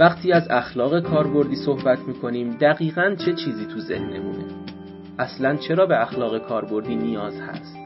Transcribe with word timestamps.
وقتی 0.00 0.32
از 0.32 0.48
اخلاق 0.50 1.00
کاربردی 1.00 1.56
صحبت 1.56 1.98
می‌کنیم 1.98 2.50
دقیقا 2.60 3.14
چه 3.24 3.32
چیزی 3.32 3.66
تو 3.66 3.80
ذهنمونه 3.80 4.44
اصلا 5.18 5.56
چرا 5.56 5.86
به 5.86 6.02
اخلاق 6.02 6.38
کاربردی 6.38 6.96
نیاز 6.96 7.40
هست؟ 7.40 7.76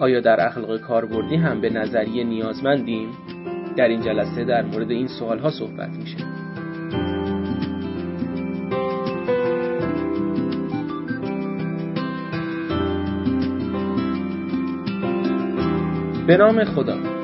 آیا 0.00 0.20
در 0.20 0.46
اخلاق 0.46 0.80
کاربردی 0.80 1.36
هم 1.36 1.60
به 1.60 1.70
نظریه 1.70 2.24
نیازمندیم؟ 2.24 3.08
در 3.76 3.88
این 3.88 4.00
جلسه 4.00 4.44
در 4.44 4.62
مورد 4.62 4.90
این 4.90 5.08
سوال 5.08 5.38
ها 5.38 5.50
صحبت 5.50 5.90
میشه. 5.90 6.16
به 16.26 16.36
نام 16.36 16.64
خدا. 16.64 17.15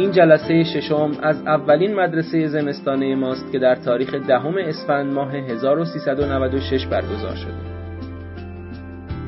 این 0.00 0.12
جلسه 0.12 0.64
ششم 0.64 1.10
از 1.22 1.42
اولین 1.46 1.94
مدرسه 1.94 2.46
زمستانه 2.46 3.14
ماست 3.14 3.52
که 3.52 3.58
در 3.58 3.74
تاریخ 3.74 4.14
دهم 4.14 4.54
اسفند 4.58 5.12
ماه 5.12 5.34
1396 5.34 6.86
برگزار 6.86 7.36
شده. 7.36 7.70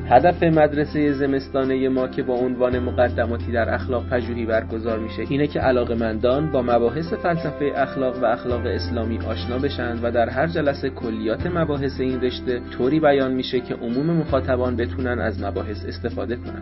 هدف 0.09 0.43
مدرسه 0.43 1.11
زمستانه 1.11 1.89
ما 1.89 2.07
که 2.07 2.23
با 2.23 2.33
عنوان 2.33 2.79
مقدماتی 2.79 3.51
در 3.51 3.73
اخلاق 3.73 4.09
پژوهی 4.09 4.45
برگزار 4.45 4.99
میشه 4.99 5.23
اینه 5.29 5.47
که 5.47 5.59
علاقمندان 5.59 6.51
با 6.51 6.61
مباحث 6.61 7.13
فلسفه 7.13 7.71
اخلاق 7.75 8.23
و 8.23 8.25
اخلاق 8.25 8.65
اسلامی 8.65 9.19
آشنا 9.27 9.57
بشن 9.57 9.99
و 10.03 10.11
در 10.11 10.29
هر 10.29 10.47
جلسه 10.47 10.89
کلیات 10.89 11.47
مباحث 11.47 11.99
این 11.99 12.21
رشته 12.21 12.61
طوری 12.77 12.99
بیان 12.99 13.33
میشه 13.33 13.59
که 13.59 13.73
عموم 13.73 14.05
مخاطبان 14.05 14.75
بتونن 14.75 15.19
از 15.19 15.43
مباحث 15.43 15.85
استفاده 15.85 16.35
کنن. 16.35 16.61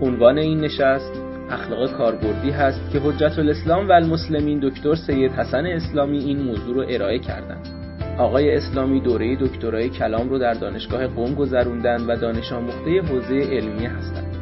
عنوان 0.00 0.38
این 0.38 0.60
نشست 0.60 1.17
اخلاق 1.50 1.92
کاربردی 1.92 2.50
هست 2.50 2.90
که 2.92 3.00
حجت 3.04 3.38
الاسلام 3.38 3.88
و 3.88 3.92
المسلمین 3.92 4.60
دکتر 4.62 4.94
سید 4.94 5.32
حسن 5.32 5.66
اسلامی 5.66 6.18
این 6.18 6.42
موضوع 6.42 6.74
رو 6.74 6.84
ارائه 6.88 7.18
کردند. 7.18 7.68
آقای 8.18 8.56
اسلامی 8.56 9.00
دوره 9.00 9.36
دکترای 9.36 9.88
کلام 9.88 10.28
رو 10.28 10.38
در 10.38 10.54
دانشگاه 10.54 11.06
قم 11.06 11.34
گذروندن 11.34 12.06
و 12.06 12.16
دانش 12.16 12.52
آموخته 12.52 13.00
حوزه 13.00 13.34
علمیه 13.34 13.88
هستند. 13.88 14.36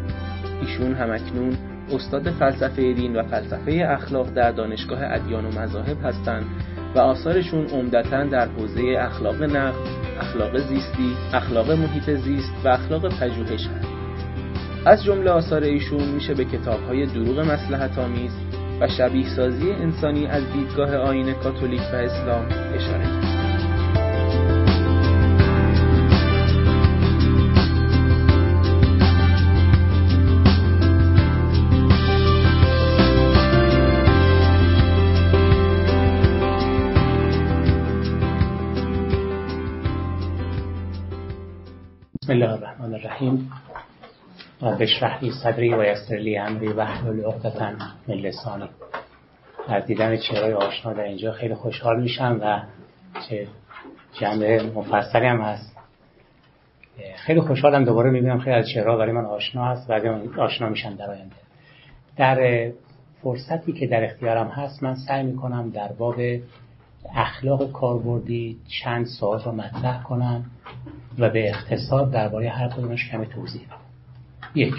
ایشون 0.60 0.94
همکنون 0.94 1.56
استاد 1.92 2.30
فلسفه 2.30 2.92
دین 2.92 3.16
و 3.16 3.22
فلسفه 3.22 3.86
اخلاق 3.90 4.34
در 4.34 4.52
دانشگاه 4.52 4.98
ادیان 5.02 5.44
و 5.44 5.60
مذاهب 5.60 5.96
هستند 6.04 6.44
و 6.94 6.98
آثارشون 6.98 7.66
عمدتا 7.66 8.24
در 8.24 8.48
حوزه 8.48 8.96
اخلاق 8.98 9.42
نقد، 9.42 9.74
اخلاق 10.20 10.58
زیستی، 10.58 11.16
اخلاق 11.32 11.70
محیط 11.70 12.10
زیست 12.10 12.52
و 12.64 12.68
اخلاق 12.68 13.20
پژوهش 13.20 13.66
هست. 13.66 13.95
از 14.86 15.04
جمله 15.04 15.30
آثار 15.30 15.62
ایشون 15.62 16.08
میشه 16.08 16.34
به 16.34 16.44
کتابهای 16.44 17.06
دروغ 17.06 17.38
مسلحت 17.38 17.98
آمیز 17.98 18.30
و 18.80 18.88
شبیه 18.88 19.36
سازی 19.36 19.70
انسانی 19.70 20.26
از 20.26 20.52
دیدگاه 20.52 20.96
آین 20.96 21.32
کاتولیک 21.32 21.80
و 21.92 21.96
اسلام 21.96 22.46
اشاره 22.74 23.04
کرد. 23.04 23.36
بسم 42.22 42.32
الله 42.32 42.52
الرحمن 42.52 42.94
الرحیم 42.94 43.50
بشرح 44.62 45.24
لی 45.24 45.30
صدری 45.30 45.74
و 45.74 45.84
یسر 45.84 46.16
لی 46.16 46.38
امری 46.38 46.68
و 46.68 46.80
احلل 46.80 47.24
عقدة 47.24 47.76
من 48.08 48.14
لسانی. 48.14 48.68
از 49.68 49.86
دیدن 49.86 50.16
چهره 50.16 50.54
آشنا 50.54 50.92
در 50.92 51.02
اینجا 51.02 51.32
خیلی 51.32 51.54
خوشحال 51.54 52.02
میشم 52.02 52.38
و 52.42 52.62
چه 53.28 53.46
جمع 54.20 54.62
مفصلی 54.74 55.26
هم 55.26 55.40
هست. 55.40 55.76
خیلی 57.16 57.40
خوشحالم 57.40 57.84
دوباره 57.84 58.10
می‌بینم 58.10 58.38
خیلی 58.38 58.56
از 58.56 58.68
چهره 58.68 58.96
برای 58.96 59.12
من 59.12 59.24
آشنا 59.24 59.64
هست 59.64 59.90
و 59.90 60.40
آشنا 60.40 60.68
میشم 60.68 60.94
در 60.94 61.10
آینده. 61.10 61.36
در 62.16 62.70
فرصتی 63.22 63.72
که 63.72 63.86
در 63.86 64.04
اختیارم 64.04 64.48
هست 64.48 64.82
من 64.82 64.94
سعی 64.94 65.22
می‌کنم 65.22 65.70
در 65.70 65.92
باب 65.92 66.16
اخلاق 67.14 67.72
کاربردی 67.72 68.56
چند 68.82 69.06
سوال 69.06 69.42
رو 69.42 69.52
مطرح 69.52 70.02
کنم 70.02 70.44
و 71.18 71.30
به 71.30 71.50
اختصار 71.50 72.06
درباره 72.06 72.48
هر 72.48 72.68
کدومش 72.68 73.10
کمی 73.10 73.26
توضیح 73.26 73.66
بدم. 73.66 73.85
یک. 74.56 74.74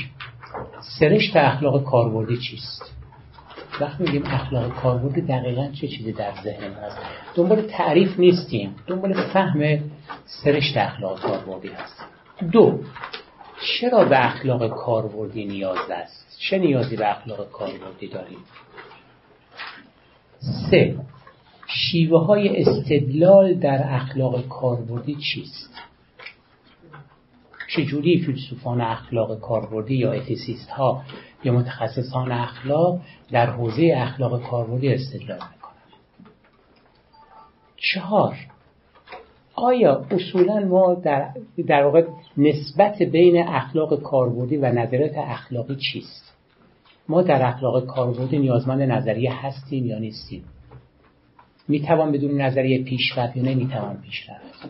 سرشت 1.00 1.36
اخلاق 1.36 1.84
کاربردی 1.84 2.38
چیست؟ 2.38 2.94
وقتی 3.82 4.04
میگیم 4.04 4.24
اخلاق 4.26 4.74
کاربردی 4.74 5.22
دقیقا 5.22 5.68
چه 5.82 5.88
چیزی 5.88 6.12
در 6.12 6.34
ذهن 6.44 6.74
هست؟ 6.74 6.98
دنبال 7.36 7.62
تعریف 7.62 8.20
نیستیم. 8.20 8.76
دنبال 8.88 9.14
فهم 9.14 9.80
سرشت 10.26 10.78
اخلاق 10.78 11.22
کاربردی 11.22 11.68
هست. 11.68 12.06
دو. 12.52 12.80
چرا 13.62 14.06
به 14.06 14.26
اخلاق 14.26 14.68
کاربردی 14.68 15.46
نیاز 15.46 15.92
است؟ 15.92 16.38
چه 16.40 16.58
نیازی 16.58 16.96
به 16.96 17.12
اخلاق 17.12 17.52
کاربردی 17.52 18.08
داریم؟ 18.08 18.40
سه. 20.70 20.96
شیوه 21.68 22.26
های 22.26 22.62
استدلال 22.62 23.54
در 23.54 23.82
اخلاق 23.90 24.48
کاربردی 24.48 25.16
چیست؟ 25.16 25.70
چجوری 27.76 28.24
فیلسوفان 28.26 28.82
اخلاق 28.82 29.40
کاربردی 29.40 29.96
یا 29.96 30.12
اتیسیست 30.12 30.70
ها 30.70 31.04
یا 31.44 31.54
متخصصان 31.54 32.32
اخلاق 32.32 33.00
در 33.32 33.50
حوزه 33.50 33.94
اخلاق 33.98 34.50
کاربردی 34.50 34.94
استدلال 34.94 35.40
می‌کنن 35.54 35.74
چهار 37.78 38.36
آیا 39.56 40.06
اصولا 40.12 40.60
ما 40.60 40.94
در, 40.94 41.30
در 41.68 41.84
واقع 41.84 42.08
نسبت 42.38 43.02
بین 43.02 43.48
اخلاق 43.48 44.02
کاربردی 44.02 44.58
و 44.58 44.66
نظریات 44.72 45.18
اخلاقی 45.18 45.76
چیست؟ 45.76 46.34
ما 47.10 47.22
در 47.22 47.46
اخلاق 47.46 47.86
کاربردی 47.86 48.40
نیازمند 48.40 48.82
نظریه 48.82 49.34
هستیم 49.46 49.86
یا 49.86 50.00
نیستیم؟ 50.00 50.44
می‌توان 51.68 52.12
بدون 52.12 52.42
نظریه 52.42 52.84
پیشرفت 52.84 53.38
یا 53.38 53.44
نمی‌توان 53.44 54.02
پیشرفت 54.02 54.70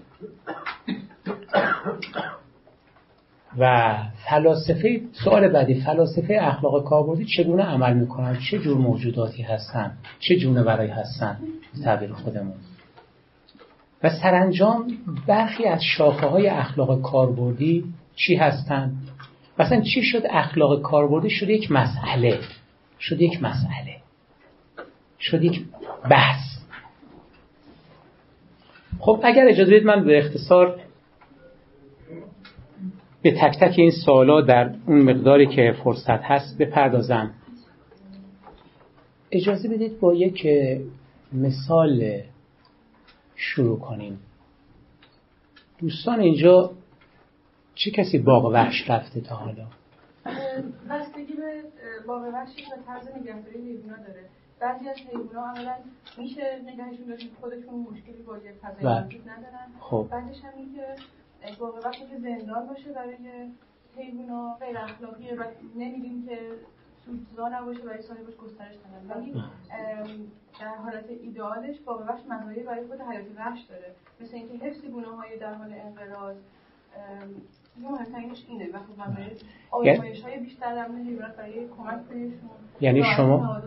و 3.58 3.96
فلاسفه 4.30 5.02
سوال 5.24 5.48
بعدی 5.48 5.82
فلاسفه 5.82 6.38
اخلاق 6.42 6.84
کاربردی 6.84 7.26
چگونه 7.26 7.64
عمل 7.64 7.94
می‌کنن؟ 7.94 8.38
چه 8.52 8.60
جور 8.60 8.78
موجوداتی 8.78 9.44
هستن؟ 9.44 9.92
چه 10.20 10.36
جونه 10.36 10.64
برای 10.64 10.88
هستن؟ 10.88 11.38
تعبیر 11.84 12.14
خودمون. 12.14 12.56
و 14.04 14.10
سرانجام 14.10 14.88
برخی 15.28 15.66
از 15.66 15.84
شاخه 15.84 16.28
های 16.28 16.48
اخلاق 16.48 17.02
کاربردی 17.02 17.84
چی 18.16 18.36
هستن؟ 18.36 18.94
مثلا 19.60 19.82
چی 19.82 20.04
شد 20.04 20.24
اخلاق 20.30 20.82
کاربردی؟ 20.82 21.30
شد 21.30 21.50
یک 21.50 21.72
مسئله. 21.72 22.40
شد 23.00 23.22
یک 23.22 23.44
مسئله. 23.44 23.96
شد 25.20 25.44
یک 25.44 25.66
بحث. 26.10 26.58
خب 29.00 29.22
اگر 29.24 29.48
اجازه 29.48 29.72
بدید 29.72 29.86
من 29.86 30.04
به 30.06 30.18
اختصار 30.18 30.80
به 33.22 33.32
تک 33.32 33.60
تک 33.60 33.74
این 33.78 33.92
سوالا 34.06 34.42
در 34.42 34.76
اون 34.88 35.02
مقداری 35.02 35.48
که 35.48 35.76
فرصت 35.84 36.22
هست 36.24 36.58
بپردازم. 36.58 37.34
اجازه 39.32 39.70
بدید 39.70 40.00
با 40.00 40.14
یک 40.14 40.48
مثال 41.34 42.22
شروع 43.36 43.80
کنیم. 43.80 44.20
دوستان 45.80 46.20
اینجا 46.20 46.72
چه 47.76 47.92
کسی 47.92 48.18
باغ 48.18 48.46
وحش 48.46 48.90
رفته 48.90 49.22
تا 49.22 49.36
حالا؟ 49.36 49.68
بستگی 50.90 51.34
به 51.34 51.64
باغ 52.08 52.22
وحش 52.34 52.50
و 52.50 52.86
طرز 52.88 53.08
نگهداری 53.22 53.60
حیونا 53.60 53.98
داره. 53.98 54.26
بعضی 54.60 54.90
از 54.90 54.98
حیونا 54.98 55.46
عملا 55.46 55.76
میشه 56.18 56.62
نگهشون 56.66 57.08
داشت 57.08 57.28
خودشون 57.42 57.88
مشکلی 57.92 58.24
با 58.28 58.38
یه 58.38 58.54
فضای 58.62 58.90
ندارن. 58.90 59.68
خب. 59.80 60.08
بعدش 60.12 60.44
هم 60.44 60.52
اینکه 60.58 60.82
واقع 61.60 61.80
وقتی 61.80 62.06
که 62.08 62.18
زندان 62.18 62.68
باشه 62.68 62.92
برای 62.92 63.16
حیونا 63.98 64.58
غیر 64.60 64.78
اخلاقیه 64.78 65.36
و 65.36 65.44
نمیدیم 65.76 66.26
که 66.28 66.40
سودزا 67.06 67.50
نباشه 67.50 67.80
برای 67.80 68.02
صاحبش 68.02 68.36
گسترش 68.36 68.76
کنن 68.78 69.16
ولی 69.16 69.44
در 70.60 70.76
حالت 70.76 71.06
ایدئالش 71.22 71.76
واقع 71.86 72.06
وحش 72.06 72.20
مزایای 72.30 72.64
برای 72.64 72.88
خود 72.88 73.02
حیات 73.02 73.26
وحش 73.38 73.62
داره. 73.62 73.96
مثل 74.22 74.36
اینکه 74.36 74.66
حفظ 74.66 74.86
گونه 74.86 75.08
های 75.08 75.38
در 75.38 75.54
حال 75.54 75.74
انقراض 75.74 76.36
اینه. 78.48 78.66
و 78.74 78.80
خب 78.80 79.02
آزمایش 79.72 80.22
های 80.22 80.40
بیشتر 80.40 80.74
برای 81.38 81.68
کمک 81.68 82.02
بهشون. 82.02 82.50
یعنی 82.82 83.04
شما 83.18 83.62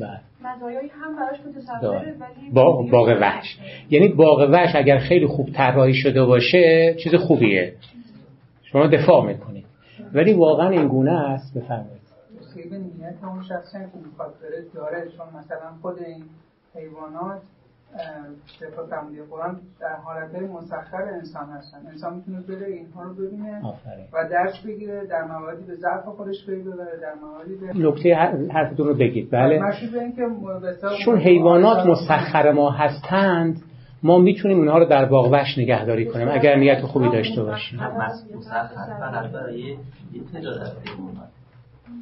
بله. 0.00 0.20
مزایایی 0.42 0.88
هم 0.88 1.16
براش 1.16 1.40
متصوره 1.40 2.16
ولی 2.20 2.50
با 2.52 2.82
باغ 2.82 3.08
وحش. 3.20 3.58
یعنی 3.90 4.08
باغ 4.08 4.48
وحش 4.52 4.74
اگر 4.74 4.98
خیلی 4.98 5.26
خوب 5.26 5.50
طراحی 5.52 5.94
شده 5.94 6.24
باشه 6.24 6.94
چیز 7.02 7.14
خوبیه. 7.14 7.74
شما 8.62 8.86
دفاع 8.86 9.26
می‌کنید 9.26 9.64
ولی 10.12 10.32
واقعا 10.32 10.68
این 10.68 10.88
گونه 10.88 11.12
است. 11.12 11.54
بفرمایید. 11.54 11.98
خیلی 12.54 12.78
نیت 12.78 13.24
اون 13.24 13.42
شخصی 13.42 13.78
که 13.78 13.98
می‌خواد 14.06 14.34
بره 14.42 14.64
داره. 14.74 15.08
چون 15.16 15.26
مثلا 15.40 15.70
خود 15.82 15.98
این 15.98 16.24
حیوانات 16.74 17.42
طبق 18.60 18.86
فرموده 18.90 19.22
قرآن 19.30 19.60
در 19.80 19.96
حالت 20.04 20.34
مسخر 20.34 21.02
انسان 21.02 21.48
هستن. 21.50 21.78
انسان 21.86 22.14
می‌تونه 22.14 22.40
بره 22.40 22.66
اینها 22.66 23.02
رو 23.02 23.14
ببینه 23.14 23.62
و 24.12 24.28
درس 24.30 24.62
بگیره 24.66 25.06
در 25.06 25.24
مواردی 25.24 25.64
به 25.64 25.74
ضعف 25.74 26.04
خودش 26.04 26.46
پی 26.46 26.62
ببره 26.62 27.00
در 27.02 27.14
مواردی 27.22 27.54
به 27.54 27.88
نکته 27.88 28.14
حرفتون 28.52 28.86
رو 28.86 28.94
بگید. 28.94 29.30
بله. 29.30 29.60
چون 31.04 31.18
حیوانات 31.18 31.86
مسخر 31.86 32.52
ما 32.52 32.70
هستند 32.70 33.62
ما 34.02 34.18
می‌تونیم 34.18 34.58
اونها 34.58 34.78
رو 34.78 34.84
در 34.84 35.04
باغ 35.04 35.32
وحش 35.32 35.58
نگهداری 35.58 36.06
کنیم 36.06 36.28
اگر 36.28 36.56
نیت 36.56 36.80
خوبی 36.80 37.08
داشته 37.08 37.42
باشیم. 37.42 37.80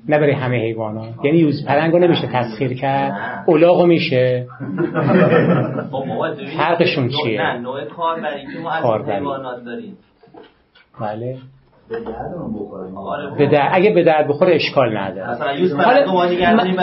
نه 0.08 0.18
برای 0.18 0.32
همه 0.32 0.56
حیوانات. 0.56 1.24
یعنی 1.24 1.38
یوز 1.38 1.66
پرنگو 1.66 1.98
نمیشه 1.98 2.28
تسخیر 2.32 2.74
کرد. 2.74 3.44
اولاغو 3.46 3.86
میشه. 3.86 4.46
خب 5.90 6.04
فرقشون 6.56 7.08
چیه؟ 7.08 7.42
نه 7.42 7.58
نوع 7.58 7.84
کاربری 7.84 8.46
که 8.52 8.58
ما 8.58 8.70
از 8.70 9.08
حیوانات 9.08 9.64
داریم. 9.64 9.96
بله. 11.00 11.36
به 13.38 13.46
در... 13.46 13.68
اگه 13.72 13.94
به 13.94 14.04
درد 14.04 14.28
بخوره 14.28 14.54
اشکال 14.54 14.96
نداره. 14.96 15.74
من... 16.54 16.74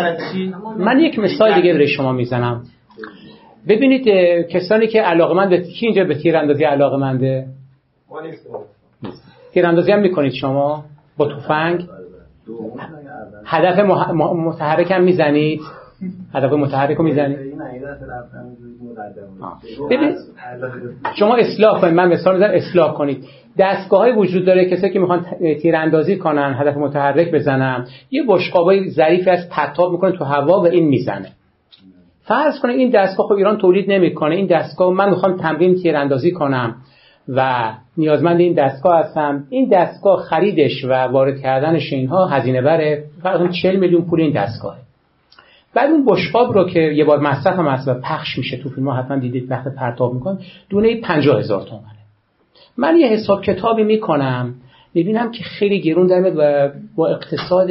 من 0.78 1.00
یک 1.00 1.20
مثال 1.20 1.54
دیگه 1.54 1.74
برای 1.74 1.88
شما 1.88 2.12
می‌زنم. 2.12 2.64
ببینید 3.70 4.08
کسانی 4.48 4.88
که 4.88 5.02
علاقه 5.02 5.48
به 5.50 5.62
کی 5.62 5.86
اینجا 5.86 6.04
به 6.04 6.16
تیراندازی 6.16 6.64
علاقه 6.64 6.98
منده 6.98 7.46
تیراندازی 9.54 9.92
هم 9.92 10.00
می‌کنید 10.00 10.34
شما؟ 10.34 10.84
با 11.18 11.36
تفنگ؟ 11.36 11.88
هدف 13.46 13.80
متحرک 14.20 14.92
هم 14.92 15.04
می‌زنید 15.04 15.62
هدف 16.34 16.54
متحرک 16.54 16.98
رو 16.98 17.04
می‌زنید 17.04 17.38
ببینید 19.90 20.16
شما 21.16 21.36
اصلاح 21.36 21.82
کنید. 21.82 21.94
من 21.94 22.08
مثال 22.08 22.34
می‌زنم 22.34 22.52
اصلاح 22.54 22.94
کنید. 22.94 23.26
دستگاه 23.58 24.00
های 24.00 24.12
وجود 24.12 24.46
داره 24.46 24.70
کسایی 24.70 24.94
که 24.94 25.00
می‌خوان 25.00 25.26
تیراندازی 25.62 26.18
کنن 26.18 26.56
هدف 26.60 26.78
متحرک 26.78 27.32
بزنن. 27.32 27.86
یه 28.12 28.24
بشقابای 28.28 28.90
ظریفی 28.90 29.30
از 29.30 29.50
پرتاب 29.50 29.92
می‌کنه 29.92 30.12
تو 30.12 30.26
هوا 30.26 30.62
و 30.62 30.68
این 30.68 30.88
می‌زنه. 30.88 31.28
فرض 32.22 32.60
کنید 32.60 32.78
این 32.78 32.90
دستگاه 32.90 33.28
خب 33.28 33.34
ایران 33.34 33.58
تولید 33.58 33.92
نمی‌کنه. 33.92 34.36
این 34.36 34.46
دستگاه 34.46 34.94
من 34.94 35.10
می‌خوام 35.10 35.38
تمرین 35.38 35.76
تیراندازی 35.76 36.32
کنم. 36.32 36.76
و 37.28 37.72
نیازمند 37.98 38.40
این 38.40 38.54
دستگاه 38.54 39.00
هستم. 39.00 39.48
این 39.50 39.70
دستگاه 39.70 40.22
خریدش 40.22 40.86
و 40.86 40.94
وارد 40.94 41.42
کردنش 41.42 41.94
اینها 41.94 42.28
هزینه 42.28 42.62
بره. 42.62 43.04
فقط 43.24 43.52
40 43.52 43.76
میلیون 43.76 44.02
پول 44.02 44.22
این 44.22 44.34
دستگاهه. 44.34 44.80
بعد 45.74 45.92
اون 45.92 46.06
بشقاب 46.06 46.54
رو 46.54 46.70
که 46.70 46.80
یه 46.80 47.06
بار 47.06 47.20
مصرف 47.20 47.60
هم 47.60 48.02
پخش 48.02 48.38
میشه 48.38 48.58
تو 48.58 48.70
فیلم 48.70 48.88
ها 48.88 48.96
حتما 48.96 49.18
دیدید 49.18 49.52
وقت 49.52 49.76
پرتاب 49.76 50.14
میکن 50.14 50.40
دونه 50.70 51.02
50 51.02 51.40
هزار 51.40 51.62
تومنه. 51.62 51.84
من 52.78 52.98
یه 52.98 53.08
حساب 53.08 53.44
کتابی 53.44 53.84
می‌کنم 53.84 54.56
می‌بینم 54.94 55.32
که 55.32 55.44
خیلی 55.44 55.82
گرون 55.82 56.08
در 56.08 56.32
و 56.36 56.72
با 56.96 57.08
اقتصاد 57.08 57.70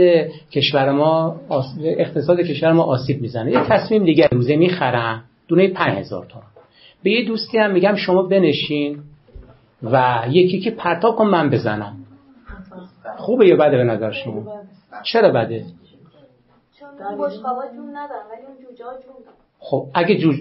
کشور 0.53 0.93
ما 0.93 1.37
اقتصاد 1.85 2.41
کشور 2.41 2.73
ما 2.73 2.83
آسیب 2.83 3.21
می‌زنه. 3.21 3.53
یه 3.53 3.61
تصمیم 3.69 4.05
دیگه 4.05 4.29
روزه 4.33 4.57
می‌خرم 4.57 5.23
دونه 5.49 5.69
5000 5.69 6.27
تومن. 6.27 6.45
به 7.03 7.11
یه 7.11 7.25
دوستی 7.25 7.59
هم 7.59 7.73
میگم 7.73 7.95
شما 7.97 8.23
بنشین. 8.23 8.99
و 9.83 10.23
یکی 10.31 10.61
که 10.61 10.71
پرتاب 10.71 11.17
کن 11.17 11.27
من 11.27 11.51
بزنم. 11.51 11.97
خوبه 13.17 13.47
یا 13.47 13.57
بده 13.57 13.77
به 13.77 13.85
نظر 13.85 14.11
شما؟ 14.11 14.61
چرا 15.03 15.31
بده؟ 15.31 15.65
خب 19.59 19.87
اگه 19.95 20.19
جون, 20.19 20.37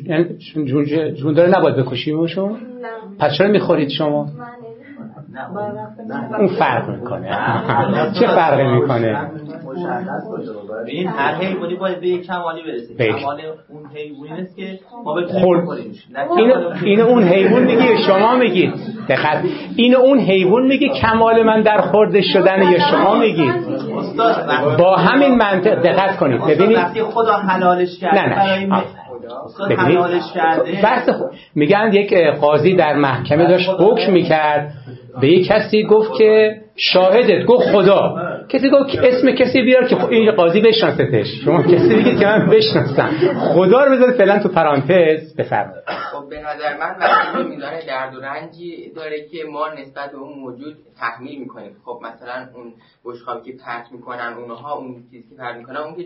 جون 1.14 1.34
داره 1.34 1.60
نباید 1.60 1.76
بکشیمشون 1.76 2.60
پس 3.20 3.32
چرا 3.38 3.48
می‌خورید 3.48 3.90
شما؟ 3.90 4.30
اون 6.40 6.48
فرق 6.48 6.90
می‌کنه. 6.90 7.30
چه 8.20 8.28
فرقی 8.28 8.64
می‌کنه؟ 8.64 9.30
این 10.86 11.08
هر 11.08 11.36
حیوانی 11.36 11.76
باید 11.76 12.00
به 12.00 12.08
یک 12.08 12.28
کمالی 12.28 12.62
برسه 12.64 12.96
کمال 12.96 13.42
اون 13.70 13.86
حیوانی 13.96 14.42
نیست 14.42 14.56
که 14.56 14.80
ما 15.06 15.14
بتونیم 15.14 15.70
اینو 16.84 17.06
اون 17.06 17.24
حیوان 17.24 17.64
میگه 17.64 17.98
شما 18.08 18.36
میگید 18.36 18.74
دقت. 19.10 19.44
اینو 19.76 20.00
اون 20.00 20.20
حیوان 20.20 20.68
میگه 20.68 20.90
کمال 20.90 21.44
من 21.44 21.62
در 21.62 21.82
خورده 21.82 22.22
شدن 22.22 22.72
یا 22.72 22.80
شما 22.92 23.16
میگید 23.16 23.54
با 24.80 24.96
همین 24.96 25.36
منطق 25.36 25.82
دقت 25.82 26.18
کنید. 26.18 26.42
ببینید. 26.46 27.04
خدا 27.04 27.34
حلالش 27.34 28.00
کرده 28.00 28.30
نه 28.30 28.66
نه. 28.66 28.84
بحث 30.84 31.10
میگن 31.56 31.90
یک 31.94 32.14
قاضی 32.42 32.76
در 32.76 32.94
محکمه 32.94 33.48
داشت 33.48 33.70
حکم 33.80 34.12
می‌کرد. 34.12 34.74
به 35.22 35.28
یک 35.28 35.48
کسی 35.48 35.84
گفت 35.84 36.14
که 36.18 36.62
شاهدت 36.76 37.46
گفت 37.46 37.68
خدا. 37.68 38.16
کسی 38.50 38.70
گفت 38.70 38.98
اسم 39.04 39.32
کسی 39.32 39.62
بیار 39.62 39.88
که 39.88 40.06
این 40.06 40.32
قاضی 40.32 40.62
بشناستش. 40.62 41.28
شما 41.46 41.64
کسی 41.64 41.96
دیگه 41.96 42.16
که 42.16 42.26
من 42.26 42.50
بشناسم. 42.50 43.10
خدا 43.54 43.84
رو 43.84 43.92
بذارید 43.92 44.16
فعلا 44.16 44.40
تو 44.40 44.50
پرانتز 44.50 45.36
بفرمایید. 45.36 45.84
خب 45.88 46.30
به 46.30 46.40
نظر 46.40 46.78
من 46.78 46.96
وقتی 47.00 47.44
میدانه 47.50 47.86
درد 47.88 48.16
و 48.16 48.20
رنجی 48.22 48.92
داره 48.96 49.28
که 49.32 49.38
ما 49.52 49.68
نسبت 49.68 50.12
به 50.12 50.18
اون 50.18 50.40
موجود 50.40 50.76
تحمیل 51.02 51.40
می‌کنیم 51.40 51.72
خب 51.86 52.00
مثلا 52.08 52.48
اون 52.56 52.74
بشقابی 53.06 53.52
که 53.52 53.58
پرت 53.58 53.92
می‌کنن 53.92 54.34
اونها 54.38 54.78
اون 54.78 54.96
چیزی 55.12 55.30
که 55.30 55.36
پرت 55.36 55.56
می‌کنن 55.56 55.78
اون 55.78 55.96
که 55.96 56.06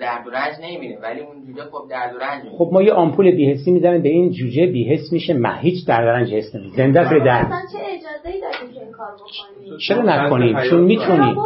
درد 0.00 0.26
و 0.26 0.30
رنج 0.30 0.54
نمی‌بینه. 0.62 0.98
ولی 1.02 1.20
اون 1.20 1.46
جوجه 1.46 1.70
خب 1.70 1.82
درد 1.90 2.14
و 2.14 2.18
رنج 2.18 2.42
خب 2.58 2.68
ما 2.72 2.82
یه 2.82 2.92
آمپول 2.92 3.30
بیهسی 3.30 3.70
می‌زنیم 3.70 4.02
به 4.02 4.08
این 4.08 4.30
جوجه 4.30 4.66
بیهس 4.66 5.12
میشه 5.12 5.34
ما 5.34 5.52
هیچ 5.52 5.86
درد 5.86 6.04
و 6.04 6.08
رنج 6.08 6.34
حس 6.34 6.54
نمی‌کنه. 6.54 6.76
زنده 6.76 7.10
به 7.10 7.24
درد 7.24 7.46
چه 7.72 7.78
اجازه‌ای 7.78 8.40
داریم 8.40 8.74
که 8.74 8.80
این 8.80 8.92
کار 8.92 9.06
بکنیم؟ 9.14 9.78
چرا 9.78 10.02
نکنیم؟ 10.02 10.62
چون 10.70 10.80
می‌تونیم. 10.80 11.36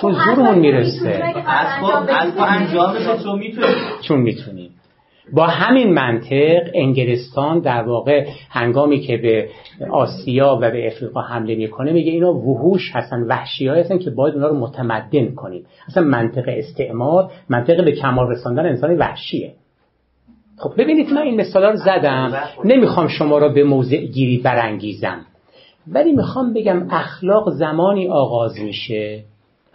چون 0.00 0.12
زورمون 0.12 0.58
می‌رسه. 0.58 1.34
چون 4.02 4.20
می‌تونیم. 4.20 4.75
با 5.32 5.46
همین 5.46 5.92
منطق 5.92 6.70
انگلستان 6.74 7.60
در 7.60 7.82
واقع 7.82 8.26
هنگامی 8.50 9.00
که 9.00 9.16
به 9.16 9.48
آسیا 9.90 10.58
و 10.62 10.70
به 10.70 10.86
افریقا 10.86 11.20
حمله 11.20 11.54
می‌کنه 11.54 11.92
میگه 11.92 12.12
اینا 12.12 12.34
وحوش 12.34 12.90
هستن 12.94 13.22
وحشی 13.22 13.68
هستن 13.68 13.98
که 13.98 14.10
باید 14.10 14.34
اونا 14.34 14.48
رو 14.48 14.58
متمدن 14.58 15.34
کنیم. 15.34 15.66
اصلا 15.88 16.04
منطق 16.04 16.44
استعمار 16.46 17.30
منطق 17.48 17.84
به 17.84 17.92
کمال 17.92 18.30
رساندن 18.30 18.66
انسان 18.66 18.98
وحشیه. 18.98 19.52
خب 20.58 20.72
ببینید 20.78 21.12
من 21.12 21.22
این 21.22 21.40
مثالا 21.40 21.70
رو 21.70 21.76
زدم. 21.76 22.34
نمی‌خوام 22.64 23.08
شما 23.08 23.38
را 23.38 23.48
به 23.48 23.64
موضع 23.64 23.96
گیری 23.96 24.38
برانگیزم. 24.38 25.26
ولی 25.92 26.12
می‌خوام 26.12 26.52
بگم 26.52 26.86
اخلاق 26.90 27.50
زمانی 27.50 28.08
آغاز 28.08 28.60
میشه 28.60 29.24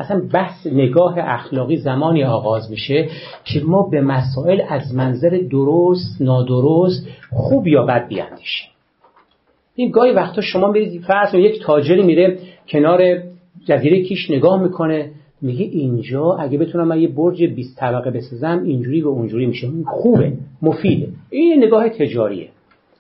اصلا 0.01 0.22
بحث 0.34 0.67
نگاه 0.67 1.15
اخلاقی 1.17 1.77
زمانی 1.77 2.24
آغاز 2.24 2.72
میشه 2.72 3.10
که 3.46 3.62
ما 3.65 3.89
به 3.91 4.01
مسائل 4.01 4.62
از 4.70 4.96
منظر 4.96 5.39
درست 5.51 6.22
نادرست 6.22 7.08
خوب 7.31 7.67
یا 7.67 7.86
بد 7.86 8.08
بیاندیشیم. 8.08 8.70
این 9.75 9.91
گاهی 9.91 10.12
وقتا 10.12 10.41
شما 10.41 10.72
میرید 10.72 11.01
فرض 11.01 11.34
یک 11.34 11.63
تاجری 11.63 12.03
میره 12.03 12.39
کنار 12.70 13.01
جزیره 13.65 14.03
کیش 14.03 14.31
نگاه 14.31 14.62
می‌کنه 14.62 15.12
میگه 15.41 15.65
اینجا 15.65 16.36
اگه 16.39 16.58
بتونم 16.58 16.88
من 16.88 17.01
یه 17.01 17.08
برج 17.08 17.43
20 17.43 17.79
طبقه 17.79 18.12
بسازم 18.12 18.63
اینجوری 18.65 19.01
و 19.01 19.08
اونجوری 19.08 19.46
میشه. 19.46 19.67
خوبه 19.88 20.34
مفیده. 20.62 21.08
این 21.29 21.63
نگاه 21.63 21.89
تجاریه. 21.89 22.50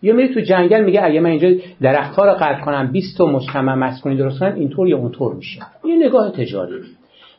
یا 0.01 0.13
میره 0.13 0.33
تو 0.33 0.39
جنگل 0.39 0.83
میگه 0.83 1.03
اگه 1.03 1.19
من 1.19 1.29
اینجا 1.29 1.49
درختها 1.81 2.25
رو 2.25 2.31
قطع 2.31 2.61
کنم 2.65 2.91
20 2.91 3.17
تا 3.17 3.25
مجتمع 3.25 3.73
مسکونی 3.75 4.17
درست 4.17 4.39
کنم 4.39 4.55
اینطور 4.55 4.87
یا 4.87 4.97
اونطور 4.97 5.33
میشه. 5.33 5.61
این 5.83 6.03
نگاه 6.03 6.31
تجاری. 6.31 6.73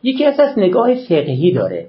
یکی 0.02 0.25
از 0.25 0.40
از 0.40 0.59
نگاه 0.59 0.95
فقهی 0.95 1.52
داره. 1.52 1.87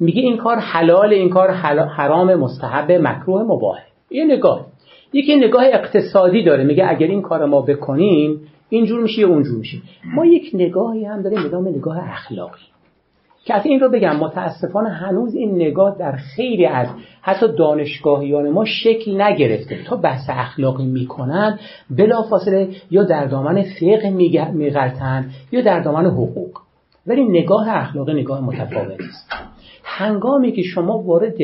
میگه 0.00 0.22
این 0.22 0.36
کار 0.36 0.56
حلال 0.56 1.12
این 1.12 1.30
کار 1.30 1.50
حرام 1.96 2.34
مستحب 2.34 2.92
مکروه 2.92 3.42
مباهه 3.42 3.82
یه 4.10 4.24
نگاه. 4.24 4.66
یکی 5.12 5.36
نگاه 5.36 5.64
اقتصادی 5.64 6.42
داره. 6.42 6.64
میگه 6.64 6.86
اگر 6.88 7.06
این 7.06 7.22
کار 7.22 7.44
ما 7.44 7.60
بکنیم 7.60 8.40
اینجور 8.68 9.02
میشه 9.02 9.20
یا 9.20 9.28
اونجور 9.28 9.58
میشه. 9.58 9.78
ما 10.14 10.26
یک 10.26 10.50
نگاهی 10.54 11.04
هم 11.04 11.22
داریم 11.22 11.64
به 11.64 11.70
نگاه 11.70 11.98
اخلاقی. 12.10 12.73
که 13.44 13.66
این 13.66 13.80
رو 13.80 13.90
بگم 13.90 14.16
متاسفانه 14.16 14.90
هنوز 14.90 15.34
این 15.34 15.54
نگاه 15.54 15.98
در 15.98 16.12
خیلی 16.12 16.66
از 16.66 16.88
حتی 17.22 17.46
دانشگاهیان 17.58 18.50
ما 18.50 18.64
شکل 18.64 19.20
نگرفته. 19.20 19.78
تا 19.84 19.96
بحث 19.96 20.30
اخلاقی 20.30 20.86
می‌کنن 20.86 21.58
بلافاصله 21.90 22.68
یا 22.90 23.04
در 23.04 23.26
دامن 23.26 23.62
فقه 23.62 24.10
میغلطن 24.52 25.30
یا 25.52 25.60
در 25.60 25.80
دامن 25.80 26.06
حقوق. 26.06 26.60
ولی 27.06 27.24
نگاه 27.24 27.68
اخلاقی 27.68 28.14
نگاه 28.14 28.40
متفاوتی 28.40 29.04
است 29.04 29.32
هنگامی 29.84 30.52
که 30.52 30.62
شما 30.62 30.98
وارد 30.98 31.34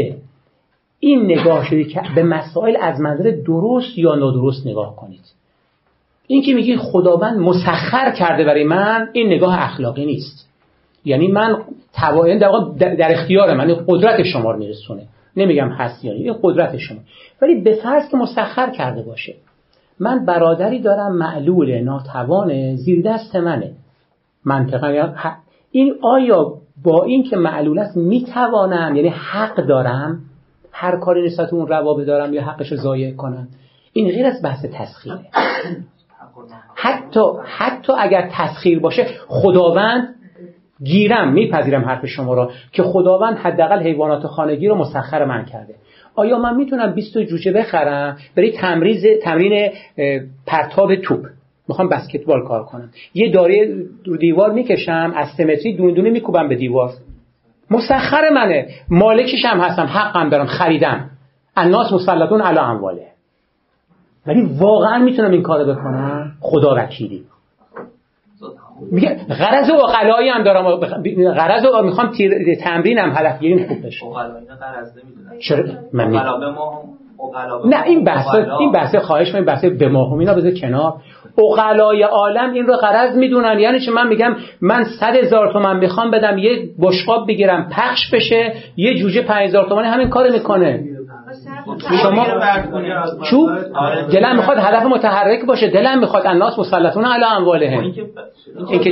این 1.00 1.24
نگاه 1.24 1.64
شدید 1.64 1.88
که 1.88 2.02
به 2.14 2.22
مسائل 2.22 2.76
از 2.80 3.00
منظر 3.00 3.30
درست 3.46 3.98
یا 3.98 4.14
نادرست 4.14 4.66
نگاه 4.66 4.96
کنید. 4.96 5.20
این 6.26 6.42
که 6.42 6.54
میگی 6.54 6.76
خداوند 6.76 7.38
مسخر 7.38 8.10
کرده 8.10 8.44
برای 8.44 8.64
من 8.64 9.08
این 9.12 9.26
نگاه 9.26 9.62
اخلاقی 9.62 10.06
نیست. 10.06 10.50
یعنی 11.04 11.28
من 11.28 11.62
توان 11.92 12.38
در, 12.38 12.94
در 12.94 13.12
اختیار 13.12 13.54
من 13.54 13.84
قدرت 13.88 14.22
شما 14.22 14.50
رو 14.50 14.58
میرسونه. 14.58 15.02
نمیگم 15.36 15.68
هست 15.68 16.04
یا 16.04 16.12
این 16.12 16.34
قدرت 16.42 16.76
شما. 16.76 16.98
ولی 17.42 17.60
به 17.60 17.72
فرض 17.72 18.08
که 18.08 18.16
مسخر 18.16 18.70
کرده 18.70 19.02
باشه. 19.02 19.34
من 20.00 20.24
برادری 20.24 20.82
دارم 20.82 21.16
معلول 21.16 21.80
ناتوان 21.80 22.76
زیر 22.76 23.02
دست 23.02 23.36
منه. 23.36 23.72
منطقه 24.44 25.12
این 25.70 25.94
آیا 26.02 26.54
با 26.84 27.04
این 27.04 27.22
که 27.22 27.36
معلول 27.36 27.78
است 27.78 27.96
می‌توانم 27.96 28.96
یعنی 28.96 29.08
حق 29.08 29.66
دارم 29.66 30.18
هر 30.72 30.96
کاری 30.96 31.26
نسبت 31.26 31.52
اون 31.52 31.66
روابط 31.66 32.06
دارم 32.06 32.34
یا 32.34 32.42
حقش 32.42 32.72
رو 32.72 32.76
ضایع 32.76 33.14
کنم؟ 33.14 33.48
این 33.92 34.08
غیر 34.08 34.26
از 34.26 34.42
بحث 34.42 34.64
تسخیره. 34.64 35.18
حتی 36.74 37.20
حتی 37.44 37.92
اگر 37.98 38.30
تسخیر 38.32 38.80
باشه 38.80 39.06
خداوند 39.28 40.14
گیرم 40.84 41.32
میپذیرم 41.32 41.84
حرف 41.84 42.06
شما 42.06 42.34
را 42.34 42.50
که 42.72 42.82
خداوند 42.82 43.36
حداقل 43.36 43.82
حیوانات 43.82 44.26
خانگی 44.26 44.68
رو 44.68 44.74
مسخر 44.74 45.24
من 45.24 45.44
کرده. 45.44 45.74
آیا 46.14 46.38
من 46.38 46.56
می‌تونم 46.56 46.92
20 46.92 47.18
جوجه 47.18 47.52
بخرم؟ 47.52 48.16
برای 48.36 48.52
تمریز 48.52 49.04
تمرین 49.22 49.70
پرتاب 50.46 50.96
توپ. 50.96 51.26
می‌خوام 51.68 51.88
بسکتبال 51.88 52.46
کار 52.48 52.64
کنم. 52.64 52.90
یه 53.14 53.30
داره 53.30 53.76
رو 54.06 54.16
دیوار 54.16 54.52
می‌کشم 54.52 55.12
از 55.16 55.28
سمتری 55.36 55.76
دونه 55.76 55.94
دونه 55.94 56.10
میکوبم 56.10 56.48
به 56.48 56.54
دیوار. 56.54 56.90
مسخر 57.70 58.30
منه. 58.34 58.68
مالکش 58.88 59.44
هم 59.44 59.60
هستم 59.60 59.86
حقم 59.86 60.28
دارم 60.28 60.46
خریدم. 60.46 61.10
الناس 61.56 61.92
مسلطون 61.92 62.40
علی 62.40 62.58
امواله. 62.58 63.06
ولی 64.26 64.42
واقعا 64.58 64.98
می‌تونم 64.98 65.30
این 65.30 65.42
کارو 65.42 65.74
بکنم؟ 65.74 66.32
خدا 66.40 66.74
وکیلی. 66.76 67.22
میگه 68.92 69.16
غرض 69.28 69.70
اقلایی 69.70 70.28
هم 70.28 70.42
دارم. 70.42 70.76
غرض 71.36 71.64
و 71.64 71.82
می‌خوام 71.82 72.10
تمرینم 72.60 73.12
هدف 73.16 73.40
گیریم 73.40 73.66
خوب 73.66 73.86
بشه. 73.86 74.06
چرا؟ 75.48 75.64
من 75.92 76.10
نه 77.64 77.82
این 77.82 78.04
بحث 78.04 78.34
این 78.60 78.72
بحث 78.72 78.96
خواهش 78.96 79.34
این 79.34 79.44
بحث 79.44 79.64
به 79.64 79.88
ماهم 79.88 80.18
اینا 80.18 80.34
بذار 80.34 80.52
کنار. 80.52 80.94
اقلای 81.38 82.02
عالم 82.02 82.52
این 82.52 82.66
رو 82.66 82.76
غرض 82.76 83.16
می‌دونن. 83.16 83.58
یعنی 83.58 83.80
چه 83.80 83.92
من 83.92 84.08
میگم 84.08 84.36
من 84.60 84.84
صد 85.00 85.16
هزار 85.16 85.52
تومن 85.52 85.76
می‌خوام 85.76 86.10
بدم 86.10 86.38
یه 86.38 86.68
بشقاب 86.82 87.28
بگیرم 87.28 87.68
پخش 87.72 88.14
بشه 88.14 88.52
یه 88.76 88.98
جوجه 88.98 89.22
5000 89.22 89.68
تومانی 89.68 89.88
همین 89.88 90.08
کار 90.08 90.30
می‌کنه. 90.30 90.84
چوب؟ 93.30 93.50
دلم 94.12 94.36
می‌خواد 94.36 94.58
هدف 94.58 94.82
متحرک 94.82 95.46
باشه. 95.46 95.70
دلم 95.70 96.00
می‌خواد 96.00 96.26
الناس 96.26 96.58
مسلطون 96.58 97.04
علی 97.04 97.24
اموالهم 97.24 97.80
این 98.68 98.80
که 98.80 98.90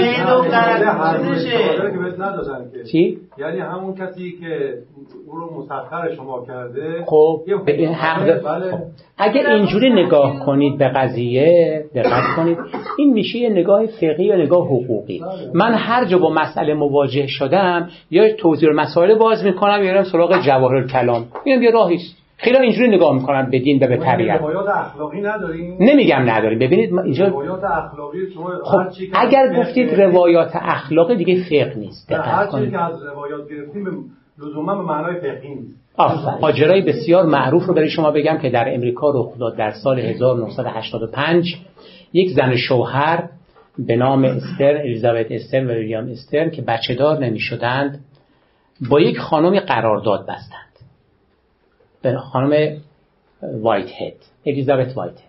چی 2.92 3.18
یعنی 3.38 3.60
همون 3.60 3.94
کسی 3.94 4.38
که 4.40 4.74
او 5.26 5.38
رو 5.38 5.62
مسخر 5.62 6.14
شما 6.16 6.46
کرده 6.46 7.04
خب 7.06 7.42
حق 7.94 8.42
بله. 8.42 8.70
خب. 8.70 8.78
اگه 9.18 9.50
اینجوری 9.50 9.90
نگاه 9.90 10.44
کنید 10.46 10.78
به 10.78 10.88
قضیه 10.88 11.84
دقت 11.94 12.36
کنید. 12.36 12.58
این 12.98 13.12
میشه 13.12 13.38
یه 13.38 13.48
نگاه 13.48 13.86
فقهی 13.86 14.24
یا 14.24 14.36
نگاه 14.36 14.66
حقوقی. 14.66 15.20
بله. 15.20 15.50
من 15.54 15.74
هر 15.74 16.04
جا 16.04 16.18
با 16.18 16.30
مسئله 16.30 16.74
مواجه 16.74 17.26
شدم 17.26 17.88
یا 18.10 18.32
توضیح 18.36 18.70
مسائل 18.70 19.14
باز 19.14 19.44
می‌کنم 19.44 19.84
یا 19.84 20.04
سراغ 20.04 20.42
جواهر 20.46 20.86
کلام 20.86 21.24
میگم 21.46 21.62
یه 21.62 21.70
راهیست 21.70 22.27
خیلی 22.40 22.58
اینجوری 22.58 22.88
نگاه 22.88 23.14
می‌کنن 23.14 23.50
به 23.50 23.58
دین 23.58 23.84
و 23.84 23.86
به 23.86 23.96
طبیعت. 23.96 24.42
اخلاقی 24.42 25.20
نداریم؟ 25.20 25.76
نمیگم 25.80 26.30
نداریم. 26.30 26.58
ببینید 26.58 26.98
اینجا 26.98 27.26
روایات 27.26 27.64
اخلاقی 27.64 28.30
شما 28.34 28.50
خب 28.64 28.78
اگر 29.14 29.56
گفتید 29.56 30.00
روایات 30.00 30.50
اخلاقی 30.54 31.16
دیگه 31.16 31.44
فقه 31.44 31.74
نیست. 31.78 32.12
هر 32.12 32.46
چیزی 32.46 32.70
که 32.70 32.84
از 32.84 33.02
روایات 33.02 33.48
گرفتیم 33.48 33.86
لزوما 34.38 34.74
به 34.74 34.82
معنای 34.82 35.14
فقهی 35.20 35.54
نیست. 35.54 35.88
ماجرای 36.40 36.82
بسیار 36.82 37.26
معروف 37.26 37.66
رو 37.66 37.74
برای 37.74 37.88
شما 37.88 38.10
بگم 38.10 38.38
که 38.38 38.50
در 38.50 38.74
امریکا 38.74 39.10
رخ 39.10 39.38
داد 39.38 39.56
در 39.56 39.70
سال 39.70 39.98
1985 39.98 41.56
یک 42.12 42.30
زن 42.30 42.56
شوهر 42.56 43.28
به 43.78 43.96
نام 43.96 44.24
استر 44.24 44.76
الیزابت 44.76 45.26
استر 45.30 45.66
و 45.66 45.70
ویلیام 45.70 46.08
استر 46.08 46.48
که 46.48 46.62
بچه 46.62 46.94
دار 46.94 47.18
نمی 47.18 47.40
شدند 47.40 48.00
با 48.90 49.00
یک 49.00 49.18
خانمی 49.18 49.60
قرارداد 49.60 50.20
بستند. 50.20 50.67
خانم 52.18 52.76
وایت 53.42 53.88
هید 53.92 54.16
الیزابت 54.46 54.96
وایت 54.96 55.20
هید 55.20 55.28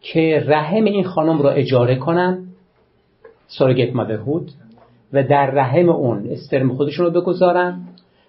که 0.00 0.44
رحم 0.46 0.84
این 0.84 1.04
خانم 1.04 1.42
را 1.42 1.50
اجاره 1.50 1.96
کنن 1.96 2.46
سورگت 3.46 3.96
مادرهود 3.96 4.50
و 5.12 5.22
در 5.22 5.50
رحم 5.50 5.88
اون 5.88 6.28
استرم 6.30 6.74
خودشون 6.76 7.06
رو 7.06 7.12
بگذارن 7.20 7.80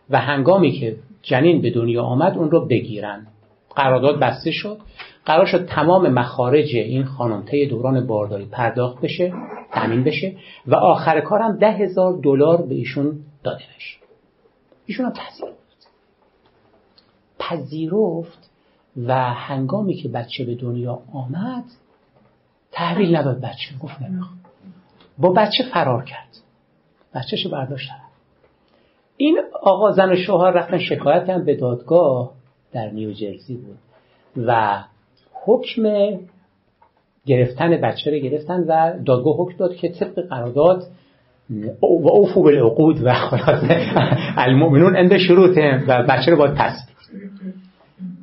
و 0.09 0.19
هنگامی 0.19 0.71
که 0.71 0.95
جنین 1.21 1.61
به 1.61 1.71
دنیا 1.71 2.03
آمد 2.03 2.37
اون 2.37 2.51
رو 2.51 2.65
بگیرن. 2.65 3.27
قرارداد 3.75 4.19
بسته 4.19 4.51
شد. 4.51 4.77
قرار 5.25 5.45
شد 5.45 5.65
تمام 5.65 6.09
مخارج 6.09 6.75
این 6.75 7.03
خانم 7.03 7.43
طی 7.43 7.65
دوران 7.65 8.07
بارداری 8.07 8.45
پرداخت 8.45 9.01
بشه 9.01 9.33
تامین 9.73 10.03
بشه 10.03 10.35
و 10.67 10.75
آخر 10.75 11.21
کارم 11.21 11.57
ده 11.57 11.71
هزار 11.71 12.19
دلار 12.23 12.61
به 12.61 12.75
ایشون 12.75 13.19
داده 13.43 13.63
بشه. 13.77 13.97
ایشون 14.85 15.05
هم 15.05 15.13
پذیرفت 15.13 15.64
و 18.97 19.33
هنگامی 19.33 19.95
که 19.95 20.09
بچه 20.09 20.45
به 20.45 20.55
دنیا 20.55 20.99
آمد 21.13 21.63
تحویل 22.71 23.15
نداد 23.15 23.41
بچه 23.41 23.77
گفت 23.79 24.01
نمی‌خوام. 24.01 24.39
با 25.17 25.29
بچه 25.29 25.63
فرار 25.73 26.03
کرد. 26.03 26.37
بچهشو 27.15 27.49
برداشت 27.49 27.89
این 29.17 29.39
آقا 29.61 29.91
زن 29.91 30.11
و 30.11 30.15
شوهر 30.15 30.51
رفتن 30.51 30.77
شکایت 30.77 31.29
هم 31.29 31.45
به 31.45 31.55
دادگاه 31.55 32.31
در 32.71 32.89
نیوجرسی 32.89 33.57
بود 33.57 33.77
و 34.37 34.83
حکم 35.45 35.83
گرفتن 37.25 37.81
بچه 37.81 38.11
رو 38.11 38.17
گرفتن 38.17 38.59
و 38.59 39.03
دادگاه 39.05 39.35
حکم 39.37 39.57
داد 39.57 39.75
که 39.75 39.89
طبق 39.89 40.27
قرارداد 40.29 40.83
و 41.81 42.09
اوفو 42.09 42.43
بالعقود 42.43 43.03
و 43.03 43.13
خلاص 43.13 43.63
المؤمنون 44.37 44.95
اند 44.95 45.17
شروطه 45.17 45.83
و 45.87 46.03
بچه 46.03 46.31
رو 46.31 46.37
باید 46.37 46.53
پس 46.53 46.73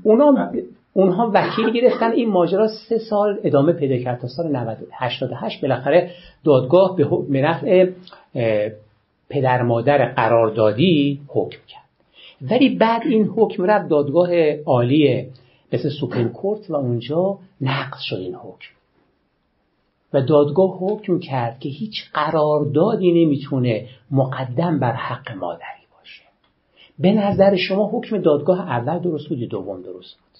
اونا 0.02 0.50
اونها 0.92 1.30
وکیل 1.34 1.70
گرفتن. 1.70 2.12
این 2.12 2.28
ماجرا 2.28 2.68
سه 2.88 2.98
سال 2.98 3.38
ادامه 3.44 3.72
پیدا 3.72 4.04
کرد 4.04 4.20
تا 4.20 4.28
سال 4.28 4.76
88 4.92 5.62
بالاخره 5.62 6.10
دادگاه 6.44 6.96
به 7.30 7.40
نفع 7.40 7.90
پدر 9.28 9.62
مادر 9.62 10.12
قراردادی 10.12 11.20
حکم 11.28 11.58
کرد. 11.68 11.82
ولی 12.50 12.76
بعد 12.76 13.02
این 13.06 13.24
حکم 13.36 13.62
رفت 13.64 13.88
دادگاه 13.88 14.30
عالی 14.66 15.26
مثل 15.72 15.88
سوپریم 16.00 16.28
کورت 16.28 16.70
و 16.70 16.76
اونجا 16.76 17.38
نقض 17.60 18.00
شد 18.00 18.16
این 18.16 18.34
حکم. 18.34 18.68
و 20.12 20.22
دادگاه 20.22 20.78
حکم 20.78 21.18
کرد 21.18 21.58
که 21.58 21.68
هیچ 21.68 21.94
قراردادی 22.14 23.24
نمی‌تونه 23.24 23.86
مقدم 24.10 24.78
بر 24.78 24.92
حق 24.92 25.36
مادری. 25.36 25.81
به 26.98 27.12
نظر 27.12 27.56
شما 27.56 27.90
حکم 27.92 28.18
دادگاه 28.18 28.60
اول 28.60 28.98
درست 28.98 29.28
بود 29.28 29.38
یا 29.38 29.48
دوم 29.48 29.82
درست 29.82 30.16
بود 30.16 30.32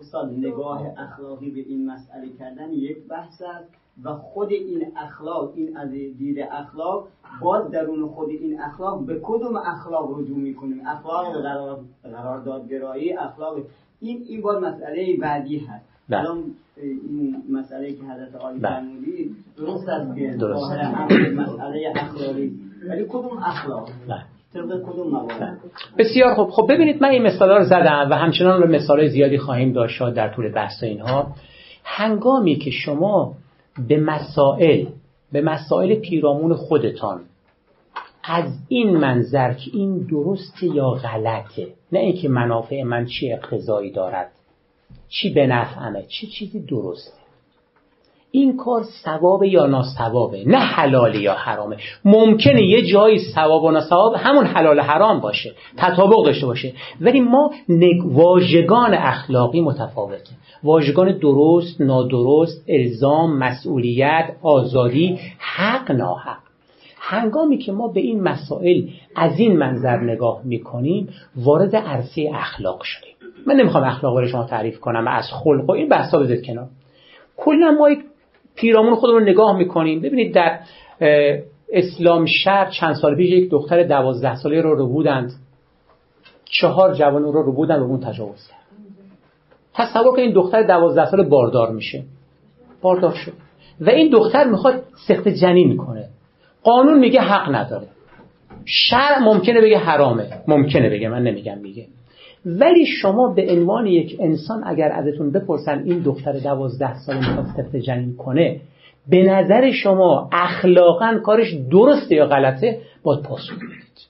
استاد 0.00 0.32
نگاه 0.32 0.82
اخلاقی 0.96 1.50
به 1.50 1.60
این 1.60 1.90
مسئله 1.90 2.28
کردن 2.38 2.72
یک 2.72 2.96
بحث 3.08 3.42
است 3.42 3.70
و 4.04 4.14
خود 4.14 4.50
این 4.50 4.86
اخلاق 4.96 5.52
این 5.54 5.76
از 5.76 5.90
دید 5.90 6.38
اخلاق 6.52 7.08
باز 7.40 7.70
درون 7.70 8.08
خود 8.08 8.28
این 8.28 8.60
اخلاق 8.60 9.06
به 9.06 9.20
کدوم 9.22 9.56
اخلاق 9.56 10.18
رجوع 10.18 10.38
می‌کنیم 10.38 10.86
اخلاق 10.86 11.42
قرار 11.42 11.80
قراردادگرایی 12.02 13.12
اخلاق 13.12 13.58
این 14.00 14.24
این 14.28 14.42
باز 14.42 14.62
مسئله 14.62 15.16
بعدی 15.20 15.58
هست 15.58 15.84
بله. 16.08 16.20
الان 16.20 16.44
این 16.76 17.42
مسئله 17.50 17.92
که 17.92 18.02
حضرت 18.02 18.34
عالی 18.34 18.58
بله. 18.58 18.80
فرمودید 18.80 19.36
درست 19.56 19.88
است 19.88 20.16
که 20.16 20.26
مسئله 21.36 21.92
اخلاقی 21.96 22.60
ولی 22.88 23.04
کدوم 23.08 23.38
اخلاق 23.38 23.90
بله. 24.08 24.24
بسیار 25.98 26.34
خوب. 26.34 26.50
خب 26.50 26.66
ببینید 26.72 27.02
من 27.02 27.08
این 27.08 27.22
مثال 27.22 27.50
رو 27.50 27.64
زدم 27.64 28.08
و 28.10 28.14
همچنان 28.14 28.62
رو 28.62 28.68
مثال 28.68 29.08
زیادی 29.08 29.38
خواهیم 29.38 29.72
داشت 29.72 30.10
در 30.10 30.28
طول 30.28 30.52
بحث 30.52 30.82
اینها. 30.82 31.34
هنگامی 31.84 32.56
که 32.56 32.70
شما 32.70 33.34
به 33.88 34.00
مسائل 34.00 34.86
به 35.32 35.40
مسائل 35.40 35.94
پیرامون 35.94 36.54
خودتان 36.54 37.20
از 38.24 38.52
این 38.68 38.96
منظر 38.96 39.52
که 39.52 39.70
این 39.74 39.98
درسته 39.98 40.66
یا 40.66 40.90
غلطه 40.90 41.68
نه 41.92 41.98
اینکه 41.98 42.28
منافع 42.28 42.82
من 42.82 43.06
چی 43.06 43.32
اقتضایی 43.32 43.92
دارد 43.92 44.30
چی 45.08 45.34
به 45.34 45.46
نفعمه 45.46 46.02
چی 46.02 46.26
چیزی 46.26 46.60
درسته. 46.60 47.19
این 48.32 48.56
کار 48.56 48.82
ثواب 49.04 49.44
یا 49.44 49.66
ناثوابه؟ 49.66 50.44
نه 50.46 50.58
حلال 50.58 51.14
یا 51.14 51.34
حرامه. 51.34 51.76
ممکنه 52.04 52.62
یه 52.62 52.86
جایی 52.86 53.18
ثواب 53.18 53.64
و 53.64 53.70
ناثواب 53.70 54.14
همون 54.14 54.46
حلال 54.46 54.80
حرام 54.80 55.20
باشه 55.20 55.52
تطابق 55.76 56.24
داشته 56.24 56.46
باشه. 56.46 56.72
ولی 57.00 57.20
ما 57.20 57.50
واژگان 58.04 58.94
اخلاقی 58.94 59.60
متفاوته. 59.60 60.30
واژگان 60.64 61.18
درست 61.18 61.80
نادرست 61.80 62.64
الزام 62.68 63.38
مسئولیت 63.38 64.36
آزادی 64.42 65.18
حق 65.38 65.92
ناحق. 65.92 66.38
هنگامی 66.98 67.58
که 67.58 67.72
ما 67.72 67.88
به 67.88 68.00
این 68.00 68.22
مسائل 68.22 68.82
از 69.16 69.38
این 69.38 69.58
منظر 69.58 69.96
نگاه 69.96 70.40
می‌کنیم 70.44 71.08
وارد 71.36 71.76
عرصه 71.76 72.30
اخلاق 72.34 72.82
شدیم. 72.82 73.14
من 73.46 73.54
نمی‌خوام 73.54 73.84
اخلاق 73.84 74.18
رو 74.18 74.28
شما 74.28 74.44
تعریف 74.44 74.80
کنم 74.80 75.08
از 75.08 75.24
خلق 75.32 75.68
و 75.68 75.72
این 75.72 75.88
بحثا 75.88 76.18
بذارید 76.18 76.46
کنار. 76.46 76.68
کلا 77.36 77.70
ما 77.70 77.90
یک 77.90 77.98
پیرامون 78.56 78.94
خودمون 78.94 79.22
نگاه 79.22 79.56
می‌کنیم. 79.56 80.00
ببینید 80.00 80.34
در 80.34 80.58
اسلام 81.72 82.26
شهر 82.26 82.70
چند 82.70 82.94
سال 82.94 83.16
پیش 83.16 83.30
یک 83.30 83.50
دختر 83.50 83.82
دوازده 83.82 84.36
ساله 84.36 84.60
رو 84.60 84.74
رو 84.74 84.86
بودند. 84.86 85.32
چهار 86.44 86.94
جوان 86.94 87.22
رو 87.22 87.32
رو 87.32 87.52
بودند 87.52 87.80
و 87.80 87.84
اون 87.84 88.00
تجاوز 88.00 88.48
کرد. 88.48 88.60
تصور 89.74 90.16
که 90.16 90.22
این 90.22 90.32
دختر 90.32 90.62
دوازده 90.62 91.10
سال 91.10 91.28
باردار 91.28 91.70
میشه. 91.72 92.02
باردار 92.82 93.14
شد. 93.14 93.32
و 93.80 93.90
این 93.90 94.10
دختر 94.10 94.44
می‌خواد 94.44 94.82
سخت 95.08 95.28
جنین 95.28 95.76
کنه. 95.76 96.08
قانون 96.62 96.98
میگه 96.98 97.20
حق 97.20 97.54
نداره. 97.54 97.86
شرع 98.64 99.18
ممکنه 99.18 99.60
بگه 99.60 99.78
حرامه. 99.78 100.26
ممکنه 100.48 100.90
بگه 100.90 101.08
من 101.08 101.22
نمیگم 101.22 101.58
میگه. 101.58 101.86
ولی 102.46 102.86
شما 102.86 103.32
به 103.34 103.52
عنوان 103.52 103.86
یک 103.86 104.16
انسان 104.20 104.62
اگر 104.66 104.92
ازتون 104.92 105.32
بپرسن 105.32 105.82
این 105.84 105.98
دختر 105.98 106.32
دوازده 106.32 106.98
ساله 106.98 107.18
می‌خواد 107.18 107.46
سخت 107.56 107.76
جنین 107.76 108.16
کنه 108.16 108.60
به 109.08 109.22
نظر 109.22 109.70
شما 109.70 110.28
اخلاقا 110.32 111.20
کارش 111.24 111.54
درسته 111.70 112.14
یا 112.14 112.26
غلطه؟ 112.26 112.80
باید 113.02 113.22
پاسخ 113.22 113.54
بدید. 113.54 114.00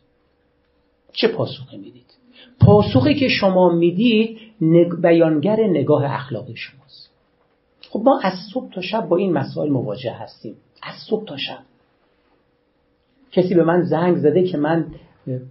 چه 1.12 1.28
پاسخی 1.28 1.76
می‌دید؟ 1.76 2.10
پاسخی 2.60 3.14
که 3.14 3.28
شما 3.28 3.68
می‌دید 3.68 4.38
بیانگر 5.02 5.56
نگاه 5.60 6.04
اخلاقی 6.04 6.56
شماست. 6.56 7.10
خب 7.90 8.00
ما 8.04 8.20
از 8.22 8.32
صبح 8.54 8.72
تا 8.72 8.80
شب 8.80 9.08
با 9.08 9.16
این 9.16 9.32
مسائل 9.32 9.70
مواجه 9.70 10.12
هستیم. 10.12 10.54
از 10.82 10.94
صبح 11.08 11.24
تا 11.24 11.36
شب. 11.36 11.58
کسی 13.32 13.54
به 13.54 13.64
من 13.64 13.82
زنگ 13.82 14.16
زده 14.16 14.42
که 14.42 14.58
من 14.58 14.86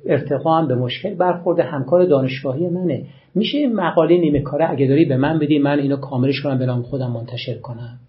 ارتقا 0.05 0.57
هم 0.57 0.67
به 0.67 0.75
مشکل 0.75 1.15
برخورده 1.15 1.63
همکار 1.63 2.05
دانشگاهی 2.05 2.69
منه. 2.69 3.05
میشه 3.35 3.57
این 3.57 3.75
مقاله 3.75 4.17
نیمه 4.17 4.41
کاره 4.41 4.71
اگه 4.71 4.87
داری 4.87 5.05
به 5.05 5.17
من 5.17 5.39
بدی 5.39 5.59
من 5.59 5.79
اینو 5.79 5.97
کاملش 5.97 6.41
کنم 6.41 6.57
به 6.57 6.67
خودم 6.73 7.11
منتشر 7.11 7.57
کنم. 7.57 7.99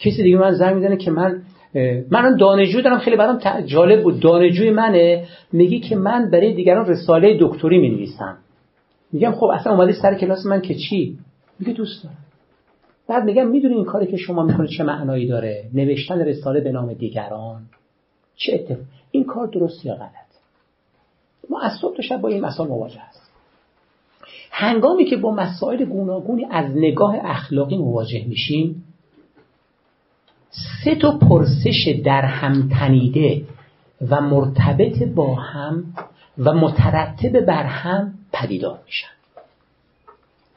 کسی 0.00 0.22
دیگه 0.22 0.36
من 0.36 0.52
زنگ 0.52 0.74
می‌زنه 0.74 0.96
که 0.96 1.10
من 1.10 1.42
من 2.10 2.36
دانشجو 2.36 2.80
دارم 2.80 2.98
خیلی 2.98 3.16
برام 3.16 3.38
جالب 3.66 4.02
بود. 4.02 4.20
دانشجوی 4.20 4.70
منه 4.70 5.24
میگی 5.52 5.80
که 5.80 5.96
من 5.96 6.30
برای 6.30 6.54
دیگران 6.54 6.86
رساله 6.86 7.38
دکتری 7.40 7.78
می 7.78 7.88
نویسم 7.88 8.36
میگم 9.12 9.32
خب 9.32 9.46
اصلا 9.46 9.72
اومدی 9.72 9.92
سر 9.92 10.14
کلاس 10.14 10.46
من 10.46 10.60
که 10.60 10.74
چی؟ 10.74 11.18
میگه 11.58 11.72
دوست 11.72 12.04
دارم. 12.04 12.16
بعد 13.08 13.24
میگم 13.24 13.48
می‌دونی 13.48 13.74
این 13.74 13.84
کاری 13.84 14.06
که 14.06 14.16
شما 14.16 14.42
می‌کنید 14.42 14.70
چه 14.70 14.84
معنایی 14.84 15.26
داره؟ 15.26 15.64
نوشتن 15.74 16.20
رساله 16.20 16.60
به 16.60 16.72
نام 16.72 16.92
دیگران. 16.92 17.62
چه 18.36 18.54
اتفاق 18.54 18.86
این 19.10 19.24
کار 19.24 19.46
درست 19.46 19.86
یا 19.86 19.94
غلط؟ 19.94 20.23
ما 21.50 21.60
از 21.60 21.72
صبح 21.80 21.96
تا 21.96 22.02
شب 22.02 22.20
با 22.20 22.28
این 22.28 22.44
مسائل 22.44 22.68
مواجه 22.68 23.00
هست 23.00 23.30
هنگامی 24.50 25.04
که 25.04 25.16
با 25.16 25.30
مسائل 25.30 25.84
گوناگونی 25.84 26.46
از 26.50 26.70
نگاه 26.76 27.16
اخلاقی 27.22 27.76
مواجه 27.76 28.24
میشیم 28.28 28.84
سه 30.84 30.94
تا 30.94 31.18
پرسش 31.18 31.94
در 32.04 32.22
هم 32.24 32.68
تنیده 32.68 33.44
و 34.10 34.20
مرتبط 34.20 35.02
با 35.02 35.34
هم 35.34 35.84
و 36.38 36.52
مترتب 36.52 37.40
بر 37.40 37.62
هم 37.62 38.14
پدیدار 38.32 38.78
میشن. 38.86 39.08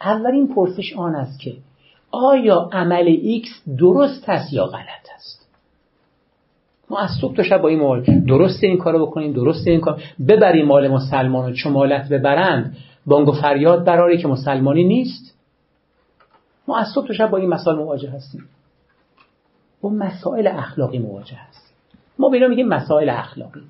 اولین 0.01 0.47
پرسش 0.55 0.93
آن 0.93 1.15
است 1.15 1.39
که 1.39 1.55
آیا 2.11 2.69
عمل 2.71 3.15
X 3.41 3.47
درست 3.79 4.29
است 4.29 4.53
یا 4.53 4.65
غلط 4.65 5.07
است؟ 5.15 5.46
ما 6.89 6.99
از 6.99 7.09
صبح 7.21 7.35
تا 7.35 7.43
شب 7.43 7.61
با 7.61 7.67
این 7.67 7.79
مال 7.79 8.03
درست 8.27 8.63
این 8.63 8.77
کارو 8.77 9.05
بکنیم 9.05 9.33
درست 9.33 9.67
این 9.67 9.79
کار. 9.79 10.01
ببریم 10.27 10.65
مال 10.65 10.87
مسلمان 10.87 11.51
و 11.51 11.53
چمالت 11.53 12.09
ببرند. 12.09 12.77
بانگ 13.05 13.27
و 13.27 13.31
فریاد 13.31 13.85
براری 13.85 14.17
که 14.17 14.27
مسلمانی 14.27 14.83
نیست. 14.83 15.37
ما 16.67 16.77
از 16.77 16.87
صبح 16.95 17.07
تا 17.07 17.13
شب 17.13 17.29
با 17.29 17.37
این 17.37 17.49
مسائل 17.49 17.77
مواجه 17.77 18.09
هستیم. 18.09 18.45
با 19.81 19.89
مسائل 19.89 20.47
اخلاقی 20.47 20.99
مواجه 20.99 21.35
هست 21.35 21.73
ما 22.19 22.29
به 22.29 22.47
میگیم 22.47 22.67
مسائل 22.67 23.09
اخلاقی. 23.09 23.61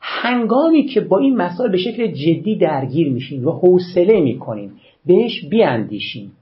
هنگامی 0.00 0.86
که 0.86 1.00
با 1.00 1.18
این 1.18 1.36
مسائل 1.36 1.70
به 1.70 1.78
شکل 1.78 2.06
جدی 2.06 2.56
درگیر 2.56 3.12
میشیم 3.12 3.48
و 3.48 3.50
حوصله 3.50 4.20
می‌کنیم 4.20 4.72
بهش 5.06 5.44
بیاندیشیم. 5.50 6.32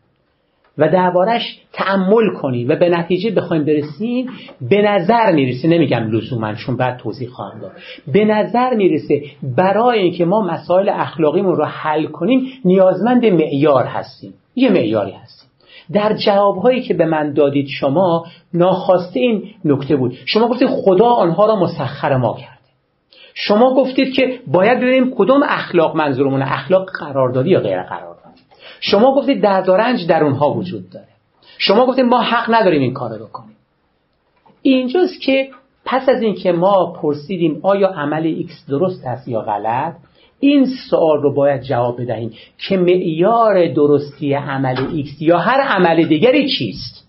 و 0.78 0.88
دربارش 0.88 1.60
تعمل 1.72 2.34
کنیم 2.42 2.68
و 2.68 2.76
به 2.76 2.88
نتیجه 2.88 3.30
بخوایم 3.30 3.64
برسیم 3.64 4.30
به 4.70 4.82
نظر 4.82 5.32
می‌رسه 5.32 5.68
نمیگم 5.68 6.10
لزوما 6.10 6.54
چون 6.54 6.76
بعد 6.76 6.96
توضیح 6.96 7.28
خواهم 7.28 7.60
داد. 7.60 7.72
به 8.12 8.24
نظر 8.24 8.74
می‌رسه 8.74 9.22
برای 9.56 9.98
اینکه 9.98 10.24
ما 10.24 10.40
مسائل 10.40 10.88
اخلاقیمون 10.88 11.56
رو 11.56 11.64
حل 11.64 12.06
کنیم 12.06 12.40
نیازمند 12.64 13.26
معیار 13.26 13.84
هستیم. 13.84 14.34
یه 14.54 14.70
معیاری 14.70 15.12
هست 15.12 15.46
در 15.92 16.16
جوابهایی 16.16 16.82
که 16.82 16.94
به 16.94 17.06
من 17.06 17.32
دادید 17.32 17.66
شما 17.66 18.24
ناخواسته 18.54 19.20
این 19.20 19.42
نکته 19.64 19.96
بود. 19.96 20.14
شما 20.24 20.48
گفتید 20.48 20.68
خدا 20.68 21.06
آنها 21.06 21.46
را 21.46 21.56
مسخر 21.56 22.16
ما 22.16 22.34
کرده 22.34 22.56
شما 23.38 23.74
گفتید 23.74 24.14
که 24.14 24.38
باید 24.46 24.78
ببینیم 24.78 25.14
کدوم 25.18 25.40
اخلاق 25.48 25.96
منظورمون 25.96 26.42
اخلاق 26.42 26.86
قراردادی 27.00 27.50
یا 27.50 27.60
غیر 27.60 27.82
قراردادی 27.82 28.42
شما 28.80 29.14
گفتید 29.14 29.42
درد 29.42 29.68
و 29.68 29.76
رنج 29.76 30.06
در 30.06 30.24
اونها 30.24 30.52
وجود 30.52 30.90
داره. 30.90 31.08
شما 31.58 31.86
گفتید 31.86 32.04
ما 32.04 32.20
حق 32.20 32.54
نداریم 32.54 32.82
این 32.82 32.92
کارو 32.92 33.26
بکنیم. 33.26 33.56
اینجاست 34.62 35.20
که 35.20 35.50
پس 35.84 36.08
از 36.08 36.22
اینکه 36.22 36.52
ما 36.52 36.92
پرسیدیم 37.02 37.60
آیا 37.62 37.88
عمل 37.88 38.26
X 38.26 38.66
درست 38.68 39.06
است 39.06 39.28
یا 39.28 39.40
غلط 39.40 39.94
این 40.40 40.66
سوال 40.90 41.22
رو 41.22 41.34
باید 41.34 41.62
جواب 41.62 42.02
بدهیم 42.02 42.32
که 42.68 42.76
معیار 42.76 43.72
درستی 43.72 44.34
عمل 44.34 44.86
X 44.92 45.22
یا 45.22 45.38
هر 45.38 45.60
عمل 45.60 46.04
دیگری 46.04 46.48
چیست. 46.58 47.06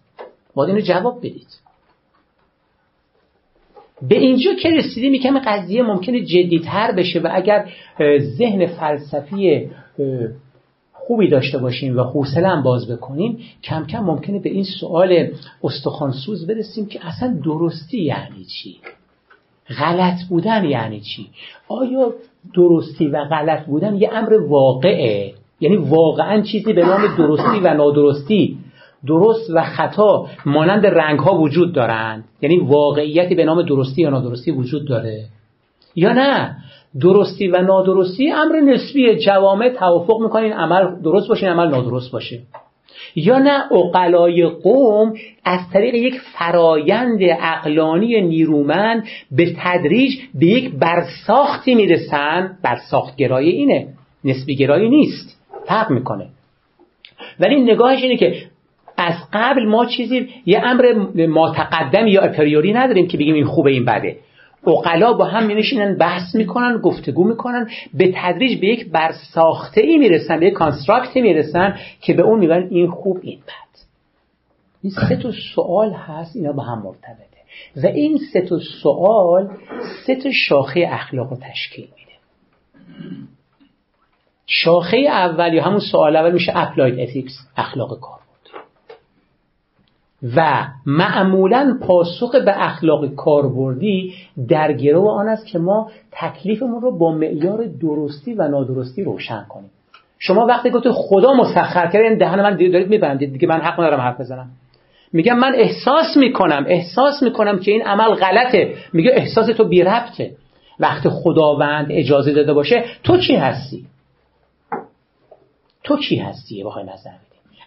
باید 0.55 0.69
اینو 0.69 0.81
جواب 0.81 1.19
بدید. 1.19 1.47
به 4.01 4.15
اینجا 4.17 4.53
که 4.53 4.69
رسیدیم 4.69 5.13
یکم 5.13 5.39
قضیه 5.39 5.83
ممکنه 5.83 6.21
جدیتر 6.21 6.91
بشه 6.91 7.19
و 7.19 7.29
اگر 7.31 7.69
ذهن 8.19 8.65
فلسفی 8.65 9.69
خوبی 11.07 11.27
داشته 11.27 11.57
باشیم 11.57 11.97
و 11.97 12.03
حوصله 12.03 12.61
باز 12.61 12.91
بکنیم 12.91 13.37
کم 13.63 13.85
کم 13.85 13.99
ممکنه 13.99 14.39
به 14.39 14.49
این 14.49 14.63
سوال 14.79 15.27
استخوانسوز 15.63 16.47
برسیم 16.47 16.85
که 16.85 17.07
اصلا 17.07 17.39
درستی 17.45 18.01
یعنی 18.03 18.45
چی؟ 18.45 18.75
غلط 19.79 20.23
بودن 20.29 20.65
یعنی 20.65 20.99
چی؟ 20.99 21.27
آیا 21.67 22.13
درستی 22.55 23.07
و 23.07 23.25
غلط 23.25 23.65
بودن 23.65 23.95
یه 23.95 24.09
امر 24.13 24.33
واقعه؟ 24.33 25.33
یعنی 25.59 25.77
واقعا 25.77 26.41
چیزی 26.41 26.73
به 26.73 26.85
نام 26.85 27.17
درستی 27.17 27.59
و 27.63 27.73
نادرستی 27.73 28.57
درست 29.07 29.49
و 29.53 29.63
خطا 29.63 30.27
مانند 30.45 30.85
رنگ 30.85 31.19
ها 31.19 31.37
وجود 31.37 31.73
دارند؟ 31.73 32.23
یعنی 32.41 32.57
واقعیتی 32.57 33.35
به 33.35 33.45
نام 33.45 33.61
درستی 33.61 34.01
یا 34.01 34.09
نادرستی 34.09 34.51
وجود 34.51 34.87
داره؟ 34.87 35.25
یا 35.97 36.13
نه؟ 36.13 36.55
درستی 37.01 37.47
و 37.47 37.61
نادرستی 37.61 38.31
امر 38.31 38.59
نسبیه 38.59 39.15
جوامع 39.15 39.69
توافق 39.69 40.21
می‌کنین 40.21 40.53
عمل 40.53 41.01
درست 41.01 41.27
باشه 41.27 41.47
عمل 41.47 41.67
نادرست 41.67 42.11
باشه. 42.11 42.39
یا 43.15 43.37
نه؟ 43.37 43.73
اقلای 43.73 44.45
قوم 44.45 45.13
از 45.43 45.59
طریق 45.73 45.95
یک 45.95 46.21
فرایند 46.33 47.19
اقلانی 47.21 48.21
نیرومند 48.21 49.03
به 49.31 49.55
تدریج 49.57 50.11
به 50.33 50.45
یک 50.45 50.71
برساختی 50.71 51.75
می‌رسن. 51.75 52.57
برساختگرایی 52.63 53.49
اینه 53.49 53.87
نسبی 54.23 54.55
گرایی 54.55 54.89
نیست 54.89 55.41
فرق 55.65 55.91
می‌کنه. 55.91 56.27
ولی 57.39 57.61
نگاهش 57.61 58.03
اینه 58.03 58.17
که 58.17 58.35
از 58.97 59.13
قبل 59.33 59.65
ما 59.65 59.85
چیزی 59.85 60.29
یه 60.45 60.61
امر 60.63 60.93
ماتقدم 61.27 62.07
یا 62.07 62.21
اپریوری 62.21 62.73
نداریم 62.73 63.07
که 63.07 63.17
بگیم 63.17 63.33
این 63.33 63.45
خوبه 63.45 63.71
این 63.71 63.85
بده. 63.85 64.15
اقلا 64.67 65.13
با 65.13 65.25
هم 65.25 65.45
مینشینن 65.45 65.97
بحث 65.97 66.35
می‌کنن 66.35 66.77
گفتگو 66.77 67.23
می‌کنن 67.23 67.69
به 67.93 68.13
تدریج 68.15 68.59
به 68.59 68.67
یک 68.67 68.89
برساخته 68.91 69.81
ای 69.81 69.97
می‌رسن 69.97 70.39
به 70.39 70.45
یک 70.45 70.53
کانستراکتی 70.53 71.21
می‌رسن 71.21 71.77
که 72.01 72.13
به 72.13 72.23
اون 72.23 72.39
میگن 72.39 72.67
این 72.69 72.91
خوب 72.91 73.19
این 73.21 73.39
بد. 73.39 73.79
این 74.83 74.93
سه 75.09 75.15
تا 75.15 75.31
سوال 75.55 75.93
هست 75.93 76.35
اینا 76.35 76.51
با 76.51 76.63
هم 76.63 76.81
مرتبطه. 76.83 77.37
و 77.83 77.87
این 77.87 78.19
سه 78.33 78.41
تا 78.41 78.59
سوال 78.83 79.49
سه 80.05 80.15
تا 80.15 80.31
شاخه 80.31 80.87
اخلاق 80.91 81.29
رو 81.29 81.37
تشکیل 81.37 81.85
میده. 81.85 82.11
شاخه 84.47 84.97
اول 84.97 85.53
یا 85.53 85.63
همون 85.63 85.79
سوال 85.79 86.15
اول 86.15 86.31
میشه 86.31 86.51
applied 86.55 86.99
ethics 86.99 87.33
اخلاق 87.57 87.99
کار. 87.99 88.19
و 90.35 90.67
معمولا 90.85 91.77
پاسخ 91.81 92.35
به 92.35 92.65
اخلاق 92.65 93.15
کاربردی 93.15 94.13
در 94.47 94.73
گرو 94.73 95.07
آن 95.07 95.27
است 95.27 95.45
که 95.45 95.59
ما 95.59 95.91
تکلیفمون 96.11 96.81
رو 96.81 96.97
با 96.97 97.11
معیار 97.11 97.65
درستی 97.81 98.33
و 98.33 98.47
نادرستی 98.47 99.03
روشن 99.03 99.45
کنیم. 99.49 99.69
شما 100.19 100.45
وقتی 100.45 100.69
گفتید 100.69 100.91
خدا 100.91 101.33
مسخر 101.33 101.87
کرده 101.87 102.07
این 102.07 102.17
دهن 102.17 102.41
منو 102.41 102.55
دارید 102.55 102.89
میبندید 102.89 103.33
دیگه 103.33 103.47
من 103.47 103.61
حق 103.61 103.79
ندارم 103.79 104.01
حرف 104.01 104.19
بزنم. 104.19 104.49
میگم 105.13 105.39
من 105.39 105.53
احساس 105.55 106.17
می‌کنم 106.17 106.65
احساس 106.67 107.23
می‌کنم 107.23 107.59
که 107.59 107.71
این 107.71 107.81
عمل 107.81 108.15
غلطه. 108.15 108.73
میگه 108.93 109.11
احساس 109.13 109.45
تو 109.45 109.63
بی 109.63 109.83
ربطه. 109.83 110.31
وقتی 110.79 111.09
خداوند 111.09 111.87
اجازه 111.89 112.33
داده 112.33 112.53
باشه 112.53 112.85
تو 113.03 113.17
چی 113.17 113.35
هستی؟ 113.35 113.85
تو 115.83 115.97
کی 115.97 116.15
هستی؟ 116.15 116.63
بخوای 116.63 116.83
نظر 116.83 117.11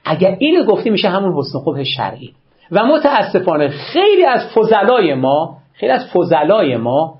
اگر 0.04 0.36
اینو 0.38 0.64
گفتی 0.64 0.90
میشه 0.90 1.08
همون 1.08 1.34
حسن 1.38 1.58
خوب 1.58 1.82
شرعی. 1.82 2.30
و 2.72 2.84
متاسفانه 2.84 3.68
خیلی 3.68 4.24
از 4.24 4.40
فضلای 4.54 5.14
ما 5.14 5.56
خیلی 5.72 5.92
از 5.92 6.06
فضلای 6.14 6.76
ما 6.76 7.14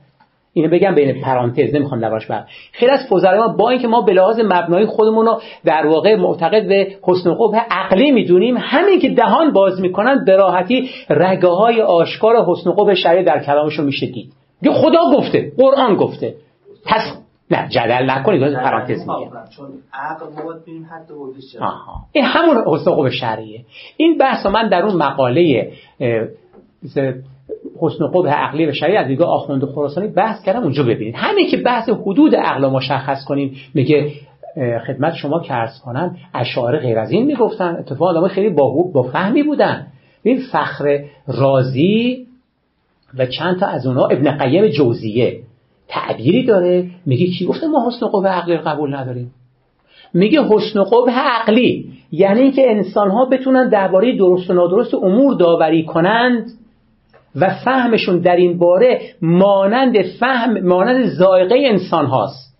اینو 0.52 0.68
بگم 0.70 0.94
بین 0.94 1.22
پرانتز 1.22 1.74
نمی‌خوام 1.74 2.04
لواش 2.04 2.26
بر. 2.26 2.44
خیلی 2.72 2.92
از 2.92 3.00
فضلای 3.10 3.38
ما 3.38 3.48
با 3.48 3.70
اینکه 3.70 3.88
ما 3.88 4.00
به 4.00 4.12
لحاظ 4.12 4.40
مبنای 4.40 4.86
خودمون 4.86 5.26
رو 5.26 5.40
در 5.64 5.86
واقع 5.86 6.16
معتقد 6.16 6.68
به 6.68 6.96
حسن 7.02 7.34
خوب 7.34 7.56
عقلی 7.70 8.10
می‌دونیم 8.10 8.56
همین 8.58 9.00
که 9.00 9.10
دهان 9.10 9.52
باز 9.52 9.80
می‌کنن 9.80 10.24
به 10.24 10.36
راحتی 10.36 10.90
رگه 11.10 11.48
های 11.48 11.82
آشکار 11.82 12.44
حسن 12.46 12.72
خوب 12.72 12.94
شرعی 12.94 13.24
در 13.24 13.44
کلامشون 13.44 13.84
میشه 13.86 14.06
دید. 14.06 14.32
خدا 14.72 15.00
گفته 15.16 15.52
قرآن 15.58 15.96
گفته. 15.96 16.34
پس 16.86 17.19
نه 17.50 17.68
جدل 17.68 18.10
نکنید 18.10 18.54
پرانتز 18.54 19.00
میگم. 19.00 19.30
چون 19.56 19.68
عقل 19.92 20.26
ما 20.26 20.52
ببینیم 20.52 20.84
حد 20.84 21.10
این 22.12 22.24
همون 22.24 22.56
حسن 22.66 23.10
شرعیه. 23.10 23.64
این 23.96 24.18
بحث 24.18 24.46
من 24.46 24.68
در 24.68 24.82
اون 24.82 24.96
مقاله 24.96 25.72
حسن 27.80 28.06
خوب 28.12 28.28
عقلی 28.28 28.66
و 28.66 28.72
شرعی 28.72 28.96
از 28.96 29.06
دیگه 29.06 29.24
آخوند 29.24 29.64
خراسانی 29.64 30.08
بحث 30.08 30.42
کردم 30.42 30.62
اونجا 30.62 30.82
ببینید. 30.82 31.14
همین 31.14 31.50
که 31.50 31.56
بحث 31.56 31.88
حدود 31.88 32.36
عقل 32.36 32.66
مشخص 32.66 33.24
کنیم 33.24 33.56
میگه 33.74 34.12
خدمت 34.86 35.14
شما 35.14 35.40
که 35.40 35.54
ارز 35.54 35.80
کنن 35.84 36.16
اشعار 36.34 36.78
غیر 36.78 36.98
از 36.98 37.10
این 37.10 37.26
می‌گفتن. 37.26 37.76
اتفاق 37.78 38.08
آدم 38.08 38.28
خیلی 38.28 38.50
با, 38.50 38.82
با 38.94 39.02
فهمی 39.02 39.42
بودن. 39.42 39.86
این 40.22 40.40
فخر 40.52 41.04
رازی 41.26 42.26
و 43.18 43.26
چند 43.26 43.60
تا 43.60 43.66
از 43.66 43.86
اونها 43.86 44.06
ابن 44.06 44.38
قیم 44.38 44.66
جوزیه. 44.66 45.40
تعبیری 45.90 46.44
داره. 46.44 46.90
میگه 47.06 47.26
کی 47.26 47.46
گفته 47.46 47.66
ما 47.66 47.88
حسن 47.88 48.06
قبه 48.06 48.28
عقلی 48.28 48.56
قبول 48.56 48.94
نداریم؟ 48.94 49.30
میگه 50.14 50.42
حسن 50.42 50.84
قبه 50.84 51.12
عقلی. 51.12 51.92
یعنی 52.12 52.40
اینکه 52.40 52.70
انسان 52.70 53.10
ها 53.10 53.24
بتونن 53.24 53.68
درباره 53.68 54.16
درست 54.16 54.50
و 54.50 54.54
نادرست 54.54 54.94
امور 54.94 55.34
داوری 55.34 55.84
کنند 55.84 56.50
و 57.36 57.50
فهمشون 57.64 58.18
در 58.18 58.36
این 58.36 58.58
باره 58.58 59.00
مانند 59.22 60.02
فهم 60.02 60.60
مانند 60.60 61.06
زائقه 61.06 61.56
انسان 61.66 62.06
هاست. 62.06 62.50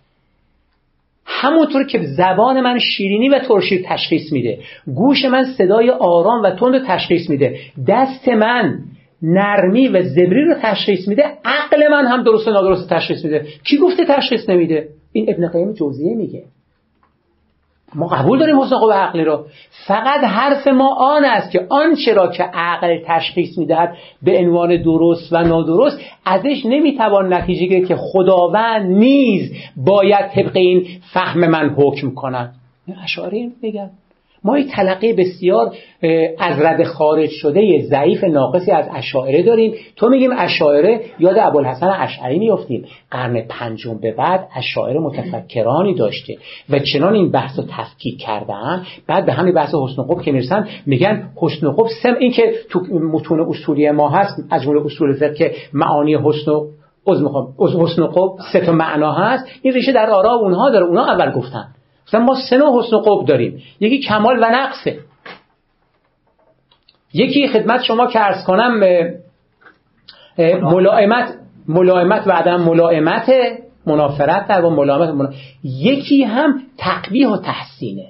همونطور 1.27 1.87
که 1.87 2.03
زبان 2.03 2.61
من 2.61 2.79
شیرینی 2.79 3.29
و 3.29 3.38
ترشی 3.38 3.83
تشخیص 3.87 4.33
میده. 4.33 4.59
گوش 4.95 5.25
من 5.25 5.45
صدای 5.45 5.90
آرام 5.90 6.43
و 6.43 6.51
تند 6.51 6.87
تشخیص 6.87 7.31
میده. 7.31 7.59
دست 7.88 8.29
من 8.29 8.79
نرمی 9.22 9.88
و 9.88 10.02
زبری 10.02 10.44
رو 10.44 10.54
تشخیص 10.62 11.09
میده 11.09 11.22
عقل 11.44 11.88
من 11.90 12.06
هم 12.06 12.22
درست 12.22 12.48
و 12.48 12.50
نادرست 12.50 12.90
تشخیص 12.90 13.24
میده. 13.24 13.46
کی 13.64 13.78
گفته 13.78 14.04
تشخیص 14.04 14.48
نمیده؟ 14.48 14.88
این 15.12 15.26
ابن 15.28 15.48
قیم 15.48 15.72
جوزیه 15.72 16.14
میگه. 16.14 16.42
ما 17.94 18.06
قبول 18.06 18.38
داریم 18.38 18.61
حسن 18.61 18.76
قوه 18.76 18.94
عقلی 18.94 19.24
رو. 19.24 19.46
فقط 19.87 20.24
حرف 20.24 20.68
ما 20.68 20.94
آن 20.94 21.24
است 21.24 21.50
که 21.50 21.66
آنچه 21.68 22.14
را 22.14 22.28
که 22.28 22.42
عقل 22.42 22.98
تشخیص 23.06 23.59
می‌دهد 23.59 23.96
به 24.22 24.38
عنوان 24.38 24.83
درست 24.83 25.33
و 25.33 25.42
نادرست 25.42 26.00
ازش 26.24 26.66
نمی‌توان 26.66 27.33
نتیجه 27.33 27.66
گرفت 27.66 27.88
که 27.88 27.96
خداوند 27.96 28.87
نیز 28.87 29.52
باید 29.76 30.28
طبق 30.28 30.56
این 30.56 30.87
فهم 31.12 31.46
من 31.50 31.68
حکم 31.68 32.11
کند. 32.11 32.54
اشاره 33.04 33.50
میگن 33.62 33.90
ما 34.44 34.59
یک 34.59 34.72
تلقی 34.72 35.12
بسیار 35.12 35.74
از 36.38 36.61
رد 36.61 36.85
خارج 36.85 37.31
شده 37.31 37.83
ضعیف 37.90 38.24
ناقصی 38.24 38.70
از 38.70 38.88
اشاعره 38.94 39.42
داریم. 39.42 39.74
تو 39.96 40.09
میگیم 40.09 40.31
اشاعره 40.38 41.00
یاد 41.18 41.38
ابوالحسن 41.38 41.88
اشعری 41.98 42.38
میافتیم. 42.38 42.85
قرن 43.11 43.40
پنجم 43.48 43.98
به 43.98 44.12
بعد 44.12 44.48
اشاعره 44.57 45.00
متفکرانی 45.00 45.94
داشته 45.94 46.37
و 46.70 46.79
چنان 46.79 47.14
این 47.14 47.31
بحث 47.31 47.59
رو 47.59 47.64
تفکیک 47.68 48.20
کردن. 48.20 48.83
بعد 49.07 49.26
به 49.26 49.33
همین 49.33 49.55
بحث 49.55 49.74
حسن 49.74 50.03
خوب 50.03 50.22
که 50.22 50.33
می‌رسن 50.33 50.68
میگن 50.87 51.31
حسن 51.37 51.70
خوب 51.70 51.88
سم 52.03 52.14
این 52.20 52.33
که 52.33 52.53
تو 52.70 52.81
متون 53.12 53.40
اصولی 53.40 53.90
ما 53.90 54.09
هست 54.09 54.35
از 54.50 54.62
جمله 54.62 54.87
اصول 54.87 55.14
فقه 55.14 55.35
که 55.35 55.53
معانی 55.72 56.14
حسن 56.14 56.53
از 57.07 57.76
حسن 57.79 58.07
خوب 58.07 58.38
سه 58.53 58.61
تا 58.61 58.72
معنا 58.72 59.12
هست. 59.12 59.46
این 59.62 59.74
ریشه 59.74 59.92
در 59.92 60.11
آرا 60.11 60.33
اونها 60.33 60.70
داره 60.70 60.85
اونها 60.87 61.12
اول 61.12 61.31
گفتن. 61.31 61.64
مثلا 62.11 62.20
ما 62.20 62.35
سه 62.51 62.57
نوع 62.57 62.83
حسن 62.83 62.96
قب 62.99 63.27
داریم. 63.27 63.62
یکی 63.81 63.99
کمال 63.99 64.38
و 64.38 64.44
نقصه. 64.53 64.99
یکی 67.14 67.49
خدمت 67.49 67.83
شما 67.83 68.07
که 68.07 68.20
ارز 68.20 68.44
کنم 68.44 68.81
ملائمت 70.62 71.35
ملائمت 71.68 72.27
و 72.27 72.31
عدم 72.31 72.61
ملائمت 72.61 73.31
منافرت 73.87 74.46
در 74.49 74.62
با 74.62 74.70
ملائمت 74.70 75.35
یکی 75.64 76.23
هم 76.23 76.62
تقبیح 76.79 77.29
و 77.29 77.37
تحسینه. 77.37 78.07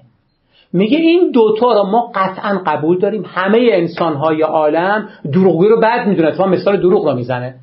میگه 0.72 0.98
این 0.98 1.30
دوتا 1.30 1.72
رو 1.72 1.90
ما 1.90 2.12
قطعا 2.14 2.62
قبول 2.66 2.98
داریم. 2.98 3.24
همه 3.26 3.68
انسانهای 3.72 4.42
عالم 4.42 5.08
دروغی 5.32 5.68
رو 5.68 5.80
بد 5.80 6.06
می‌دونه. 6.06 6.32
تو 6.32 6.46
مثال 6.46 6.76
دروغ 6.76 7.08
رو 7.08 7.14
می‌زنه. 7.14 7.54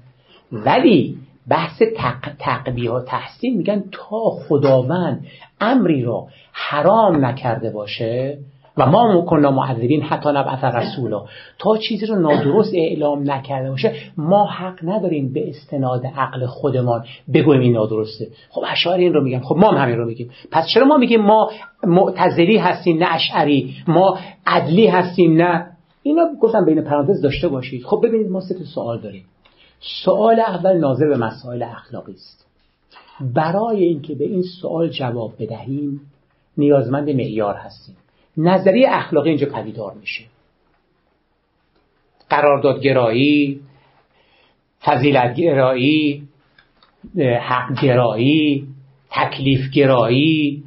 ولی 0.52 1.18
بحث 1.50 1.82
تق... 1.98 2.36
تقبیه 2.40 2.92
و 2.92 3.02
تحسین 3.02 3.58
میگن 3.58 3.84
تا 3.92 4.30
خداوند 4.30 5.26
امری 5.62 6.04
را 6.04 6.28
حرام 6.52 7.26
نکرده 7.26 7.70
باشه 7.70 8.38
و 8.78 8.86
ما 8.86 9.18
مکننا 9.18 9.52
معذبین 9.52 10.02
حتی 10.02 10.30
نبعث 10.30 10.64
رسولا 10.64 11.26
تا 11.60 11.78
چیزی 11.78 12.06
رو 12.06 12.16
نادرست 12.16 12.74
اعلام 12.74 13.32
نکرده 13.32 13.70
باشه 13.70 13.94
ما 14.18 14.46
حق 14.46 14.80
نداریم 14.84 15.34
به 15.34 15.50
استناد 15.50 16.06
عقل 16.18 16.46
خودمان 16.46 17.06
بگویم 17.34 17.62
این 17.62 17.74
نادرسته. 17.74 18.28
خب 18.50 18.64
اشعاری 18.72 19.04
این 19.04 19.14
رو 19.14 19.24
میگن 19.24 19.40
خب 19.40 19.56
ما 19.56 19.72
هم 19.72 19.78
همین 19.78 19.98
رو 19.98 20.06
میگیم. 20.06 20.30
پس 20.52 20.68
چرا 20.74 20.86
ما 20.86 20.98
میگیم 20.98 21.22
ما 21.22 21.52
معتزلی 21.84 22.58
هستیم 22.58 22.98
نه 22.98 23.08
اشعری؟ 23.10 23.76
ما 23.88 24.18
عدلی 24.46 24.88
هستیم 24.88 25.42
نه؟ 25.42 25.66
اینا 26.04 26.22
گفتم 26.42 26.66
بین 26.66 26.82
پرانتز 26.82 27.22
داشته 27.22 27.48
باشید. 27.48 27.84
خب 27.84 28.00
ببینید 28.04 28.32
ما 28.32 28.42
سه 28.42 28.56
سوال 28.76 29.02
داریم. 29.02 29.24
سوال 29.80 30.40
اول 30.40 30.78
ناظر 30.78 31.08
به 31.08 31.18
مسائل 31.18 31.64
اخلاقی 31.64 32.14
است. 32.14 32.48
برای 33.34 33.84
اینکه 33.84 34.16
به 34.16 34.26
این 34.26 34.44
سوال 34.62 34.90
جواب 34.90 35.34
بدهیم 35.40 36.02
نیازمند 36.58 37.10
معیار 37.10 37.56
هستیم. 37.56 37.96
نظریه 38.38 38.88
اخلاقی 38.92 39.30
اینجا 39.30 39.48
پدیدار 39.48 39.94
میشه. 39.94 40.24
قراردادگرایی 42.30 43.60
فضیلتگرایی 44.84 46.28
حقگرایی 47.42 48.68
تکلیفگرایی 49.12 50.64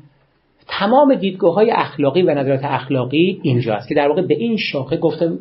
تمام 0.68 1.14
دیدگاه 1.14 1.54
های 1.54 1.70
اخلاقی 1.70 2.22
و 2.22 2.34
نظرات 2.34 2.64
اخلاقی 2.64 3.40
اینجا 3.42 3.74
است 3.74 3.88
که 3.88 3.94
در 3.94 4.08
واقع 4.08 4.22
به 4.22 4.34
این 4.34 4.56
شاخه 4.56 4.96
گفته 4.96 5.32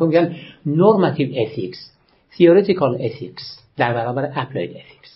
میگن 0.00 0.36
نورماتیو 0.66 1.46
ethics. 1.46 1.99
Theoretical 2.32 3.00
ethics 3.00 3.60
در 3.76 3.94
برابر 3.94 4.32
applied 4.32 4.76
ethics. 4.76 5.10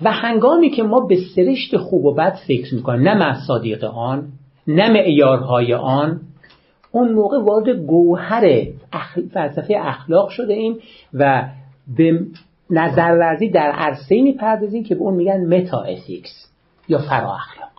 و 0.00 0.12
هنگامی 0.12 0.70
که 0.70 0.82
ما 0.82 1.00
به 1.00 1.18
سرشت 1.36 1.76
خوب 1.76 2.04
و 2.04 2.14
بد 2.14 2.38
فکر 2.48 2.74
می‌کنیم 2.74 3.08
نه 3.08 3.14
مصادیق 3.14 3.84
آن 3.84 4.28
نه 4.66 4.90
معیارهای 4.90 5.74
آن 5.74 6.20
اون 6.90 7.12
موقع 7.12 7.42
وارد 7.42 7.68
گوهر 7.68 8.66
فلسفه 9.32 9.76
اخلاق 9.80 10.28
شده 10.28 10.52
ایم 10.52 10.78
و 11.14 11.48
به 11.96 12.20
نظرورزی 12.70 13.48
در 13.50 13.70
عرصه 13.70 14.22
می‌پردازیم 14.22 14.84
که 14.84 14.94
به 14.94 15.00
اون 15.00 15.14
میگن 15.14 15.54
متا 15.54 15.82
اتیکس 15.82 16.50
یا 16.88 16.98
فرا 16.98 17.34
اخلاق. 17.34 17.70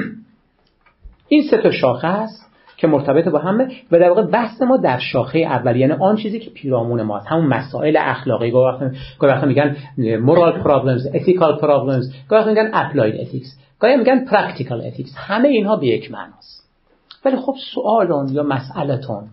این 1.30 1.44
سه 1.52 1.58
تا 1.58 1.72
شاخه 1.72 2.08
است 2.08 2.47
که 2.78 2.88
مرتبط 2.88 3.28
با 3.28 3.40
همه. 3.40 3.68
و 3.92 4.00
در 4.00 4.10
واقع 4.10 4.22
بحث 4.22 4.62
ما 4.62 4.78
در 4.78 5.00
شاخه 5.00 5.40
اول 5.40 5.76
یعنی 5.76 5.94
آن 5.94 6.16
چیزی 6.16 6.40
که 6.40 6.50
پیرامون 6.50 7.02
ماست. 7.02 7.28
همون 7.28 7.46
مسائل 7.46 7.98
اخلاقی. 8.00 8.52
گاهی 8.52 8.92
وقتا 9.22 9.46
میگن 9.46 9.76
moral 9.98 10.64
problems 10.64 11.16
ethical 11.16 11.62
problems. 11.62 12.28
گاهی 12.30 12.50
میگن 12.50 12.72
applied 12.72 13.16
ethics. 13.16 13.48
گاهی 13.80 13.98
میگن 13.98 14.26
practical 14.26 14.94
ethics. 14.94 15.12
همه 15.16 15.48
اینها 15.48 15.76
به 15.76 15.88
یک 15.88 16.12
معناست. 16.12 16.70
ولی 17.26 17.36
خب 17.36 17.56
سوالون 17.74 18.28
یا 18.32 18.44
مسئلتون 18.44 19.24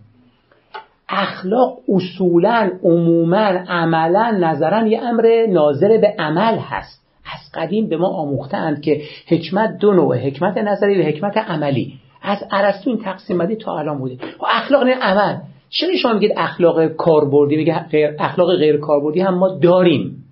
اخلاق 1.09 1.77
اصولا 1.89 2.71
عموما 2.83 3.47
عملا 3.67 4.31
نظرا 4.31 4.87
یه 4.87 5.01
امر 5.01 5.45
ناظر 5.49 5.97
به 5.97 6.15
عمل 6.19 6.57
هست. 6.57 7.05
از 7.25 7.51
قدیم 7.53 7.89
به 7.89 7.97
ما 7.97 8.07
آموختند 8.07 8.81
که 8.81 9.01
حکمت 9.27 9.77
دو 9.77 9.93
نوع 9.93 10.17
حکمت 10.17 10.57
نظری 10.57 11.01
و 11.01 11.05
حکمت 11.05 11.37
عملی. 11.37 11.99
از 12.25 12.43
ارسطو 12.51 12.89
این 12.89 12.99
تقسیم 12.99 13.37
بندی 13.37 13.55
تا 13.55 13.79
الان 13.79 13.97
بوده. 13.97 14.15
و 14.15 14.17
خب 14.37 14.45
اخلاق 14.49 14.83
نه 14.83 14.95
عمل. 14.95 15.37
چرا 15.69 15.95
شما 16.01 16.13
میگید 16.13 16.33
اخلاق 16.37 16.87
کاربردی؟ 16.87 17.55
میگه 17.55 17.79
غیر 17.79 18.15
اخلاق 18.19 18.55
غیر 18.57 18.77
کاربردی 18.77 19.19
هم 19.19 19.33
ما 19.33 19.49
داریم. 19.49 20.23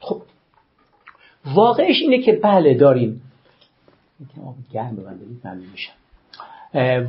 خب 0.00 0.22
واقعش 1.54 2.02
اینه 2.02 2.18
که 2.18 2.32
بله 2.32 2.74
داریم. 2.74 3.22
گرم 4.72 4.96
میشم. 5.72 5.92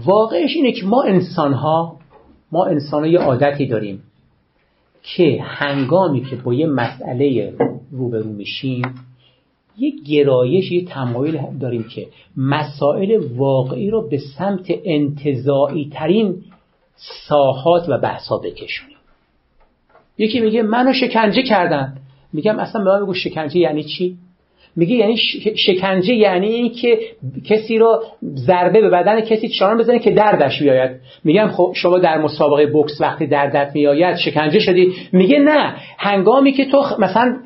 واقعش 0.06 0.56
اینه 0.56 0.72
که 0.72 0.86
ما 0.86 1.04
انسان 1.04 1.54
ها 1.54 2.00
ما 2.52 2.66
انسان 2.66 3.04
ها 3.04 3.08
یه 3.08 3.20
عادتی 3.20 3.68
داریم 3.68 4.04
که 5.04 5.42
هنگامی 5.42 6.26
که 6.26 6.36
با 6.36 6.54
یه 6.54 6.68
مسئله 6.68 7.54
روبرو 7.92 8.30
میشیم 8.30 8.82
یه 9.78 9.92
گرایش 10.08 10.72
یه 10.72 10.86
تمایل 10.86 11.40
داریم 11.62 11.84
که 11.84 12.08
مسائل 12.38 13.20
واقعی 13.36 13.90
رو 13.90 14.10
به 14.10 14.18
سمت 14.38 14.72
انتظایی 14.86 15.90
ترین 15.94 16.36
ساحات 17.28 17.90
و 17.90 17.98
بحثا 17.98 18.38
بکشونیم. 18.38 18.98
یکی 20.18 20.40
میگه 20.40 20.64
منو 20.64 20.94
شکنجه 20.94 21.42
کردن. 21.42 21.98
میگم 22.34 22.60
اصلا 22.60 22.84
به 22.84 22.92
من 22.92 23.04
بگو 23.04 23.14
شکنجه 23.14 23.58
یعنی 23.58 23.84
چی؟ 23.84 24.18
میگه 24.76 24.96
یعنی 24.96 25.18
شکنجه 25.56 26.14
یعنی 26.14 26.48
این 26.48 26.74
که 26.74 27.00
کسی 27.46 27.78
رو 27.78 28.04
ضربه 28.24 28.82
به 28.82 28.90
بدن 28.90 29.22
کسی 29.22 29.50
چاران 29.50 29.78
بزنه 29.78 30.00
که 30.00 30.12
دردش 30.12 30.60
بیاید. 30.60 30.92
میگم 31.24 31.48
خب 31.48 31.74
شما 31.76 31.98
در 31.98 32.18
مسابقه 32.18 32.66
بوکس 32.66 33.02
وقتی 33.02 33.28
دردت 33.28 33.72
میآید 33.74 34.16
شکنجه 34.16 34.60
شدی. 34.60 34.94
میگه 35.12 35.40
نه 35.40 35.76
هنگامی 35.98 36.52
که 36.52 36.66
تو 36.66 36.84
مثلا 37.00 37.38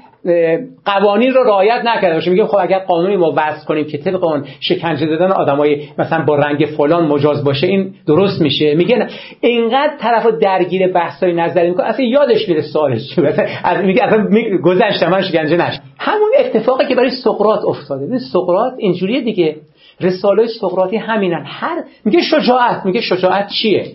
قوانین 0.86 1.34
رو 1.34 1.43
رعایت 1.43 1.82
نکرده 1.86 2.13
باشه. 2.13 2.32
میگه 2.32 2.45
خب 2.45 2.58
اگر 2.58 2.79
قانونی 2.79 3.15
ما 3.15 3.34
وضع 3.38 3.65
کنیم 3.65 3.86
که 3.86 3.97
طبق 3.97 4.23
اون 4.23 4.45
شکنجه 4.60 5.05
دادن 5.05 5.32
آدمای 5.32 5.84
مثلا 5.97 6.25
با 6.25 6.36
رنگ 6.36 6.65
فلان 6.77 7.08
مجاز 7.08 7.43
باشه 7.43 7.67
این 7.67 7.93
درست 8.08 8.41
میشه. 8.41 8.75
میگه 8.75 8.95
نه. 8.95 9.08
اینقدر 9.41 9.93
طرف 9.99 10.27
درگیر 10.41 10.88
بحثای 10.88 11.34
نظری 11.34 11.69
می‌کنه 11.69 11.86
اصلا 11.86 12.05
یادش 12.05 12.49
میره 12.49 12.62
سوالش 12.62 13.19
مثلا 13.19 13.82
میگه 13.82 14.03
اصلا 14.03 14.27
گذشته 14.63 15.10
من 15.10 15.21
شکنجه 15.21 15.58
نش 15.58 15.79
همون 15.99 16.29
اتفاقی 16.39 16.88
که 16.88 16.95
برای 16.95 17.10
سقراط 17.10 17.65
افتاده. 17.65 18.19
سقراط 18.34 18.73
اینجوریه 18.77 19.21
دیگه. 19.21 19.55
رساله 20.01 20.47
سقراطی 20.47 20.97
همینن. 20.97 21.43
هر 21.45 21.84
میگه 22.05 22.21
شجاعت. 22.21 22.86
میگه 22.86 23.01
شجاعت 23.01 23.47
چیه؟ 23.62 23.86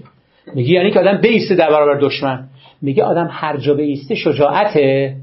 میگه 0.54 0.70
یعنی 0.70 0.90
که 0.90 1.00
آدم 1.00 1.20
بیسته 1.20 1.54
در 1.54 1.70
برابر 1.70 1.98
دشمن. 2.00 2.44
میگه 2.82 3.04
آدم 3.04 3.28
هر 3.30 3.56
جا 3.56 3.74
بیسته 3.74 4.14
شجاعته. 4.14 5.14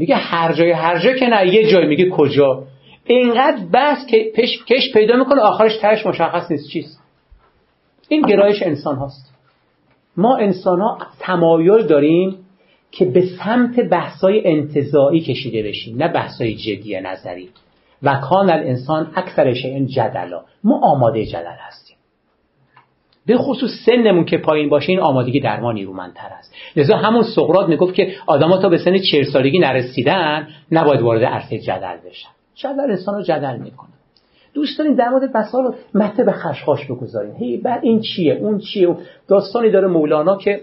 میگه 0.00 0.16
هر 0.16 0.52
جای 0.52 0.70
هر 0.70 0.98
جا 0.98 1.12
که 1.12 1.26
نه 1.26 1.54
یه 1.54 1.70
جای 1.72 1.86
میگه 1.86 2.10
کجا. 2.10 2.62
اینقدر 3.04 3.62
بس 3.72 4.06
که 4.06 4.32
پش 4.34 4.64
کش 4.64 4.92
پیدا 4.92 5.16
می‌کنه 5.16 5.40
آخرش 5.40 5.76
ترش 5.76 6.06
مشخص 6.06 6.50
نیست 6.50 6.68
چیست. 6.72 7.02
این 8.08 8.22
گرایش 8.22 8.62
انسان 8.62 8.96
هاست. 8.96 9.34
ما 10.16 10.36
انسان 10.36 10.80
ها 10.80 10.98
تمایل 11.18 11.82
داریم 11.82 12.36
که 12.90 13.04
به 13.04 13.22
سمت 13.44 13.80
بحثای 13.80 14.46
انتظایی 14.46 15.20
کشیده 15.20 15.62
بشیم 15.62 15.96
نه 15.96 16.08
بحثای 16.08 16.54
جدی 16.54 17.00
نظری. 17.00 17.48
و 18.02 18.20
کان 18.20 18.50
الانسان 18.50 19.12
اکثر 19.16 19.54
شیء 19.54 19.86
جدلا. 19.86 20.42
ما 20.64 20.80
آماده 20.82 21.26
جدل 21.26 21.56
هستیم. 21.68 21.89
به 23.30 23.38
خصوص 23.38 23.70
سنمون 23.86 24.24
که 24.24 24.38
پایین 24.38 24.68
باشه 24.68 24.90
این 24.90 25.00
آمادگی 25.00 25.40
در 25.40 25.60
ما 25.60 25.72
نیرومندتر 25.72 26.28
است. 26.38 26.54
لذا 26.76 26.96
همون 26.96 27.22
سقراط 27.22 27.68
می‌گفت 27.68 27.94
که 27.94 28.12
آدما 28.26 28.58
تا 28.58 28.68
به 28.68 28.78
سن 28.78 28.98
40 28.98 29.22
سالگی 29.22 29.58
نرسیدن 29.58 30.48
نباید 30.72 31.00
وارد 31.00 31.24
عرصه 31.24 31.58
جدل 31.58 31.96
بشن. 32.10 32.28
جدل 32.54 32.90
انسان 32.90 33.14
رو 33.14 33.22
جدل 33.22 33.56
می‌کنه. 33.56 33.90
دوست 34.54 34.78
داریم 34.78 34.94
در 34.94 35.08
مورد 35.08 35.32
بسا 35.32 35.58
رو 35.58 35.74
مته 35.94 36.24
به 36.24 36.32
خشخاش 36.32 36.84
بگذاریم 36.84 37.34
هی 37.38 37.56
بعد 37.56 37.80
این 37.82 38.00
چیه 38.00 38.34
اون 38.34 38.58
چیه؟ 38.58 38.96
داستانی 39.28 39.70
داره 39.70 39.88
مولانا 39.88 40.36
که 40.36 40.60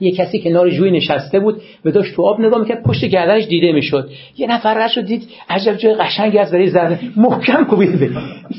یه 0.00 0.12
کسی 0.12 0.42
کنار 0.42 0.70
جوی 0.70 0.90
نشسته 0.90 1.40
بود 1.40 1.62
و 1.84 1.90
داشت 1.90 2.14
تو 2.16 2.22
آب 2.22 2.40
نگاه 2.40 2.60
می‌کرد 2.60 2.82
پشت 2.82 3.04
گردنش 3.04 3.46
دیده 3.46 3.72
می‌شد. 3.72 4.10
یه 4.36 4.46
نفر 4.46 4.84
رش 4.84 4.98
دید 4.98 5.28
عجب 5.48 5.76
جای 5.76 5.94
قشنگی 5.94 6.38
از 6.38 6.52
برای 6.52 6.70
زرده 6.70 7.00
محکم 7.16 7.64
کوبید 7.64 8.10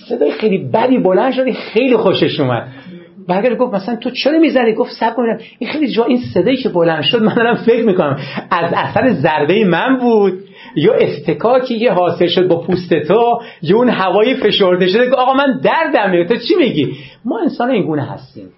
صدای 0.09 0.31
خیلی 0.31 0.57
بدی 0.57 0.97
بلند 0.97 1.33
شد 1.33 1.51
خیلی 1.51 1.97
خوشش 1.97 2.39
اومد. 2.39 2.67
برگرد 3.27 3.57
گفت 3.57 3.73
مثلا 3.73 3.95
تو 3.95 4.09
چرا 4.09 4.39
می‌زنی؟ 4.39 4.73
گفت 4.73 4.91
سب 4.99 5.15
کنم 5.15 5.37
این 5.59 5.69
خیلی 5.69 5.91
جا 5.91 6.05
این 6.05 6.21
صدایی 6.33 6.57
که 6.57 6.69
بلند 6.69 7.03
شد 7.03 7.23
من 7.23 7.35
دارم 7.35 7.55
فکر 7.55 7.85
می‌کنم. 7.85 8.19
از 8.51 8.73
اثر 8.75 9.13
ضربه 9.13 9.65
من 9.65 9.97
بود. 9.97 10.43
یا 10.75 10.93
استکاکی 10.93 11.79
که 11.79 11.91
حاصل 11.91 12.27
شد 12.27 12.47
با 12.47 12.61
پوست 12.61 12.93
تو 12.93 13.41
یا 13.61 13.77
اون 13.77 13.89
هوای 13.89 14.35
فشرده 14.35 14.87
شده 14.87 15.11
آقا 15.11 15.33
من 15.33 15.59
دردم 15.63 16.11
میاد 16.11 16.27
تو 16.27 16.35
چی 16.35 16.55
میگی؟ 16.59 16.93
ما 17.25 17.39
انسان 17.39 17.69
این 17.69 17.83
گونه 17.83 18.03
هستیم. 18.03 18.49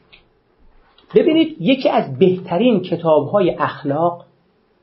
ببینید 1.16 1.56
یکی 1.60 1.90
از 1.90 2.20
بهترین 2.20 2.80
کتاب 2.82 3.28
های 3.28 3.56
اخلاق 3.60 4.26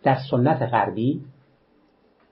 در 0.03 0.17
سنت 0.31 0.63
غربی 0.63 1.21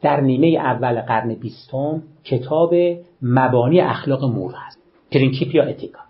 در 0.03 0.21
نیمه 0.21 0.47
اول 0.47 1.01
قرن 1.01 1.35
بیستم 1.35 2.03
کتاب 2.25 2.75
مبانی 3.23 3.81
اخلاق 3.81 4.25
مور 4.25 4.55
هست. 4.55 4.79
Principia 5.13 5.55
Ethica. 5.55 6.01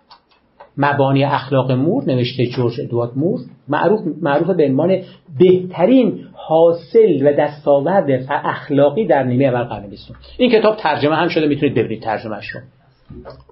مبانی 0.77 1.23
اخلاق 1.23 1.71
مور 1.71 2.03
نوشته 2.07 2.45
جورج 2.45 2.81
ادوارد 2.81 3.11
مور 3.15 3.39
معروف 3.67 3.99
معروف 4.21 4.49
به 4.49 4.65
عنوان 4.65 5.01
بهترین 5.39 6.25
حاصل 6.33 7.27
و 7.27 7.33
دستاورد 7.33 8.25
اخلاقی 8.29 9.05
در 9.05 9.23
نیمه 9.23 9.45
اول 9.45 9.63
قرن 9.63 9.87
بیستم. 9.87 10.15
این 10.37 10.51
کتاب 10.51 10.77
ترجمه 10.77 11.15
هم 11.15 11.27
شده 11.27 11.47
می‌تونید 11.47 11.75
ببینید 11.75 12.03
ترجمهش 12.03 12.47
رو 12.49 12.59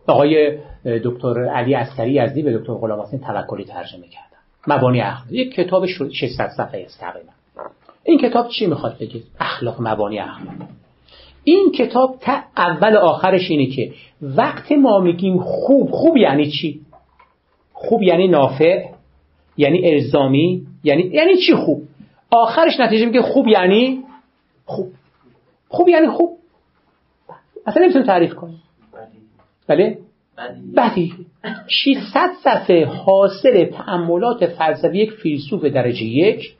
آقای 0.08 0.58
دکتر 0.86 1.50
علی 1.50 1.76
عسگری 1.76 2.12
یزدی 2.12 2.42
به 2.42 2.58
دکتر 2.58 2.74
غلام 2.74 3.06
توکلی 3.28 3.66
ترجمه 3.66 4.08
کردن. 4.08 4.78
مبانی 4.78 5.02
اخلاق. 5.02 5.32
یک 5.32 5.54
کتاب 5.54 5.86
600 5.86 6.50
صفحه 6.58 6.84
است 6.86 7.00
تقریبا. 7.00 7.32
این 8.04 8.20
کتاب 8.20 8.48
چی 8.48 8.68
می‌خواد 8.68 8.98
بگید 9.00 9.24
اخلاق 9.40 9.76
مبانی 9.80 10.20
اخلاق. 10.20 10.56
این 11.44 11.72
کتاب 11.72 12.18
تا 12.22 12.34
اول 12.58 12.96
آخرش 12.96 13.52
اینه 13.52 13.66
که 13.66 13.92
وقتی 14.22 14.76
ما 14.76 15.00
میگیم 15.00 15.40
خوب 15.40 15.92
خوب 15.92 16.18
یعنی 16.18 16.52
چی؟ 16.52 16.82
خوب 17.90 18.04
یعنی 18.04 18.28
نافع 18.28 18.86
یعنی 19.58 19.94
الزامی 19.94 20.68
یعنی 20.84 21.04
یعنی 21.04 21.38
چی 21.38 21.56
خوب؟ 21.56 21.82
آخرش 22.32 22.80
نتیجه 22.80 23.06
میگه 23.06 23.22
خوب 23.22 23.48
یعنی 23.48 24.04
خوب. 24.66 24.88
خوب 25.70 25.90
یعنی 25.90 26.08
خوب. 26.08 26.38
اصلا 27.66 27.84
نمی‌تونیم 27.84 28.08
تعریف 28.08 28.34
کنیم 28.34 28.62
بله؟ 29.68 29.98
بدی. 30.78 31.14
600 31.68 32.30
صفحه 32.44 32.86
حاصل 32.86 33.66
تعملات 33.66 34.46
فلسفی 34.46 34.98
یک 34.98 35.12
فیلسوف 35.12 35.66
درجه 35.66 36.04
یک. 36.04 36.56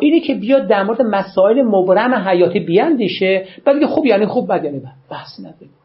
اینه 0.00 0.20
که 0.20 0.34
بیاد 0.34 0.68
در 0.68 0.82
مورد 0.82 1.02
مسائل 1.02 1.62
مبرم 1.62 2.14
حیاتی 2.14 2.60
بیاندیشه 2.60 3.46
بعد 3.64 3.84
خوب 3.86 4.06
یعنی 4.06 4.26
خوب 4.26 4.48
بد 4.48 4.64
یعنی 4.64 4.78
بد 4.78 4.94
بحث 5.10 5.40
نداره 5.40 5.77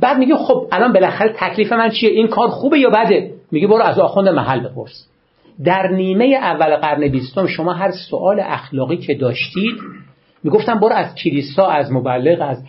بعد 0.00 0.18
میگه 0.18 0.36
خب 0.36 0.66
الان 0.72 0.92
بالاخره 0.92 1.34
تکلیف 1.36 1.72
من 1.72 1.90
چیه؟ 1.90 2.10
این 2.10 2.28
کار 2.28 2.48
خوبه 2.48 2.78
یا 2.78 2.90
بده؟ 2.90 3.34
میگه 3.50 3.66
برو 3.66 3.82
از 3.82 3.98
آخوند 3.98 4.28
محل 4.28 4.60
بپرس. 4.60 5.06
در 5.64 5.88
نیمه 5.88 6.24
اول 6.24 6.76
قرن 6.76 7.08
بیستم 7.08 7.46
شما 7.46 7.72
هر 7.72 7.90
سوال 8.10 8.40
اخلاقی 8.40 8.96
که 8.96 9.14
داشتید 9.14 9.74
می‌گفتم 10.44 10.80
برو 10.80 10.92
از 10.92 11.14
کلیسا 11.14 11.66
از 11.66 11.92
مبلغ 11.92 12.40
از 12.40 12.64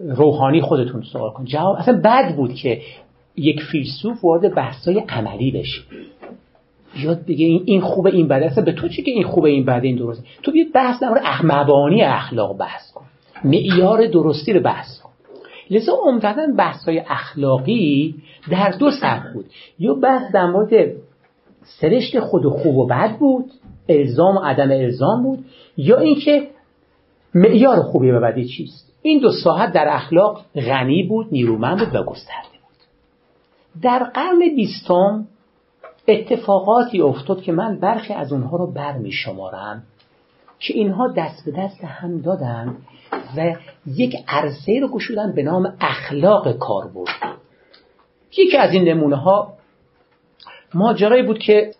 روحانی 0.00 0.60
خودتون 0.60 1.02
سوال 1.02 1.30
کن. 1.30 1.44
جواب 1.44 1.76
اصلا 1.76 2.00
بد 2.04 2.36
بود 2.36 2.54
که 2.54 2.80
یک 3.36 3.62
فیلسوف 3.62 4.24
وارد 4.24 4.54
بحثای 4.54 4.98
عملی 5.08 5.50
بشه. 5.50 5.80
یاد 6.96 7.26
بگه 7.26 7.46
این 7.64 7.80
خوبه 7.80 8.10
این 8.10 8.28
بده. 8.28 8.46
اصلا 8.46 8.64
به 8.64 8.72
تو 8.72 8.88
چی 8.88 9.02
که 9.02 9.10
این 9.10 9.24
خوبه 9.24 9.50
این 9.50 9.64
بده 9.64 9.86
این 9.86 9.96
درسته؟ 9.96 10.24
تو 10.42 10.52
بیا 10.52 10.64
بحث 10.74 11.02
در 11.02 11.08
مبانی 11.42 12.02
اخلاق 12.02 12.58
بحث 12.58 12.92
کن. 12.92 13.04
معیار 13.44 14.06
درستی 14.06 14.52
رو 14.52 14.60
بحث 14.60 15.00
لذا 15.70 15.92
عمدتا 16.02 16.46
بحث 16.58 16.84
های 16.88 17.02
اخلاقی 17.08 18.14
در 18.50 18.70
دو 18.70 18.90
سطح 18.90 19.32
بود. 19.34 19.46
یا 19.78 19.94
بحث 19.94 20.32
در 20.32 20.46
مورد 20.46 20.92
سرشت 21.80 22.20
خود 22.20 22.44
و 22.44 22.50
خوب 22.50 22.76
و 22.76 22.86
بد 22.86 23.18
بود 23.18 23.50
الزام 23.88 24.36
و 24.36 24.40
عدم 24.40 24.70
الزام 24.70 25.22
بود 25.22 25.44
یا 25.76 25.98
اینکه 25.98 26.48
معیار 27.34 27.82
خوبی 27.82 28.10
و 28.10 28.20
بدی 28.20 28.48
چیست. 28.48 28.92
این 29.02 29.20
دو 29.20 29.30
ساحت 29.44 29.72
در 29.72 29.86
اخلاق 29.88 30.44
غنی 30.54 31.02
بود 31.02 31.26
نیرومند 31.32 31.78
بود 31.78 31.94
و 31.94 32.04
گسترده 32.04 32.48
بود. 32.62 33.82
در 33.82 34.04
قرن 34.14 34.38
بیستم 34.56 35.26
اتفاقاتی 36.08 37.00
افتاد 37.00 37.42
که 37.42 37.52
من 37.52 37.80
برخی 37.80 38.12
از 38.12 38.32
اونها 38.32 38.56
رو 38.56 38.72
بر 38.72 38.92
می 38.92 39.12
شمارم 39.12 39.82
که 40.58 40.74
اینها 40.74 41.08
دست 41.16 41.44
به 41.44 41.52
دست 41.52 41.84
هم 41.84 42.20
دادن 42.20 42.76
و 43.36 43.54
یک 43.86 44.16
عرصه 44.28 44.80
رو 44.80 44.88
گشودن 44.88 45.34
به 45.34 45.42
نام 45.42 45.76
اخلاق 45.80 46.58
کاربرد. 46.58 47.08
یکی 48.38 48.56
از 48.56 48.72
این 48.72 48.88
نمونه 48.88 49.16
ها 49.16 49.52
ماجرایی 50.74 51.22
بود 51.22 51.38
که 51.38 51.70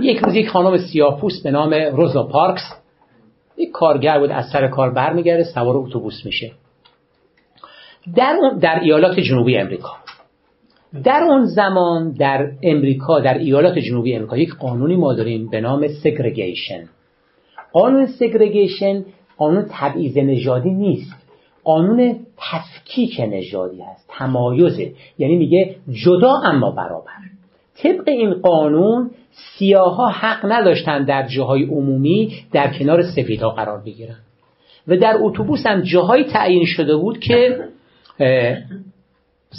یک 0.00 0.18
روز 0.18 0.34
یک 0.34 0.48
خانم 0.48 0.78
سیاپوس 0.78 1.42
به 1.42 1.50
نام 1.50 1.74
روزا 1.74 2.22
پارکس 2.22 2.62
یک 3.56 3.70
کارگر 3.70 4.18
بود 4.18 4.30
از 4.30 4.44
سر 4.52 4.68
کار 4.68 4.90
برمیگرده 4.90 5.44
سوار 5.44 5.76
اتوبوس 5.76 6.24
میشه. 6.24 6.52
در, 8.16 8.38
در 8.60 8.80
ایالات 8.80 9.20
جنوبی 9.20 9.56
امریکا. 9.56 9.96
در 11.04 11.22
اون 11.22 11.44
زمان 11.44 12.12
در 12.12 12.52
امریکا 12.62 13.20
در 13.20 13.38
ایالات 13.38 13.78
جنوبی 13.78 14.14
امریکا 14.14 14.36
یک 14.36 14.54
قانونی 14.54 14.96
ما 14.96 15.14
داریم 15.14 15.50
به 15.50 15.60
نام 15.60 15.88
سگرگیشن 15.88 16.88
قانون 17.72 18.06
سگرگیشن 18.06 19.04
قانون 19.36 19.66
تبعیض 19.70 20.18
نژادی 20.18 20.70
نیست. 20.70 21.16
قانون 21.64 22.16
تفکیک 22.36 23.20
نژادی 23.20 23.82
هست 23.82 24.04
تمایزه 24.08 24.92
یعنی 25.18 25.36
میگه 25.36 25.76
جدا 26.04 26.32
اما 26.44 26.70
برابر. 26.70 27.12
طبق 27.76 28.08
این 28.08 28.34
قانون 28.34 29.10
سیاها 29.30 30.08
حق 30.08 30.52
نداشتن 30.52 31.04
در 31.04 31.26
جاهای 31.26 31.64
عمومی 31.64 32.32
در 32.52 32.78
کنار 32.78 33.02
سفیدها 33.02 33.50
قرار 33.50 33.80
بگیرن. 33.80 34.18
و 34.88 34.96
در 34.96 35.16
اتوبوس 35.20 35.66
هم 35.66 35.80
جاهایی 35.80 36.24
تعیین 36.24 36.64
شده 36.64 36.96
بود 36.96 37.18
که 37.18 37.68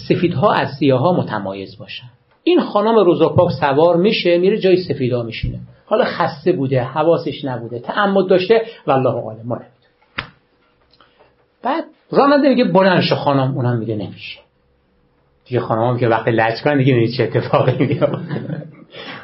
سفیدها 0.08 0.54
از 0.54 0.70
سیاها 0.80 1.14
متمایز 1.14 1.78
باشن. 1.78 2.10
این 2.44 2.62
خانم 2.62 2.96
روزاپاک 2.96 3.52
سوار 3.60 3.98
میشه 3.98 4.38
میره 4.38 4.60
جای 4.60 4.78
سفیدها 4.78 5.24
میشینه. 5.24 5.60
حالا 5.86 6.06
خسته 6.06 6.52
بوده 6.52 6.84
حواسش 6.84 7.46
نبوده 7.46 7.80
تعمد 7.80 8.28
داشته 8.28 8.62
والله 8.88 9.10
عالم 9.10 9.42
ما 9.46 9.60
بعد 11.64 11.84
راننده 12.12 12.50
میگه 12.50 12.64
بلند 12.64 13.02
شو 13.02 13.16
خانم 13.16 13.56
اونم 13.56 13.78
میگه 13.78 13.96
نمیشه. 13.96 14.40
دیگه 15.46 15.62
خانم 15.62 15.98
که 15.98 16.08
وقت 16.08 16.28
لج 16.28 16.62
کنن 16.64 16.78
دیگه 16.78 17.08
چه 17.18 17.24
اتفاقی 17.24 17.86
میاد 17.86 18.20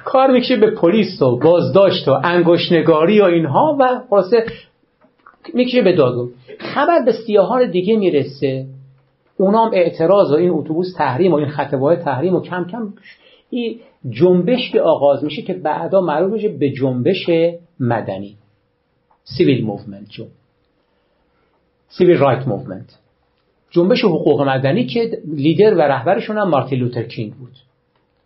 کار 0.05 0.31
می‌کشه 0.31 0.55
به 0.55 0.71
پلیس 0.71 1.21
و 1.21 1.39
بازداشت 1.39 2.07
و 2.07 2.11
انگشتنگاری 2.23 3.21
و 3.21 3.23
اینها 3.23 3.77
و 3.79 4.01
خلاصه 4.09 4.45
می‌کشه 5.53 5.81
به 5.81 5.93
دادگاه 5.95 6.27
خبر 6.59 7.05
به 7.05 7.11
سیاهان 7.11 7.71
دیگه 7.71 7.97
می‌رسه. 7.97 8.65
اونام 9.37 9.71
اعتراض 9.73 10.31
و 10.31 10.35
این 10.35 10.49
اتوبوس 10.49 10.93
تحریم 10.97 11.31
و 11.31 11.35
این 11.35 11.47
خطبه 11.47 11.95
تحریم 11.95 12.35
و 12.35 12.41
کم 12.41 12.67
کم 12.71 12.93
این 13.49 13.79
جنبش 14.09 14.71
که 14.71 14.81
آغاز 14.81 15.23
میشه 15.23 15.41
که 15.41 15.53
بعدا 15.53 16.01
معروف 16.01 16.33
میشه 16.33 16.47
به 16.47 16.69
جنبش 16.69 17.29
مدنی. 17.79 18.35
civil 19.23 19.65
movement 19.65 20.09
جو. 20.09 20.25
civil 21.87 22.17
right 22.17 22.47
movement 22.47 22.99
جنبش 23.71 24.03
حقوق 24.05 24.41
مدنی 24.41 24.85
که 24.85 25.17
لیدر 25.35 25.73
و 25.73 25.81
رهبرشون 25.81 26.37
هم 26.37 26.49
مارتین 26.49 26.79
لوتر 26.79 27.03
کینگ 27.03 27.33
بود. 27.33 27.51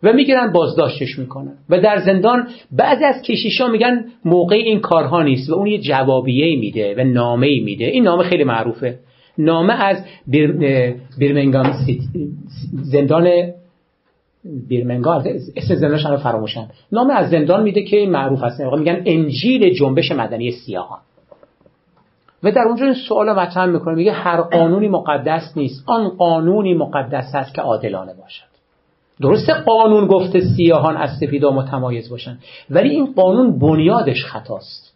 و 0.02 0.12
می‌گیرن 0.12 0.52
بازداشتش 0.52 1.18
می‌کنن. 1.18 1.54
و 1.68 1.80
در 1.80 1.98
زندان 1.98 2.48
بعضی 2.72 3.04
از 3.04 3.22
کشیشا 3.22 3.68
میگن 3.68 4.04
موقع 4.24 4.56
این 4.56 4.80
کارها 4.80 5.22
نیست 5.22 5.50
و 5.50 5.54
اون 5.54 5.66
یه 5.66 5.78
جوابیه 5.78 6.56
میده 6.56 6.94
و 6.98 7.04
نامه 7.04 7.60
میده. 7.60 7.84
این 7.84 8.04
نامه 8.04 8.24
خیلی 8.24 8.44
معروفه. 8.44 8.98
نامه 9.38 9.72
از 9.72 10.04
بیرمنگام 11.18 11.72
زندان 12.82 13.28
بیرمنگام 14.68 15.24
اسم 15.56 15.74
زندانش 15.74 16.06
رو 16.06 16.16
فراموشن. 16.16 16.68
نامه 16.92 17.14
از 17.14 17.30
زندان 17.30 17.62
میده 17.62 17.82
که 17.82 18.06
معروف 18.06 18.42
هست 18.42 18.60
میگن 18.60 19.02
انجیل 19.06 19.74
جنبش 19.74 20.12
مدنی 20.12 20.50
سیاهان. 20.50 20.98
و 22.42 22.52
در 22.52 22.62
اونجا 22.62 22.84
این 22.84 22.94
سوال 22.94 23.32
مطرح 23.32 23.66
می‌کنه. 23.66 23.94
میگه 23.94 24.12
هر 24.12 24.40
قانونی 24.40 24.88
مقدس 24.88 25.52
نیست. 25.56 25.84
آن 25.86 26.08
قانونی 26.08 26.74
مقدس 26.74 27.34
است 27.34 27.54
که 27.54 27.62
عادلانه 27.62 28.14
باشد. 28.14 28.52
درسته 29.20 29.54
قانون 29.54 30.06
گفته 30.06 30.40
سیاهان 30.56 30.96
از 30.96 31.10
سفیدا 31.20 31.50
متمایز 31.50 32.10
باشن. 32.10 32.38
ولی 32.70 32.88
این 32.88 33.12
قانون 33.12 33.58
بنیادش 33.58 34.24
خطاست. 34.24 34.91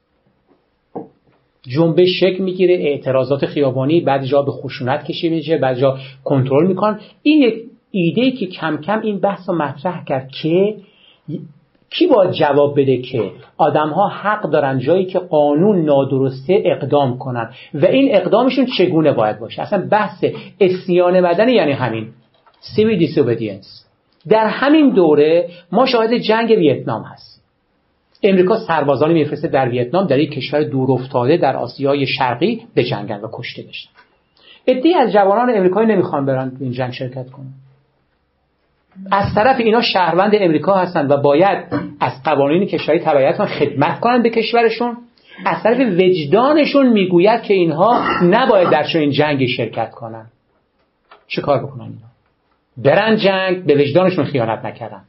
جنبش 1.69 2.09
شکل 2.21 2.43
می‌گیره 2.45 2.75
اعتراضات 2.75 3.47
خیابانی 3.47 4.01
بعد 4.01 4.25
جا 4.25 4.43
به 4.43 4.53
خشونت 4.53 5.05
کشیده 5.05 5.35
میشه 5.35 5.59
بعد 5.59 5.79
جا 5.79 5.99
کنترل 6.25 6.67
میکن 6.67 6.99
این 7.23 7.43
یک 7.43 7.55
ایده 7.91 8.31
که 8.31 8.47
کم 8.47 8.77
کم 8.77 9.01
این 9.01 9.21
بحث 9.21 9.49
رو 9.49 9.55
مطرح 9.55 10.05
کرد 10.05 10.29
که 10.43 10.75
کی 11.91 12.07
باید 12.07 12.31
جواب 12.31 12.81
بده 12.81 12.97
که 12.97 13.31
آدم 13.57 13.89
ها 13.89 14.09
حق 14.09 14.51
دارن 14.51 14.79
جایی 14.79 15.05
که 15.05 15.19
قانون 15.19 15.85
نادرسته 15.85 16.63
اقدام 16.65 17.19
کنن 17.19 17.51
و 17.75 17.87
این 17.87 18.15
اقدامشون 18.15 18.67
چگونه 18.79 19.13
باید 19.13 19.39
باشه؟ 19.39 19.63
اصلا 19.63 19.89
بحث 19.91 20.25
اسیان 20.61 21.21
مدنی 21.21 21.53
یعنی 21.53 21.73
همین. 21.73 22.09
سیوی 22.61 22.97
دیسوبیدینس 22.97 23.87
در 24.29 24.47
همین 24.47 24.91
دوره 24.91 25.49
ما 25.73 25.87
شاهد 25.87 26.15
جنگ 26.15 26.51
ویتنام 26.51 27.03
هست. 27.03 27.36
امریکا 28.23 28.57
سربازانی 28.57 29.15
میفرسته 29.15 29.49
در 29.49 29.69
ویتنام 29.69 30.07
در 30.07 30.19
یک 30.19 30.33
کشور 30.33 30.63
دور 30.63 30.93
افتاده 30.93 31.37
در 31.37 31.57
آسیای 31.57 32.07
شرقی 32.07 32.63
به 32.75 32.85
جنگن 32.85 33.21
و 33.21 33.29
کشته 33.33 33.63
بشن. 33.63 33.89
عدهای 34.69 34.95
از 34.95 35.13
جوانان 35.13 35.57
امریکایی 35.57 35.89
نمی‌خوان 35.89 36.27
برن 36.27 36.53
این 36.61 36.73
جنگ 36.73 36.93
شرکت 36.93 37.31
کنن. 37.31 37.53
از 39.13 39.35
طرف 39.35 39.61
اینا 39.61 39.81
شهروند 39.81 40.33
امریکا 40.35 40.75
هستند 40.75 41.11
و 41.11 41.17
باید 41.17 41.65
از 42.01 42.23
قوانین 42.25 42.67
کشوری 42.67 42.99
تبعیت 42.99 43.37
کنن 43.37 43.47
خدمت 43.47 44.01
کنن 44.01 44.23
به 44.23 44.31
کشورشون. 44.31 44.97
از 45.47 45.63
طرف 45.63 45.81
وجدانشون 45.81 46.89
می‌گوید 46.89 47.43
که 47.43 47.55
اینها 47.55 48.01
نباید 48.23 48.71
در 48.71 48.85
چنین 48.85 49.11
جنگی 49.11 49.49
شرکت 49.49 49.91
کنن. 49.91 50.27
چه 51.27 51.43
کار 51.43 51.67
بکنن 51.67 51.83
اینا؟ 51.83 52.07
برن 52.77 53.17
جنگ 53.17 53.65
به 53.65 53.75
وجدانشون 53.75 54.25
خیانت 54.25 54.65
نکردن. 54.65 55.03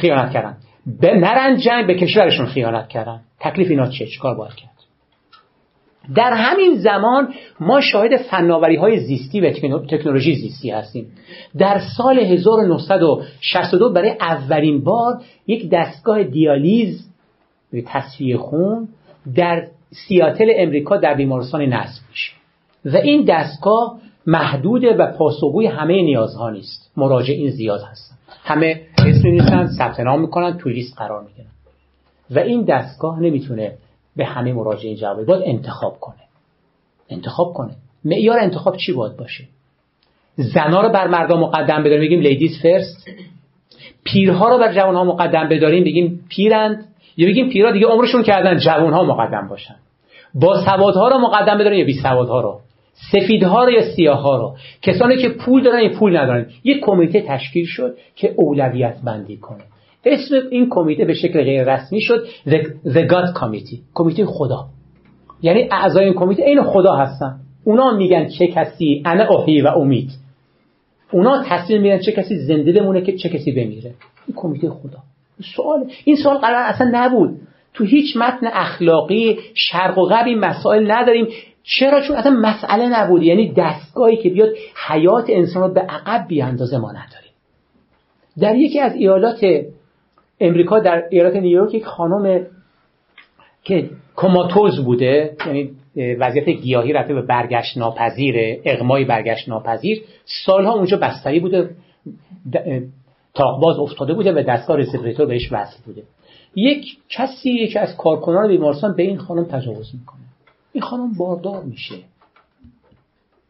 خیانت 0.00 0.32
کردن. 0.32 0.56
نرن 1.02 1.56
جنگ 1.56 1.86
به 1.86 1.94
کشورشون 1.94 2.46
خیانت 2.46 2.88
کردن. 2.88 3.20
تکلیف 3.40 3.70
اینا 3.70 3.86
چه 3.86 4.06
کار 4.20 4.34
باید 4.34 4.54
کرد؟ 4.54 4.70
در 6.14 6.32
همین 6.32 6.74
زمان 6.74 7.34
ما 7.60 7.80
شاهد 7.80 8.16
فناوری 8.16 8.76
های 8.76 9.00
زیستی 9.00 9.40
و 9.40 9.50
تکنولوژی 9.90 10.34
زیستی 10.34 10.70
هستیم. 10.70 11.06
در 11.58 11.80
سال 11.96 12.18
1962 12.18 13.92
برای 13.92 14.10
اولین 14.20 14.84
بار 14.84 15.22
یک 15.46 15.70
دستگاه 15.70 16.22
دیالیز 16.22 17.08
تصفیه 17.86 18.36
خون 18.36 18.88
در 19.34 19.66
سیاتل 20.08 20.52
امریکا 20.56 20.96
در 20.96 21.14
بیمارستان 21.14 21.62
نصب 21.62 22.02
میشه. 22.10 22.32
و 22.84 22.96
این 22.96 23.24
دستگاه 23.24 23.98
محدوده 24.26 24.96
و 24.96 25.12
پاسخگوی 25.12 25.66
همه 25.66 26.02
نیازها 26.02 26.50
نیست. 26.50 26.92
مراجعین 26.96 27.50
زیاد 27.50 27.80
هستن. 27.90 28.16
همه 28.44 28.80
اسم 28.98 29.28
نیستن 29.28 29.66
ثبت 29.66 30.00
نام 30.00 30.20
می‌کنن 30.20 30.58
توی 30.58 30.72
لیست 30.72 30.98
قرار 30.98 31.22
می‌گیرن. 31.22 31.48
و 32.30 32.38
این 32.38 32.64
دستگاه 32.64 33.20
نمی‌تونه 33.20 33.72
به 34.16 34.24
همه 34.24 34.52
مراجعین 34.52 34.96
جواب 34.96 35.24
باید 35.24 35.42
انتخاب 35.46 36.00
کنه. 36.00 36.16
انتخاب 37.10 37.52
کنه. 37.52 37.70
معیار 38.04 38.38
انتخاب 38.38 38.76
چی 38.76 38.92
باید 38.92 39.16
باشه؟ 39.16 39.44
زنا 40.36 40.80
رو 40.80 40.88
بر 40.88 41.08
مردم 41.08 41.38
مقدم 41.38 41.82
بداریم 41.82 42.00
بگیم 42.00 42.20
ladies 42.20 42.62
first 42.62 43.08
پیرها 44.04 44.48
رو 44.48 44.58
بر 44.58 44.74
جوانها 44.74 45.04
مقدم 45.04 45.48
بداریم 45.48 45.84
بگیم 45.84 46.24
پیرند. 46.28 46.88
یا 47.16 47.28
بگیم 47.28 47.50
پیرها 47.50 47.72
دیگه 47.72 47.86
عمرشون 47.86 48.22
کردن 48.22 48.58
جوانها 48.58 49.04
مقدم 49.04 49.48
باشن. 49.48 49.74
با 50.34 50.64
سوادها 50.64 51.08
رو 51.08 51.18
مقدم 51.18 51.58
بداریم 51.58 51.78
یا 51.78 51.84
بی 51.84 52.00
سوادها 52.02 52.40
رو؟ 52.40 52.60
سفیدها 53.12 53.64
رو 53.64 53.70
یا 53.70 53.82
سیاهها 53.96 54.36
رو. 54.36 54.56
کسانی 54.82 55.16
که 55.16 55.28
پول 55.28 55.62
دارن 55.62 55.82
یا 55.82 55.98
پول 55.98 56.16
ندارن. 56.16 56.46
یک 56.64 56.80
کمیته 56.82 57.24
تشکیل 57.28 57.66
شد 57.66 57.96
که 58.16 58.34
اولویت 58.36 58.96
بندی 59.04 59.36
کنه. 59.36 59.62
اسم 60.04 60.34
این 60.50 60.68
کمیته 60.70 61.04
به 61.04 61.14
شکل 61.14 61.42
غیر 61.44 61.74
رسمی 61.74 62.00
شد 62.00 62.26
The 62.86 63.08
God 63.10 63.40
Committee. 63.40 63.78
کمیته 63.94 64.26
خدا. 64.26 64.66
یعنی 65.42 65.68
اعضای 65.72 66.04
این 66.04 66.14
کمیته 66.14 66.42
این 66.42 66.62
خدا 66.62 66.94
هستن. 66.94 67.40
اونا 67.64 67.96
میگن 67.96 68.28
چه 68.28 68.46
کسی 68.46 69.02
انا 69.04 69.24
اوهی 69.24 69.60
و 69.60 69.66
امید. 69.66 70.10
اونا 71.12 71.42
تصمیم 71.46 71.82
میگن 71.82 71.98
چه 71.98 72.12
کسی 72.12 72.36
زنده 72.36 72.72
بمونه 72.72 73.00
که 73.00 73.12
چه 73.12 73.28
کسی 73.28 73.52
بمیره. 73.52 73.94
این 74.26 74.36
کمیته 74.36 74.70
خدا. 74.70 74.98
سوال 75.56 75.84
این 76.04 76.16
سوال 76.16 76.38
قرار 76.38 76.62
اصلا 76.62 76.90
نبود. 76.92 77.40
تو 77.74 77.84
هیچ 77.84 78.16
متن 78.16 78.46
اخلاقی 78.52 79.38
شرق 79.54 79.98
و 79.98 80.02
غرب 80.02 80.28
مسائل 80.28 80.90
نداریم. 80.90 81.26
چرا؟ 81.64 82.00
چون 82.00 82.16
اصلا 82.16 82.32
مسئله 82.32 82.88
نبود 82.88 83.22
یعنی 83.22 83.52
دستگاهی 83.52 84.16
که 84.16 84.30
بیاد 84.30 84.48
حیات 84.88 85.24
انسان 85.28 85.62
رو 85.62 85.74
به 85.74 85.80
عقب 85.80 86.28
بیاندازه 86.28 86.78
ما 86.78 86.90
نداریم 86.90 87.32
در 88.40 88.56
یکی 88.56 88.80
از 88.80 88.94
ایالات 88.94 89.46
امریکا 90.40 90.78
در 90.78 91.02
ایالات 91.10 91.36
نیویورک 91.36 91.74
یک 91.74 91.84
خانم 91.84 92.46
که 93.64 93.90
کماتوز 94.16 94.84
بوده 94.84 95.36
یعنی 95.46 95.70
وضعیت 95.96 96.48
گیاهی 96.48 96.92
رفته 96.92 97.14
به 97.14 97.22
برگشت 97.22 97.78
ناپذیر 97.78 98.60
اغمای 98.64 99.04
برگشت 99.04 99.48
ناپذیر 99.48 100.02
سالها 100.46 100.74
اونجا 100.74 100.96
بستری 100.96 101.40
بوده 101.40 101.70
تاقباز 103.34 103.78
افتاده 103.78 104.14
بوده 104.14 104.32
و 104.32 104.42
دستگاه 104.42 104.76
رسپریتور 104.76 105.26
بهش 105.26 105.52
وصل 105.52 105.76
بوده. 105.86 106.02
یک 106.54 106.96
کسی 107.08 107.50
یکی 107.50 107.78
از 107.78 107.96
کارکنان 107.96 108.48
بیمارستان 108.48 108.96
به 108.96 109.02
این 109.02 109.18
خانم 109.18 109.44
تجاوز 109.44 109.94
می‌کنه. 109.94 110.23
این 110.74 110.82
خانم 110.82 111.12
باردار 111.12 111.62
میشه. 111.62 111.94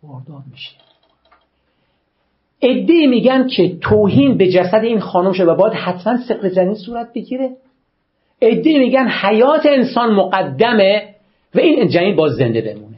باردار 0.03 0.43
میشه. 0.51 0.71
ادهی 2.63 3.07
میگن 3.07 3.49
که 3.49 3.77
توهین 3.81 4.37
به 4.37 4.49
جسد 4.53 4.81
این 4.85 5.01
خانم 5.01 5.33
شده 5.33 5.47
و 5.47 5.55
باید 5.55 5.73
حتما 5.73 6.17
سقل 6.29 6.49
جنین 6.49 6.75
صورت 6.75 7.13
بگیره. 7.13 7.57
ادهی 8.41 8.79
میگن 8.79 9.09
حیات 9.09 9.67
انسان 9.67 10.15
مقدمه 10.15 11.15
و 11.55 11.59
این 11.59 11.89
جنین 11.89 12.17
باز 12.17 12.33
زنده 12.33 12.61
بمونه. 12.61 12.97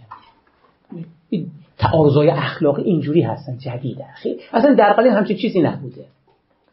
تعارضای 1.79 2.31
اخلاقی 2.31 2.83
اینجوری 2.83 3.23
هستن 3.23 3.59
جدیده 3.59 4.05
اصلا 4.53 4.75
در 4.75 4.93
قلیم 4.93 5.13
همچین 5.13 5.37
چیزی 5.37 5.63
نبوده. 5.63 6.05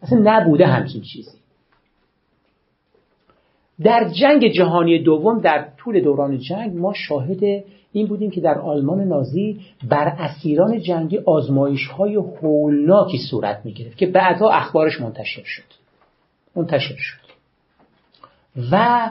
اصلا 0.02 0.20
نبوده 0.24 0.68
همچین 0.68 1.02
چیزی. 1.02 1.43
در 3.84 4.10
جنگ 4.20 4.48
جهانی 4.48 5.04
دوم 5.04 5.42
در 5.42 5.66
طول 5.78 6.02
دوران 6.02 6.38
جنگ 6.38 6.78
ما 6.78 6.94
شاهد 6.94 7.64
این 7.92 8.08
بودیم 8.08 8.32
که 8.32 8.42
در 8.42 8.60
آلمان 8.60 9.08
نازی 9.08 9.60
بر 9.90 10.08
اسیران 10.20 10.80
جنگی 10.80 11.20
آزمایش 11.26 11.88
های 11.88 12.16
هولناکی 12.16 13.18
صورت 13.30 13.62
می 13.66 13.74
گرفت 13.74 13.98
که 13.98 14.06
بعدها 14.06 14.50
اخبارش 14.52 15.02
منتشر 15.02 15.44
شد. 15.46 15.64
منتشر 16.56 16.96
شد. 16.98 17.24
و 18.72 19.10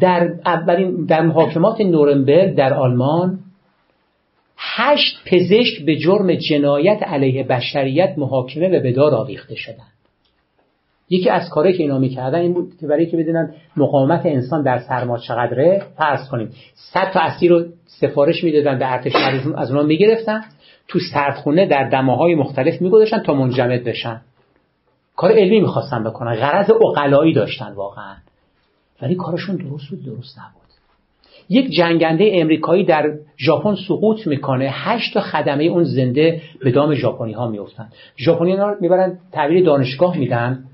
در 0.00 0.34
اولین 0.46 1.04
در 1.04 1.22
محاکمات 1.22 1.80
نورنبرگ 1.80 2.54
در 2.54 2.74
آلمان 2.74 3.38
هشت 4.56 5.16
پزشک 5.26 5.84
به 5.86 5.96
جرم 5.96 6.34
جنایت 6.34 7.02
علیه 7.02 7.42
بشریت 7.42 8.14
محاکمه 8.18 8.68
و 8.68 8.82
به 8.82 8.92
دار 8.92 9.14
آویخته 9.14 9.54
شدند. 9.54 9.93
یکی 11.10 11.30
از 11.30 11.48
کارهایی 11.50 11.76
که 11.76 11.82
اینا 11.82 11.98
می‌کردن 11.98 12.38
این 12.38 12.52
بود 12.54 12.72
که 12.80 12.86
برای 12.86 13.06
که 13.06 13.16
بدونن 13.16 13.54
مقاومت 13.76 14.26
انسان 14.26 14.62
در 14.62 14.78
سرما 14.78 15.18
چقدره 15.18 15.82
فرض 15.96 16.28
کنیم 16.28 16.50
صد 16.74 17.10
تا 17.12 17.20
اسیر 17.20 17.50
رو 17.50 17.64
سفارش 17.86 18.44
می‌دادن 18.44 18.78
به 18.78 18.92
ارتش 18.92 19.12
از 19.56 19.70
اونا 19.70 19.82
می‌گرفتن. 19.82 20.40
تو 20.88 20.98
سردخونه 21.12 21.66
در 21.66 21.88
دماهای 21.88 22.34
مختلف 22.34 22.82
میگذاشتن 22.82 23.22
تا 23.22 23.34
منجمد 23.34 23.84
بشن. 23.84 24.20
کار 25.16 25.32
علمی 25.32 25.60
می‌خواستن 25.60 26.04
بکنن. 26.04 26.34
غرض 26.34 26.70
اقلایی 26.70 27.32
داشتن 27.32 27.72
واقعا. 27.72 28.14
ولی 29.02 29.14
کارشون 29.14 29.56
درست 29.56 29.90
بود 29.90 30.04
درست 30.04 30.38
نبود. 30.38 30.64
یک 31.48 31.70
جنگنده 31.70 32.30
امریکایی 32.34 32.84
در 32.84 33.12
ژاپن 33.38 33.74
سقوط 33.88 34.26
می‌کنه. 34.26 34.68
هشت 34.72 35.14
تا 35.14 35.20
خدمه 35.20 35.64
اون 35.64 35.84
زنده 35.84 36.40
به 36.64 36.70
دام 36.70 36.94
ژاپنی 36.94 37.32
ها 37.32 37.48
میفتن 37.48 37.88
ژاپنی 38.18 38.56
ها 38.56 38.74
می‌برن 38.80 39.18
تحویل 39.32 39.64
دانشگاه 39.64 40.18
میدن. 40.18 40.64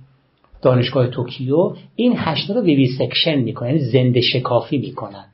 دانشگاه 0.62 1.06
توکیو 1.06 1.72
این 1.96 2.14
هشتا 2.16 2.54
رو 2.54 2.60
vivisection 2.60 3.34
می‌کنن 3.34 3.68
یعنی 3.68 3.80
زنده 3.80 4.20
شکافی 4.20 4.78
می‌کنن. 4.78 5.24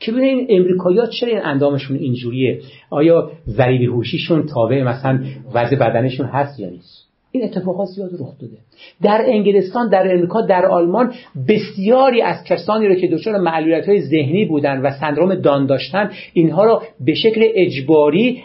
که 0.00 0.14
این 0.14 0.46
امریکایی‌ها 0.50 1.06
چرا 1.06 1.28
این 1.28 1.40
اندامشون 1.44 1.96
اینجوریه؟ 1.96 2.60
آیا 2.90 3.30
ضریب 3.48 3.86
هوشیشون 3.86 4.46
تابع 4.46 4.82
مثلا 4.82 5.24
وضع 5.54 5.76
بدنشون 5.76 6.26
هست 6.26 6.60
یا 6.60 6.70
نیست؟ 6.70 7.08
این 7.32 7.44
اتفاقات 7.44 7.88
زیاد 7.88 8.10
رخ 8.14 8.38
داده. 8.40 8.56
در 9.02 9.24
انگلستان 9.26 9.88
در 9.88 10.14
امریکا 10.14 10.40
در 10.40 10.66
آلمان 10.66 11.12
بسیاری 11.48 12.22
از 12.22 12.44
کسانی 12.44 12.88
رو 12.88 12.94
که 12.94 13.08
دچار 13.08 13.38
معلولیت 13.38 13.88
های 13.88 14.00
ذهنی 14.00 14.44
بودن 14.44 14.80
و 14.80 14.90
سندروم 14.90 15.34
داون 15.34 15.66
داشتن 15.66 16.10
اینها 16.32 16.64
رو 16.64 16.82
به 17.00 17.14
شکل 17.14 17.48
اجباری 17.54 18.42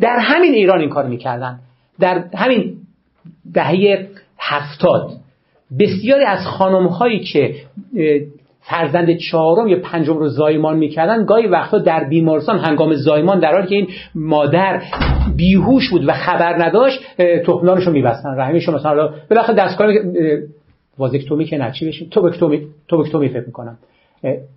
در 0.00 0.18
همین 0.20 0.54
ایران 0.54 0.80
این 0.80 0.88
کار 0.88 1.06
می‌کردن. 1.06 1.58
در 2.00 2.24
همین 2.34 2.74
دهه 3.54 4.08
هفتاد. 4.38 5.10
بسیاری 5.78 6.24
از 6.24 6.46
خانم 6.46 6.86
هایی 6.86 7.20
که 7.20 7.54
فرزند 8.60 9.16
چهارم 9.16 9.68
یا 9.68 9.78
پنجم 9.82 10.16
رو 10.16 10.28
زایمان 10.28 10.76
می‌کردن 10.76 11.24
گاهی 11.24 11.46
وقتا 11.46 11.78
در 11.78 12.04
بیمارستان 12.04 12.58
هنگام 12.58 12.94
زایمان 12.94 13.40
در 13.40 13.52
حالی 13.52 13.66
که 13.66 13.74
این 13.74 13.88
مادر 14.14 14.82
بیهوش 15.36 15.90
بود 15.90 16.08
و 16.08 16.12
خبر 16.12 16.64
نداشت 16.64 17.00
تخمدانش 17.46 17.86
رو 17.86 17.92
میبستن 17.92 18.34
رحمش 18.36 18.68
رو 18.68 18.74
مثلا 18.74 19.14
بالاخره 19.30 19.54
دستگاه 19.54 19.88
وازکتومی 20.98 21.44
که 21.44 21.58
نچی 21.58 21.88
بشین 21.88 22.10
توبکتومی 22.10 22.66
توبکتومی 22.88 23.28
فکر 23.28 23.46
می‌کنم. 23.46 23.78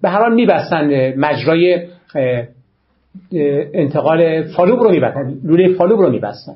به 0.01 0.09
هر 0.09 0.20
حال 0.20 0.34
میبستن 0.34 1.13
مجرای 1.20 1.88
انتقال 3.74 4.43
فالوب 4.43 4.80
رو 4.80 4.91
میبستن 4.91 5.38
لوله 5.43 5.74
فالوب 5.74 5.99
رو 5.99 6.09
میبستن. 6.09 6.55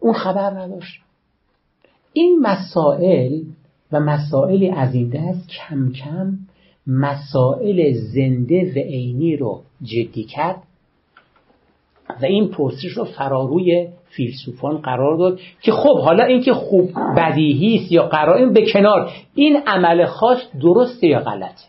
اون 0.00 0.12
خبر 0.12 0.50
نداشت. 0.50 1.00
این 2.12 2.38
مسائل 2.42 3.40
و 3.92 4.00
مسائلی 4.00 4.70
از 4.70 4.94
این 4.94 5.08
دست 5.08 5.48
کم 5.48 5.92
کم 5.92 6.32
مسائل 6.86 7.92
زنده 7.92 8.72
و 8.76 8.78
عینی 8.78 9.36
رو 9.36 9.62
جدی 9.82 10.24
کرد 10.24 10.62
و 12.22 12.24
این 12.24 12.48
پرسش 12.48 12.90
رو 12.90 13.04
فراروی 13.04 13.88
فیلسوفان 14.08 14.78
قرار 14.78 15.16
داد 15.16 15.40
که 15.60 15.72
خب 15.72 15.98
حالا 16.00 16.24
اینکه 16.24 16.52
خوب 16.52 16.90
بدیهی 17.16 17.76
است 17.76 17.92
یا 17.92 18.02
قرار 18.02 18.36
این 18.36 18.52
به 18.52 18.72
کنار. 18.72 19.10
این 19.34 19.56
عمل 19.66 20.04
خاص 20.04 20.38
درسته 20.62 21.06
یا 21.06 21.20
غلطه؟ 21.20 21.64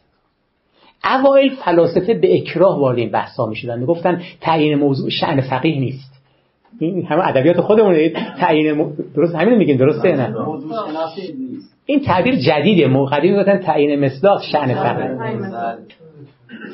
اوایل 1.04 1.56
فلاسفه 1.56 2.14
به 2.14 2.38
اکراه 2.38 2.80
وارد 2.80 2.98
این 2.98 3.12
بحثا 3.12 3.46
می‌شدن 3.46 3.80
می‌گفتن 3.80 4.22
تعیین 4.42 4.76
موضوع 4.76 5.10
شأن 5.10 5.42
فقیه 5.42 5.80
نیست. 5.80 6.14
این 6.80 7.06
همه 7.06 7.28
ادبیات 7.28 7.62
خودمون 7.62 8.10
تعیین 8.40 8.94
درست 9.16 9.36
همین 9.36 9.58
میگین 9.58 9.78
درسته 9.78 10.12
نه؟ 10.12 10.36
این 11.90 12.00
تعبیر 12.00 12.36
جدیده. 12.36 12.88
قدیم 13.12 13.34
می‌گفتن 13.34 13.58
تعیین 13.58 14.06
مصداق 14.06 14.42
شأن 14.52 14.74
فقیه 14.74 15.18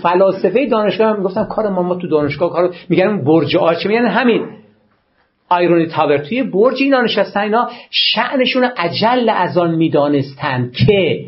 فلاسفه 0.02 0.66
دانشگاه 0.66 1.08
هم 1.08 1.18
می‌گفتن 1.18 1.44
کار 1.44 1.70
ما 1.70 1.84
ما 1.84 1.96
تو 1.96 2.08
دانشگاه 2.08 2.50
کارو 2.50 2.74
میگن 2.90 3.24
برج 3.24 3.58
آرچه 3.58 3.90
میگن 3.90 4.06
همین. 4.06 4.48
آیرونی 5.50 5.88
تاور. 5.88 6.18
توی 6.18 6.44
برج 6.44 6.76
اینا 6.80 7.02
نشستن 7.02 7.40
اینا 7.40 7.70
شأنشون 7.90 8.70
اجل 8.78 9.30
از 9.30 9.58
آن 9.58 9.76
می‌دانستن 9.76 10.72
که 10.88 11.26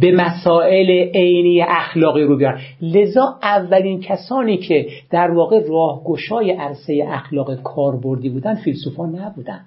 به 0.00 0.12
مسائل 0.12 0.90
عینی 1.14 1.62
اخلاقی 1.62 2.22
رو 2.22 2.36
بیارن. 2.36 2.60
لذا 2.82 3.38
اولین 3.42 4.00
کسانی 4.00 4.56
که 4.56 4.86
در 5.10 5.30
واقع 5.30 5.60
راهگشای 5.68 6.50
عرصه 6.50 7.04
اخلاق 7.08 7.62
کاربردی 7.62 8.28
بودن 8.28 8.54
فیلسوفان 8.54 9.14
نبودن. 9.14 9.60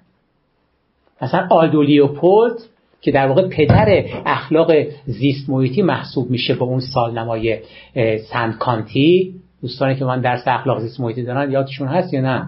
مثلا 1.22 1.46
آلدو 1.50 1.82
لیوپولد 1.82 2.54
که 3.00 3.10
در 3.10 3.26
واقع 3.26 3.48
پدر 3.48 4.04
اخلاق 4.26 4.72
زیست 5.06 5.50
محیطی 5.50 5.82
محسوب 5.82 6.30
میشه 6.30 6.54
به 6.54 6.62
اون 6.62 6.80
سالنمای 6.80 7.58
سند 8.32 8.58
کانتی. 8.58 9.34
دوستانی 9.62 9.94
که 9.94 10.04
من 10.04 10.20
درس 10.20 10.42
اخلاق 10.46 10.80
زیست 10.80 11.00
محیطی 11.00 11.22
دارن 11.22 11.50
یادشون 11.50 11.88
هست 11.88 12.14
یا 12.14 12.20
نه؟ 12.20 12.46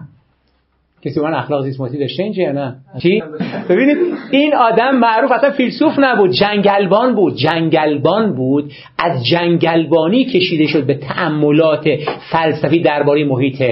کسی 1.05 1.19
من 1.19 1.33
اخلاق 1.33 1.63
زیست 1.63 1.79
محیطی 1.79 1.99
داشته 1.99 2.23
اینجا 2.23 2.43
یا 2.43 2.51
نه؟ 2.51 2.75
چی؟ 3.01 3.23
ببینید 3.69 3.97
این 4.31 4.55
آدم 4.55 4.95
معروف 4.95 5.31
اصلا 5.31 5.51
فیلسوف 5.51 5.93
نبود 5.97 6.31
جنگلبان 6.31 7.15
بود 7.15 7.35
جنگلبان 7.35 8.35
بود. 8.35 8.71
از 8.99 9.25
جنگلبانی 9.25 10.25
کشیده 10.25 10.67
شد 10.67 10.85
به 10.85 10.93
تأملات 10.93 11.89
فلسفی 12.31 12.79
درباره 12.79 13.25
محیط 13.25 13.63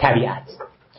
طبیعت. 0.00 0.42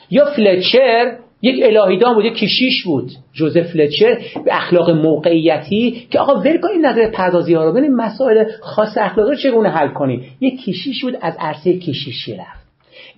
یا 0.09 0.25
فلچر 0.25 1.11
یک 1.41 1.63
الهیدان 1.63 2.13
بود 2.13 2.25
یک 2.25 2.33
کشیش 2.33 2.83
بود 2.83 3.11
جوزف 3.33 3.61
فلچر 3.61 4.17
به 4.45 4.55
اخلاق 4.55 4.89
موقعیتی 4.89 6.07
که 6.11 6.19
آقا 6.19 6.39
ول 6.39 6.57
این 6.73 6.85
نظر 6.85 7.09
پردازی 7.11 7.53
ها 7.53 7.63
رو 7.63 7.73
ببین 7.73 7.95
مسائل 7.95 8.45
خاص 8.61 8.97
اخلاقی 8.97 9.29
رو 9.31 9.37
چگونه 9.37 9.69
حل 9.69 9.87
کنی 9.87 10.23
یک 10.41 10.65
کشیش 10.65 11.03
بود 11.03 11.17
از 11.21 11.35
عرصه 11.39 11.77
کشیشی 11.77 12.33
رفت. 12.33 12.61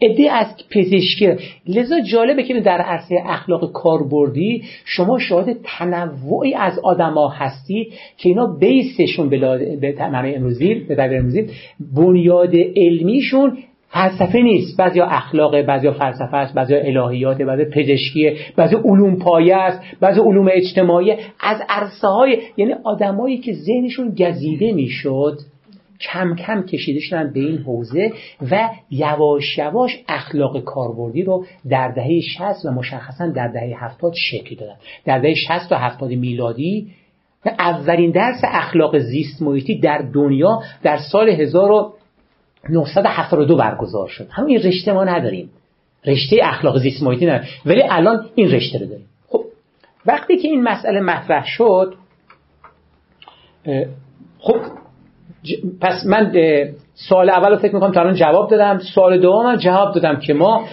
عده 0.02 0.32
از 0.32 0.48
پزشکی 0.70 1.36
لذا 1.68 2.02
جالبه 2.02 2.44
که 2.44 2.60
در 2.60 2.78
عرصه 2.82 3.16
اخلاق 3.26 3.72
کاربردی 3.72 4.64
شما 4.86 5.20
شاهد 5.20 5.58
تنوعی 5.64 6.54
از 6.54 6.80
آدما 6.80 7.30
هستی 7.30 7.88
که 8.18 8.30
اینا 8.30 8.58
بیسشون 8.60 9.30
به 9.30 9.96
معنی 10.12 10.36
امروزی 10.36 10.74
به 10.74 11.04
امروزی 11.04 11.50
بنیاد 11.96 12.56
علمیشون 12.76 13.58
فلسفه 13.94 14.40
نیست. 14.40 14.78
بعضی 14.78 15.02
اخلاق 15.02 15.62
بعضی 15.62 15.92
فلسفه 15.92 16.38
است 16.38 16.54
بعضی 16.54 16.76
الهیات 16.76 17.42
بعضی 17.42 17.66
پزشکی 17.66 18.32
بعضی 18.56 18.76
علوم 18.76 19.20
پایه 19.20 19.56
است 19.56 19.82
بعضی 20.00 20.20
علوم 20.20 20.50
اجتماعی. 20.52 21.16
از 21.40 21.62
عرصه 21.70 22.08
های 22.08 22.38
یعنی 22.58 22.74
آدمایی 22.84 23.38
که 23.38 23.54
ذهنشون 23.54 24.16
گزیده 24.16 24.72
می‌شد 24.72 25.38
کم 26.02 26.36
کم 26.36 26.64
کشیده 26.64 27.00
شدن 27.00 27.34
به 27.34 27.40
این 27.40 27.58
حوزه 27.58 28.12
و 28.52 28.70
یواش 28.92 29.58
یواش 29.58 30.04
اخلاق 30.08 30.60
کاربردی 30.60 31.24
رو 31.24 31.46
در 31.70 31.92
دهه 31.92 32.20
60 32.38 32.66
و 32.66 32.72
مشخصا 32.72 33.28
در 33.28 33.48
دهه 33.48 33.86
70 33.86 34.14
شکل 34.16 34.56
دادن. 34.56 34.76
در 35.06 35.20
دهه 35.20 35.34
60 35.34 35.72
و 35.72 35.76
70 35.76 36.12
میلادی 36.12 36.88
اولین 37.46 38.12
درس 38.12 38.42
اخلاق 38.44 38.98
زیست 38.98 39.42
محیطی 39.42 39.80
در 39.80 39.98
دنیا 40.14 40.60
در 40.84 40.98
سال 41.12 41.30
1000 41.30 41.94
972 42.70 43.56
برگزار 43.56 44.08
شد. 44.08 44.28
همون 44.32 44.50
این 44.50 44.60
رشته 44.64 44.94
ما 44.94 45.04
نداریم. 45.04 45.50
رشته 46.06 46.40
اخلاق 46.44 46.78
زیست 46.78 47.04
محیطی 47.04 47.26
نداریم. 47.26 47.50
ولی 47.66 47.84
الان 47.90 48.26
این 48.36 48.52
رشته 48.52 48.80
رو 48.80 48.86
داریم. 48.86 49.06
خب 49.28 49.44
وقتی 50.06 50.38
که 50.38 50.48
این 50.48 50.64
مسئله 50.64 51.00
مطرح 51.00 51.46
شد 51.46 51.94
خب 54.40 54.56
پس 55.82 56.06
من 56.06 56.34
سال 56.94 57.30
اول 57.30 57.52
رو 57.52 57.58
فکر 57.58 57.74
می‌کنم 57.76 57.92
تا 57.92 58.02
الان 58.02 58.14
جواب 58.14 58.50
دادم. 58.50 58.80
سال 58.96 59.20
دوم 59.20 59.46
هم 59.46 59.56
جواب 59.56 59.96
دادم 59.96 60.20
که 60.20 60.34
ما 60.34 60.68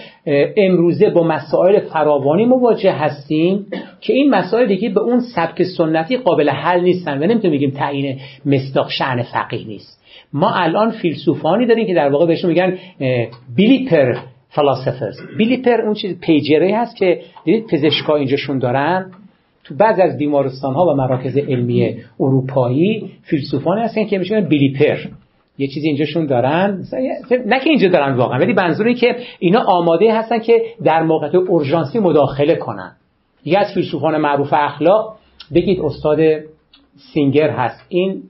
امروزه 0.57 1.09
با 1.09 1.23
مسائل 1.23 1.79
فراوانی 1.79 2.45
مواجه 2.45 2.91
هستیم 2.91 3.65
که 4.01 4.13
این 4.13 4.29
مسائل 4.29 4.67
دیگه 4.67 4.89
به 4.89 4.99
اون 4.99 5.19
سبک 5.35 5.63
سنتی 5.63 6.17
قابل 6.17 6.49
حل 6.49 6.81
نیستن 6.81 7.23
و 7.23 7.27
نمی‌تونیم 7.27 7.57
بگیم 7.57 7.71
تعیین 7.71 8.19
مصداق 8.45 8.89
شعن 8.89 9.23
فقیه 9.23 9.67
نیست. 9.67 10.00
ما 10.33 10.51
الان 10.53 10.91
فیلسوفانی 10.91 11.65
داریم 11.65 11.87
که 11.87 11.93
در 11.93 12.09
واقع 12.09 12.25
بهشون 12.25 12.49
میگن 12.49 12.77
بیلیپر 13.55 14.15
فلاسفرز. 14.49 15.17
بیلیپر 15.37 15.81
اون 15.81 15.93
چیز 15.93 16.19
پیجره 16.19 16.77
هست 16.77 16.95
که 16.95 17.21
دیدید 17.43 17.67
پزشکا 17.67 18.15
اینجاشون 18.15 18.59
دارن. 18.59 19.11
تو 19.63 19.75
بعض 19.75 19.99
از 19.99 20.17
بیمارستان 20.17 20.73
ها 20.73 20.85
و 20.85 20.95
مراکز 20.95 21.37
علمی 21.37 21.95
اروپایی 22.19 23.11
فیلسوفانی 23.21 23.81
هستن 23.81 24.05
که 24.05 24.17
میشن 24.17 24.41
بلیپر 24.41 24.97
یه 25.57 25.67
چیزی 25.67 25.87
اینجاشون 25.87 26.25
دارن. 26.25 26.83
نه 27.45 27.59
که 27.59 27.69
اینجا 27.69 27.87
دارن 27.87 28.15
واقعا 28.15 28.39
ولی 28.39 28.53
منظوری 28.53 28.95
که 28.95 29.15
اینا 29.39 29.59
آماده 29.59 30.13
هستن 30.13 30.39
که 30.39 30.61
در 30.83 31.03
موقع 31.03 31.37
اورژانسی 31.37 31.99
مداخله 31.99 32.55
کنن. 32.55 32.91
یه 33.45 33.59
از 33.59 33.73
فیلسوفان 33.73 34.17
معروف 34.17 34.53
اخلاق 34.53 35.15
بگید 35.55 35.79
استاد 35.81 36.19
سینگر 37.13 37.49
هست. 37.49 37.85
این 37.89 38.23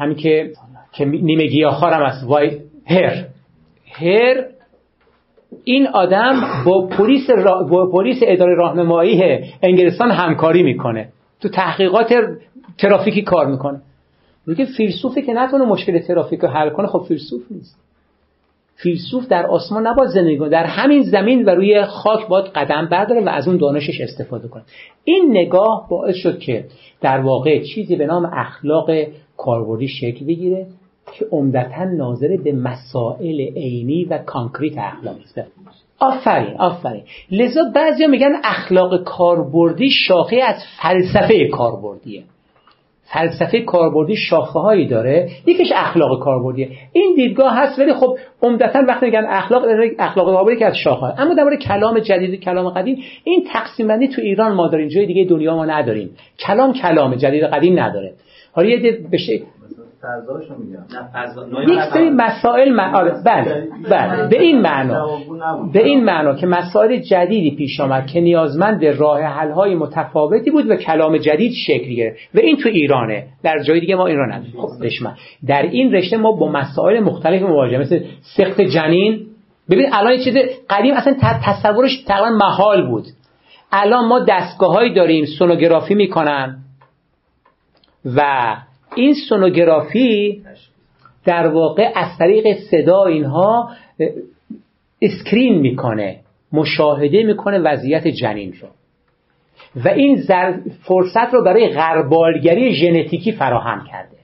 همین 0.00 0.16
که 0.16 0.52
که 0.92 1.04
نیمه 1.04 1.66
است 1.66 2.24
وای 2.26 2.58
هر. 2.86 3.24
هر 3.92 4.44
این 5.64 5.86
آدم 5.86 6.62
با 6.66 6.86
پلیس 6.86 7.30
را... 7.30 7.62
با 7.62 7.86
پلیس 7.86 8.18
اداره 8.22 8.54
راهنمایی 8.54 9.22
انگلستان 9.62 10.10
همکاری 10.10 10.62
می‌کنه. 10.62 11.08
تو 11.40 11.48
تحقیقات 11.48 12.12
ترافیکی 12.78 13.22
کار 13.22 13.46
می‌کنه. 13.46 13.80
میگه 14.46 14.64
فیلسوفی 14.76 15.22
که 15.22 15.32
نتونه 15.32 15.64
مشکل 15.64 15.98
ترافیک 15.98 16.40
رو 16.40 16.48
حل 16.48 16.70
کنه 16.70 16.86
خب 16.86 17.04
فیلسوف 17.08 17.42
نیست. 17.50 17.76
فیلسوف 18.82 19.28
در 19.28 19.46
آسمان 19.46 19.86
نباید 19.86 20.10
زندگی 20.10 20.38
کنه. 20.38 20.48
در 20.48 20.64
همین 20.64 21.02
زمین 21.02 21.44
و 21.44 21.50
روی 21.50 21.84
خاک 21.84 22.28
باید 22.28 22.44
قدم 22.44 22.88
برداره 22.90 23.20
و 23.24 23.28
از 23.28 23.48
اون 23.48 23.56
دانشش 23.56 24.00
استفاده 24.00 24.48
کنه. 24.48 24.62
این 25.04 25.30
نگاه 25.30 25.86
باعث 25.90 26.14
شد 26.14 26.38
که 26.38 26.64
در 27.00 27.20
واقع 27.20 27.62
چیزی 27.74 27.96
به 27.96 28.06
نام 28.06 28.30
اخلاق 28.32 28.90
کاربردی 29.36 29.88
شکل 29.88 30.26
بگیره 30.26 30.66
که 31.12 31.26
عمدتا 31.32 31.84
ناظر 31.84 32.36
به 32.44 32.52
مسائل 32.52 33.40
عینی 33.40 34.04
و 34.04 34.18
کانکریت 34.18 34.78
اخلاقی 34.78 35.22
است 35.22 35.40
آفرین 35.98 36.56
آفرین. 36.56 37.02
لذا 37.30 37.60
بعضیا 37.74 38.08
میگن 38.08 38.32
اخلاق 38.44 39.04
کاربردی 39.04 39.90
شاخه 39.90 40.36
از 40.36 40.56
فلسفه 40.82 41.48
کاربردیه. 41.48 42.22
فلسفه 43.12 43.60
کاربردی 43.60 44.16
شاخه 44.16 44.58
هایی 44.58 44.86
داره. 44.86 45.28
یکیش 45.46 45.72
اخلاق 45.74 46.22
کاربردیه. 46.22 46.68
این 46.92 47.14
دیدگاه 47.16 47.56
هست 47.56 47.78
ولی 47.78 47.92
خب 47.92 48.18
عمدتا 48.42 48.82
وقتی 48.88 49.06
میگن 49.06 49.26
اخلاق 49.28 49.62
اخلاق 49.98 50.26
کاربردی 50.26 50.58
که 50.58 50.66
از 50.66 50.76
شاخه 50.76 51.20
اما 51.20 51.34
در 51.34 51.44
مورد 51.44 51.58
کلام 51.58 51.98
جدید 51.98 52.40
کلام 52.40 52.70
قدیم 52.70 53.02
این 53.24 53.44
تقسیم 53.52 53.88
بندی 53.88 54.08
تو 54.08 54.22
ایران 54.22 54.52
ما 54.52 54.68
داریم 54.68 54.88
جای 54.88 55.06
دیگه 55.06 55.24
دنیا 55.24 55.56
ما 55.56 55.64
نداریم. 55.64 56.10
کلام 56.38 56.72
کلام 56.72 57.14
جدید 57.14 57.44
قدیم 57.44 57.80
نداره. 57.80 58.12
حالا 58.52 58.68
یه 58.68 58.98
بشه 59.12 59.40
یک 61.68 61.80
سری 61.92 62.10
مسائل 62.10 62.80
آره 62.80 63.22
بله 63.24 63.68
بله 63.90 64.28
به 64.28 64.42
این 64.42 64.60
معنا 64.60 65.18
به 65.72 65.84
این 65.84 66.04
معنا 66.04 66.34
که 66.34 66.46
مسائل 66.46 66.96
جدیدی 66.96 67.56
پیش 67.56 67.80
آمد 67.80 68.06
که 68.06 68.20
نیازمند 68.20 68.84
راه 68.84 69.22
حل 69.22 69.50
های 69.50 69.74
متفاوتی 69.74 70.50
بود 70.50 70.70
و 70.70 70.76
کلام 70.76 71.18
جدید 71.18 71.52
شکل 71.66 71.94
گرفت. 71.94 72.18
و 72.34 72.38
این 72.38 72.56
تو 72.56 72.68
ایرانه. 72.68 73.26
در 73.42 73.62
جای 73.62 73.80
دیگه 73.80 73.94
ما 73.94 74.06
این 74.06 74.16
را 74.16 74.26
نداریم. 74.26 74.52
خب 74.60 74.68
در 75.46 75.62
این 75.62 75.92
رشته 75.92 76.16
ما 76.16 76.32
با 76.32 76.48
مسائل 76.48 77.00
مختلف 77.00 77.42
مواجه 77.42 77.78
مثل 77.78 78.00
سخت 78.36 78.60
جنین. 78.60 79.26
ببین 79.70 79.86
الان 79.92 80.18
چیز 80.24 80.34
قدیم 80.70 80.94
اصلا 80.94 81.16
تصورش 81.44 82.04
تقریبا 82.06 82.36
محال 82.36 82.86
بود. 82.86 83.04
الان 83.72 84.04
ما 84.04 84.24
دستگاه 84.28 84.88
داریم 84.88 85.24
سونوگرافی 85.24 85.94
می‌کنن 85.94 86.58
و 88.04 88.56
این 88.94 89.14
سونوگرافی 89.28 90.42
در 91.24 91.46
واقع 91.46 91.92
از 91.94 92.18
طریق 92.18 92.58
صدا 92.70 93.04
اینها 93.04 93.70
اسکرین 95.02 95.58
می‌کنه 95.58 96.16
مشاهده 96.52 97.22
می‌کنه 97.22 97.58
وضعیت 97.58 98.08
جنین 98.08 98.54
رو. 98.62 98.68
و 99.84 99.88
این 99.88 100.22
فرصت 100.82 101.34
رو 101.34 101.44
برای 101.44 101.68
غربالگری 101.68 102.74
ژنتیکی 102.74 103.32
فراهم 103.32 103.86
کرده. 103.90 104.16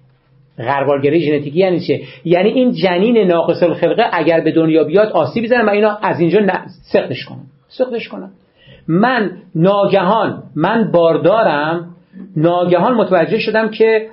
غربالگری 0.58 1.20
ژنتیکی 1.20 1.58
یعنی 1.58 1.80
چه؟ 1.80 2.00
یعنی 2.24 2.48
این 2.48 2.72
جنین 2.72 3.18
ناقص 3.18 3.62
الخلقه 3.62 4.02
اگر 4.12 4.40
به 4.40 4.52
دنیا 4.52 4.84
بیاد 4.84 5.12
آسیب 5.12 5.44
بزنه 5.44 5.62
من 5.62 5.72
اینا 5.72 5.98
از 6.02 6.20
اینجا 6.20 6.40
سختش 6.92 7.24
کنم 7.24 7.44
سختش 7.68 8.08
کنم 8.08 8.30
من 8.88 9.30
ناگهان 9.54 10.42
من 10.56 10.90
باردارم 10.92 11.94
ناگهان 12.36 12.94
متوجه 12.94 13.38
شدم 13.38 13.70
که 13.70 14.08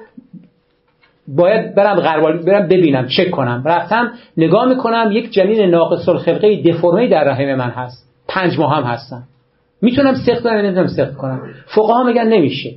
باید 1.28 1.76
برم 1.76 2.00
غربال 2.00 2.44
برم 2.44 2.68
ببینم 2.68 3.08
چک 3.08 3.32
کنم. 3.32 3.64
رفتم 3.66 4.12
نگاه 4.38 4.66
می‌کنم 4.70 5.10
یک 5.12 5.32
جنین 5.34 5.70
ناقص 5.70 6.10
الخلقه 6.10 6.62
دفرمه 6.64 7.08
در 7.08 7.24
رحم 7.24 7.56
من 7.56 7.70
هست. 7.70 8.10
پنج 8.28 8.60
ماه 8.60 8.76
هم 8.76 8.84
هستم 8.84 9.24
می‌تونم 9.82 10.14
سخت 10.14 10.44
کنم 10.44 10.54
نمی‌تونم 10.54 10.88
سخت 10.88 11.14
کنم؟ 11.14 11.42
فقها 11.66 12.04
میگن 12.04 12.28
نمیشه. 12.28 12.76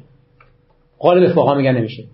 غالب 1.01 1.29
فقها 1.29 1.55
میگن 1.55 1.73
نمیشه. 1.73 2.05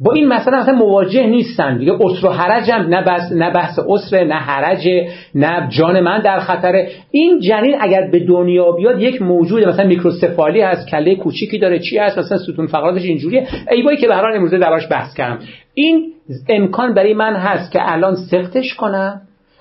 با 0.00 0.12
این 0.12 0.28
مسئله 0.28 0.56
اصلا 0.56 0.74
مواجه 0.74 1.26
نیستن 1.26 1.78
دیگه. 1.78 1.92
اسر 1.92 2.26
و 2.26 2.30
حرج 2.30 2.70
هم 2.70 2.82
نه 2.82 3.02
بحث 3.02 3.32
نه 3.32 3.50
بحث 3.50 3.78
اسر 3.88 4.24
نه 4.24 4.34
حرج 4.34 4.88
نه 5.34 5.68
جان 5.68 6.00
من 6.00 6.20
در 6.22 6.40
خطره. 6.40 6.88
این 7.10 7.40
جنین 7.40 7.76
اگر 7.80 8.10
به 8.12 8.18
دنیا 8.18 8.72
بیاد 8.72 9.02
یک 9.02 9.22
موجود 9.22 9.64
مثلا 9.64 9.86
میکروسفالی 9.86 10.60
هست 10.60 10.88
کله 10.88 11.14
کوچیکی 11.14 11.58
داره 11.58 11.78
چی 11.78 11.98
هست؟ 11.98 12.18
مثلا 12.18 12.38
ستون 12.38 12.66
فقراتش 12.66 13.02
اینجوریه. 13.02 13.46
ایوایی 13.70 13.96
که 13.96 14.08
به 14.08 14.14
هر 14.14 14.22
حال 14.22 14.36
امروزه 14.36 14.58
بحث 14.90 15.14
کردم. 15.14 15.38
این 15.74 16.12
امکان 16.48 16.94
برای 16.94 17.14
من 17.14 17.36
هست 17.36 17.72
که 17.72 17.92
الان 17.92 18.14
سختش 18.14 18.74
کنم؟ 18.74 19.20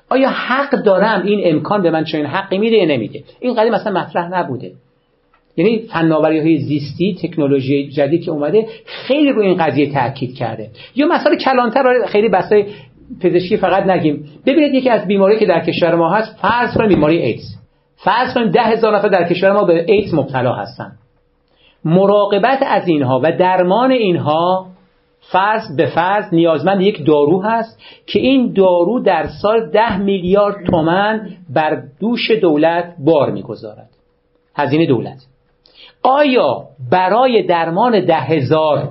آیا 0.10 0.30
حق 0.30 0.72
دارم 0.72 1.22
این 1.26 1.56
امکان 1.56 1.82
به 1.82 1.92
من 1.92 2.04
چنین 2.04 2.26
حقی 2.26 2.58
میده 2.58 2.76
یا 2.76 2.86
نمیده؟ 2.86 3.24
این 3.40 3.54
قدیم 3.54 3.74
مثلا 3.74 4.02
مطرح 4.02 4.40
نبوده. 4.40 4.72
یعنی 5.58 5.80
فناوری 5.80 6.40
های 6.40 6.58
زیستی 6.58 7.16
تکنولوژی 7.22 7.90
جدید 7.90 8.24
که 8.24 8.32
اومده 8.32 8.68
خیلی 8.86 9.32
روی 9.32 9.48
این 9.48 9.58
قضیه 9.58 9.94
تاکید 9.94 10.36
کرده. 10.36 10.70
یا 10.96 11.08
مثلا 11.08 11.36
کلانتر 11.36 12.06
خیلی 12.06 12.30
بسای 12.30 12.66
پزشکی 13.22 13.58
فقط 13.58 13.84
نگیم. 13.84 14.26
ببینید 14.46 14.74
یکی 14.74 14.90
از 14.90 15.08
بیماری 15.08 15.40
که 15.40 15.46
در 15.46 15.66
کشور 15.66 15.96
ما 15.96 16.10
هست 16.10 16.38
فرض 16.42 16.78
کنیم 16.78 16.90
بیماری 16.90 17.18
ایدز. 17.18 17.56
فرض 17.96 18.34
کنیم 18.34 18.52
ده 18.52 18.62
هزار 18.62 18.96
نفر 18.98 19.08
در 19.08 19.30
کشور 19.30 19.52
ما 19.52 19.64
به 19.64 19.86
ایدز 19.88 20.14
مبتلا 20.14 20.54
هستن. 20.54 20.92
مراقبت 21.86 22.60
از 22.68 22.88
اینها 22.88 23.22
و 23.24 23.32
درمان 23.32 23.92
اینها 23.92 24.68
فرض 25.32 25.76
به 25.78 25.86
فرض 25.86 26.34
نیازمند 26.34 26.82
یک 26.82 27.06
دارو 27.06 27.42
هست 27.42 27.80
که 28.06 28.20
این 28.20 28.54
دارو 28.54 29.00
در 29.00 29.28
سال 29.42 29.70
ده 29.70 29.98
میلیارد 29.98 30.66
تومن 30.66 31.30
بر 31.50 31.84
دوش 32.00 32.32
دولت 32.32 32.96
بار 33.00 33.32
می‌گذارد. 33.32 33.90
هزینه 34.56 34.86
دولت. 34.86 35.18
آیا 36.04 36.64
برای 36.92 37.44
درمان 37.44 38.06
ده 38.06 38.16
هزار 38.16 38.90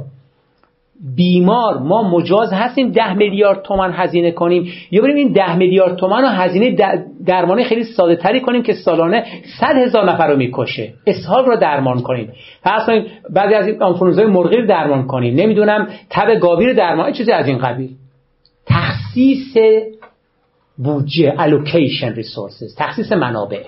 بیمار 1.17 1.79
ما 1.79 2.03
مجاز 2.03 2.53
هستیم 2.53 2.91
ده 2.91 3.15
میلیارد 3.15 3.63
تومن 3.63 3.93
هزینه 3.93 4.31
کنیم؟ 4.31 4.73
یا 4.91 5.03
بریم 5.03 5.17
این 5.17 5.33
ده 5.33 5.57
میلیارد 5.57 5.97
تومن 5.97 6.23
رو 6.23 6.29
هزینه 6.29 6.77
درمانی 7.27 7.65
خیلی 7.65 7.85
ساده 7.85 8.17
تری 8.17 8.41
کنیم 8.41 8.63
که 8.63 8.73
سالانه 8.73 9.25
صد 9.61 9.77
هزار 9.77 10.13
نفر 10.13 10.29
رو 10.29 10.37
می‌کشه. 10.37 10.93
اسهال 11.07 11.45
رو 11.45 11.57
درمان 11.57 12.03
کنیم. 12.03 12.33
فرض 12.63 12.87
کنیم 12.87 13.07
بعضی 13.31 13.55
از 13.55 13.67
این 13.67 13.83
آنفرونزای 13.83 14.27
مرغی 14.27 14.57
رو 14.57 14.67
درمان 14.67 15.07
کنیم. 15.07 15.35
نمی‌دونم 15.35 15.89
تب 16.11 16.35
گاوی 16.35 16.67
رو 16.67 16.75
درمان 16.75 17.13
چیزی 17.13 17.33
از 17.33 17.47
این 17.47 17.59
قبیل. 17.59 17.91
تخصیص 18.67 19.57
بودجه 20.79 21.35
allocation 21.37 22.19
resources. 22.19 22.75
تخصیص 22.79 23.13
منابع. 23.13 23.63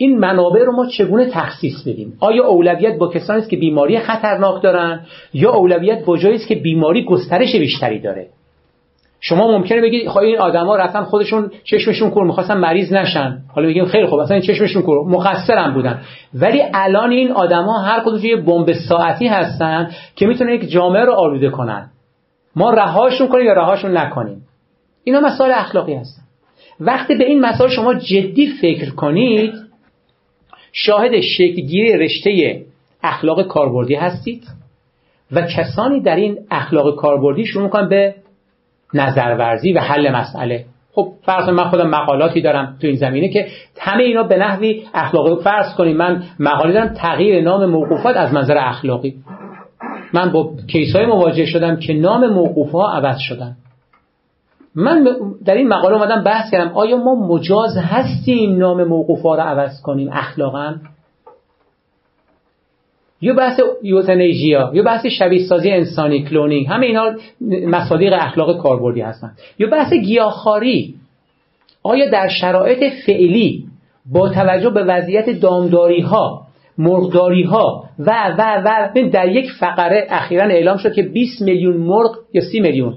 این 0.00 0.18
منابع 0.18 0.64
رو 0.64 0.72
ما 0.72 0.86
چگونه 0.86 1.26
تخصیص 1.30 1.82
بدیم؟ 1.86 2.12
آیا 2.20 2.46
اولویت 2.46 2.98
با 2.98 3.08
کسانی 3.08 3.38
است 3.38 3.50
که 3.50 3.56
بیماری 3.56 3.98
خطرناک 3.98 4.62
دارن؟ 4.62 5.00
یا 5.34 5.52
اولویت 5.52 6.04
با 6.04 6.16
جایی 6.16 6.34
است 6.34 6.48
که 6.48 6.54
بیماری 6.54 7.04
گسترش 7.04 7.56
بیشتری 7.56 8.00
داره؟ 8.00 8.26
شما 9.20 9.58
ممکنه 9.58 9.80
بگید 9.80 10.08
خب 10.08 10.18
این 10.18 10.38
آدما 10.38 10.76
رفتن 10.76 11.02
خودشون 11.02 11.50
چشمشون 11.64 12.10
کور 12.10 12.24
می‌خواستن 12.24 12.56
مریض 12.56 12.92
نشن. 12.92 13.38
حالا 13.54 13.66
میگیم 13.66 13.84
خیلی 13.84 14.06
خوب 14.06 14.18
اصلا 14.18 14.36
این 14.36 14.46
چشمشون 14.46 14.82
کور 14.82 15.10
مقصرم 15.10 15.74
بودن. 15.74 16.00
ولی 16.34 16.62
الان 16.74 17.10
این 17.10 17.32
آدما 17.32 17.78
هر 17.78 18.00
کدوم 18.00 18.24
یه 18.24 18.36
بمب 18.36 18.72
ساعتی 18.72 19.26
هستن 19.26 19.90
که 20.16 20.26
می‌تونن 20.26 20.52
یک 20.52 20.70
جامعه 20.70 21.04
رو 21.04 21.12
آلوده 21.12 21.50
کنن. 21.50 21.90
ما 22.56 22.70
رهاشون 22.70 23.28
کنیم 23.28 23.46
یا 23.46 23.52
رهاشون 23.52 23.96
نکنیم؟ 23.96 24.42
اینا 25.04 25.20
مسائل 25.20 25.52
اخلاقی 25.54 25.94
هستن. 25.94 26.22
وقتی 26.80 27.14
به 27.14 27.24
این 27.24 27.40
مسائل 27.40 27.70
شما 27.70 27.94
جدی 27.94 28.46
فکر 28.60 28.90
کنید 28.90 29.54
شاهد 30.72 31.20
شکلگیری 31.20 31.96
رشته 31.96 32.62
اخلاق 33.02 33.42
کاربردی 33.42 33.94
هستید 33.94 34.42
و 35.32 35.42
کسانی 35.42 36.00
در 36.00 36.16
این 36.16 36.38
اخلاق 36.50 36.96
کاربردی 36.96 37.44
شروع 37.44 37.64
می‌کنن 37.64 37.88
به 37.88 38.14
نظرورزی 38.94 39.72
و 39.72 39.80
حل 39.80 40.10
مسئله. 40.10 40.64
خب 40.92 41.12
فرض 41.22 41.48
من 41.48 41.64
خودم 41.64 41.90
مقالاتی 41.90 42.40
دارم 42.40 42.76
تو 42.80 42.86
این 42.86 42.96
زمینه 42.96 43.28
که 43.28 43.46
همه 43.80 44.02
اینا 44.02 44.22
به 44.22 44.36
نحوی 44.36 44.82
اخلاقی 44.94 45.42
فرض 45.42 45.74
کنیم. 45.74 45.96
من 45.96 46.22
مقاله 46.40 46.72
دارم 46.72 46.94
تغییر 46.94 47.42
نام 47.42 47.66
موقوفات 47.66 48.16
از 48.16 48.32
منظر 48.32 48.58
اخلاقی. 48.58 49.14
من 50.12 50.32
با 50.32 50.50
کیس 50.66 50.96
های 50.96 51.06
مواجه 51.06 51.46
شدم 51.46 51.76
که 51.76 51.94
نام 51.94 52.32
موقوف 52.32 52.70
ها 52.70 52.92
عوض 52.92 53.18
شدن. 53.18 53.56
من 54.78 55.04
در 55.44 55.54
این 55.54 55.68
مقاله 55.68 55.96
اومدم 55.96 56.24
بحث 56.24 56.50
کردم 56.50 56.72
آیا 56.74 56.96
ما 56.96 57.14
مجاز 57.14 57.76
هستیم 57.76 58.58
نام 58.58 58.84
موقوفا 58.84 59.34
رو 59.34 59.42
عوض 59.42 59.82
کنیم 59.82 60.10
اخلاقا؟ 60.12 60.74
یا 63.20 63.34
بحث 63.34 63.60
یوتنیژیا 63.82 64.70
یا 64.74 64.82
بحث 64.82 65.06
شبیه 65.06 65.46
سازی 65.46 65.70
انسانی 65.70 66.24
کلونینگ 66.24 66.66
همه 66.66 66.86
اینا 66.86 67.12
مصادیق 67.66 68.12
اخلاق 68.12 68.62
کاربردی 68.62 69.00
هستن. 69.00 69.32
یا 69.58 69.68
بحث 69.70 69.92
گیاهخواری 69.92 70.94
آیا 71.82 72.10
در 72.10 72.28
شرایط 72.28 72.92
فعلی 73.06 73.64
با 74.12 74.28
توجه 74.28 74.70
به 74.70 74.84
وضعیت 74.84 75.30
دامداری 75.30 76.00
ها 76.00 76.46
مرغداری 76.78 77.42
ها 77.42 77.84
و 77.98 78.34
و 78.38 78.62
و 78.64 79.08
در 79.10 79.28
یک 79.28 79.50
فقره 79.60 80.06
اخیرا 80.10 80.44
اعلام 80.44 80.76
شد 80.76 80.92
که 80.92 81.02
20 81.02 81.42
میلیون 81.42 81.76
مرغ 81.76 82.16
یا 82.32 82.40
30 82.40 82.60
میلیون 82.60 82.94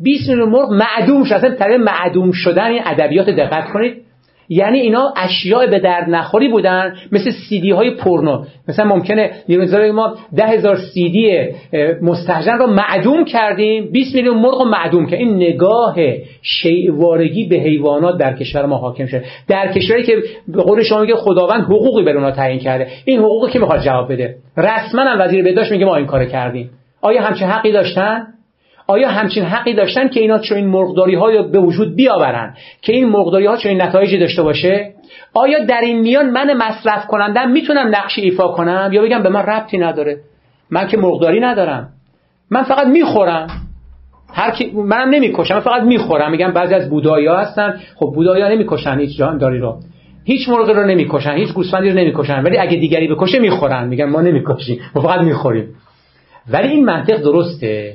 20 0.00 0.28
میلیون 0.28 0.48
مرغ 0.48 0.70
معدوم 0.70 1.24
شد. 1.24 1.34
اصلا 1.34 1.76
معدوم 1.76 2.32
شدن 2.32 2.66
این 2.66 2.82
ادبیات 2.84 3.30
دقت 3.30 3.70
کنید. 3.72 4.08
یعنی 4.50 4.78
اینا 4.78 5.12
اشیاء 5.16 5.66
به 5.66 5.78
درد 5.78 6.10
نخوری 6.10 6.48
بودن 6.48 6.96
مثل 7.12 7.30
سیدی 7.48 7.70
های 7.70 7.90
پورنو. 7.90 8.44
مثلا 8.68 8.84
ممکنه 8.84 9.30
یه 9.48 9.92
ما 9.92 10.14
ده 10.36 10.46
هزار 10.46 10.76
سیدی 10.94 11.48
مستحجن 12.02 12.58
رو 12.58 12.66
معدوم 12.66 13.24
کردیم 13.24 13.92
20 13.92 14.14
میلیون 14.14 14.36
مرغ 14.36 14.62
رو 14.62 14.68
معدوم 14.68 15.06
که 15.06 15.16
این 15.16 15.36
نگاه 15.36 15.96
شیوارگی 16.42 17.48
به 17.48 17.56
حیوانات 17.56 18.18
در 18.18 18.36
کشور 18.36 18.66
ما 18.66 18.76
حاکم 18.76 19.06
شده 19.06 19.24
در 19.48 19.72
کشوری 19.72 20.02
که 20.02 20.16
به 20.48 20.62
قول 20.62 20.82
شما 20.82 21.00
میگه 21.00 21.14
خداوند 21.14 21.62
حقوقی 21.62 22.02
بر 22.02 22.12
اونها 22.12 22.30
تعیین 22.30 22.60
کرده. 22.60 22.88
این 23.04 23.18
حقوقی 23.18 23.52
که 23.52 23.58
می‌خواد 23.58 23.80
جواب 23.80 24.12
بده؟ 24.12 24.34
رسما 24.56 25.02
هم 25.02 25.20
وزیر 25.20 25.44
بهداشت 25.44 25.72
میگه 25.72 25.84
ما 25.84 25.96
این 25.96 26.06
کار 26.06 26.24
کردیم. 26.24 26.70
آیا 27.02 27.22
همچین 27.22 27.48
حقی 27.48 27.72
داشتن؟ 27.72 28.26
آیا 28.90 29.08
همچین 29.08 29.44
حقی 29.44 29.74
داشتن 29.74 30.08
که 30.08 30.20
اینا 30.20 30.38
چون 30.38 30.58
این 30.58 30.66
مرغداری 30.66 31.14
های 31.14 31.42
به 31.42 31.58
وجود 31.58 31.96
بیاورن؟ 31.96 32.54
که 32.82 32.92
این 32.92 33.08
مرغداری 33.08 33.46
ها 33.46 33.56
این 33.64 33.82
نتایجی 33.82 34.18
داشته 34.18 34.42
باشه؟ 34.42 34.94
آیا 35.34 35.64
در 35.64 35.80
این 35.80 36.00
میان 36.00 36.30
من 36.30 36.56
مصرف 36.56 37.06
کنندم 37.06 37.50
می‌تونم 37.50 37.88
نقشی 37.88 38.20
ایفا 38.20 38.48
کنم؟ 38.48 38.90
یا 38.92 39.02
بگم 39.02 39.22
به 39.22 39.28
من 39.28 39.42
ربطی 39.42 39.78
نداره. 39.78 40.16
من 40.70 40.88
که 40.88 40.96
مرغداری 40.96 41.40
ندارم. 41.40 41.88
من 42.50 42.62
فقط 42.62 42.86
می‌خورم. 42.86 43.46
هر 44.32 44.50
کی 44.50 44.72
منم 44.74 45.08
نمی‌کشم 45.10 45.54
من 45.54 45.60
فقط 45.60 45.82
می‌خورم. 45.82 46.30
میگم 46.30 46.52
بعضی 46.52 46.74
از 46.74 46.90
بودایی 46.90 47.26
ها 47.26 47.36
هستن. 47.36 47.80
خب 47.96 48.12
بودایی 48.14 48.42
ها 48.42 48.48
نمی‌کشن 48.48 48.98
هیچ 48.98 49.18
داری 49.18 49.58
رو 49.58 49.80
هیچ 50.24 50.48
مرغ 50.48 50.70
رو 50.70 50.86
نمی‌کشن 50.86 51.32
هیچ 51.32 51.52
گوسفندی 51.52 51.90
رو 51.90 51.96
نمی‌کشن. 51.96 52.42
ولی 52.42 52.58
اگه 52.58 52.76
دیگری 52.76 53.08
بکشه 53.08 53.38
می‌خورن. 53.38 53.88
میگن 53.88 54.04
ما 54.04 54.20
نمی‌کشیم 54.20 54.80
ما 54.94 55.02
فقط 55.02 55.20
می‌خوریم. 55.20 55.68
ولی 56.50 56.68
این 56.68 56.84
منطق 56.84 57.16
درسته. 57.16 57.94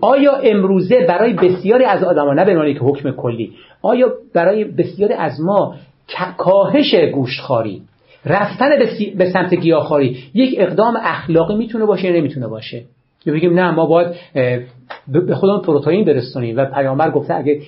آیا 0.00 0.36
امروزه 0.36 1.06
برای 1.08 1.32
بسیاری 1.32 1.84
از 1.84 2.04
آدما 2.04 2.34
نه 2.34 2.44
به 2.44 2.74
که 2.74 2.80
حکم 2.80 3.10
کلی 3.10 3.52
آیا 3.82 4.12
برای 4.34 4.64
بسیاری 4.64 5.14
از 5.14 5.40
ما 5.40 5.74
کاهش 6.36 6.94
گوشتخواری 6.94 7.82
رفتن 8.24 8.68
به 9.16 9.30
سمت 9.30 9.54
گیاهخواری 9.54 10.18
یک 10.34 10.54
اقدام 10.58 10.98
اخلاقی 11.02 11.54
می‌تونه 11.56 11.84
باشه 11.84 12.08
یا 12.08 12.16
نمی‌تونه 12.16 12.46
باشه؟ 12.46 12.82
یا 13.26 13.34
بگیم 13.34 13.54
نه 13.54 13.70
ما 13.70 13.86
باید 13.86 14.16
به 15.08 15.34
خودمون 15.34 15.60
پروتئین 15.60 16.04
برسونیم 16.04 16.56
و 16.56 16.64
پیامبر 16.64 17.10
گفته 17.10 17.34
اگه 17.34 17.60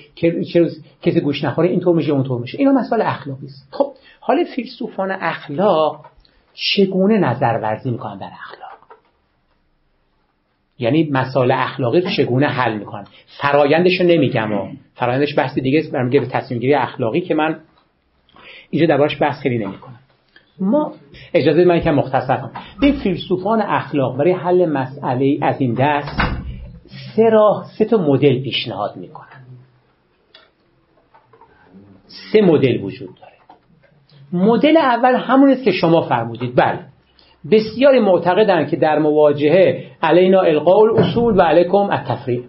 کسی 1.01 1.19
گوش 1.21 1.43
نخوره 1.43 1.69
اینطور 1.69 1.95
میشه 1.95 2.11
اونطور 2.11 2.41
میشه. 2.41 2.59
اینا 2.59 2.71
مسئله 2.71 3.09
اخلاقی 3.09 3.45
است. 3.45 3.67
خب 3.71 3.93
حال 4.19 4.43
فیلسوفان 4.55 5.11
اخلاق 5.11 6.05
چگونه 6.53 7.17
نظر 7.17 7.59
ورزی 7.63 7.91
می‌کنن 7.91 8.17
در 8.17 8.29
اخلاق؟ 8.33 8.70
یعنی 10.81 11.09
مسائل 11.11 11.51
اخلاقی 11.51 12.01
رو 12.01 12.09
چگونه 12.17 12.47
حل 12.47 12.77
می‌کنن؟ 12.77 13.05
فرایندش 13.41 14.01
رو 14.01 14.07
نمیگم 14.07 14.51
و 14.51 14.67
فرایندش 14.93 15.37
بحث 15.37 15.59
دیگه 15.59 15.79
است 15.79 15.95
میگه 15.95 16.19
به 16.19 16.25
تصمیم 16.25 16.59
گیری 16.59 16.73
اخلاقی 16.73 17.21
که 17.21 17.35
من 17.35 17.59
اینجا 18.69 18.87
دربارش 18.87 19.21
بحث 19.21 19.41
خیلی 19.41 19.57
نمی‌کنم. 19.57 19.99
ما 20.59 20.93
اجازه 21.33 21.65
من 21.65 21.81
که 21.81 21.91
مختصر 21.91 22.37
کنم. 22.37 22.51
این 22.81 22.99
فیلسوفان 22.99 23.61
اخلاق 23.61 24.17
برای 24.17 24.31
حل 24.31 24.65
مسئله 24.65 25.37
از 25.41 25.61
این 25.61 25.73
دست 25.73 26.21
سه 27.15 27.29
راه 27.29 27.65
سه 27.77 27.85
تا 27.85 27.97
مدل 27.97 28.43
پیشنهاد 28.43 28.95
می‌کنن. 28.97 29.27
سه 32.33 32.41
مدل 32.41 32.81
وجود 32.81 33.09
داره. 33.21 33.33
مدل 34.33 34.77
اول 34.77 35.15
همون 35.15 35.49
است 35.49 35.63
که 35.63 35.71
شما 35.71 36.01
فرمودید. 36.01 36.55
بله. 36.55 36.90
بسیاری 37.51 37.99
معتقدند 37.99 38.69
که 38.69 38.77
در 38.77 38.99
مواجهه 38.99 39.83
علینا 40.01 40.41
القاء 40.41 40.79
الاصول 40.79 41.37
و 41.37 41.41
علیکم 41.41 41.77
التفریع 41.77 42.43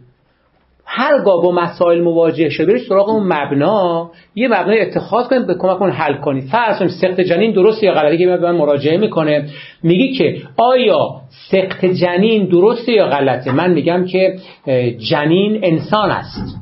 هرگاه 0.95 1.43
با 1.43 1.53
مسائل 1.53 2.01
مواجه 2.01 2.49
شده 2.49 2.67
برید 2.67 2.83
سراغ 2.89 3.09
اون 3.09 3.33
مبنا. 3.33 4.11
یه 4.35 4.49
مبنای 4.49 4.81
اتخاذ 4.81 5.29
کنید 5.29 5.47
به 5.47 5.55
کمک 5.55 5.95
حل 5.95 6.15
کنید. 6.15 6.45
فرض 6.45 6.79
کنید 6.79 6.91
سخت 6.91 7.21
جنین 7.21 7.53
درست 7.53 7.83
یا 7.83 7.95
غلطی 7.95 8.19
که 8.19 8.27
به 8.27 8.37
من 8.37 8.57
مراجعه 8.57 8.97
می‌کنه. 8.97 9.49
میگی 9.83 10.13
که 10.13 10.43
آیا 10.57 11.21
سخت 11.51 11.85
جنین 11.85 12.47
درسته 12.47 12.93
یا 12.93 13.07
غلطه؟ 13.07 13.53
من 13.53 13.71
میگم 13.71 14.05
که 14.05 14.37
جنین 15.11 15.61
انسان 15.65 16.11
است. 16.11 16.59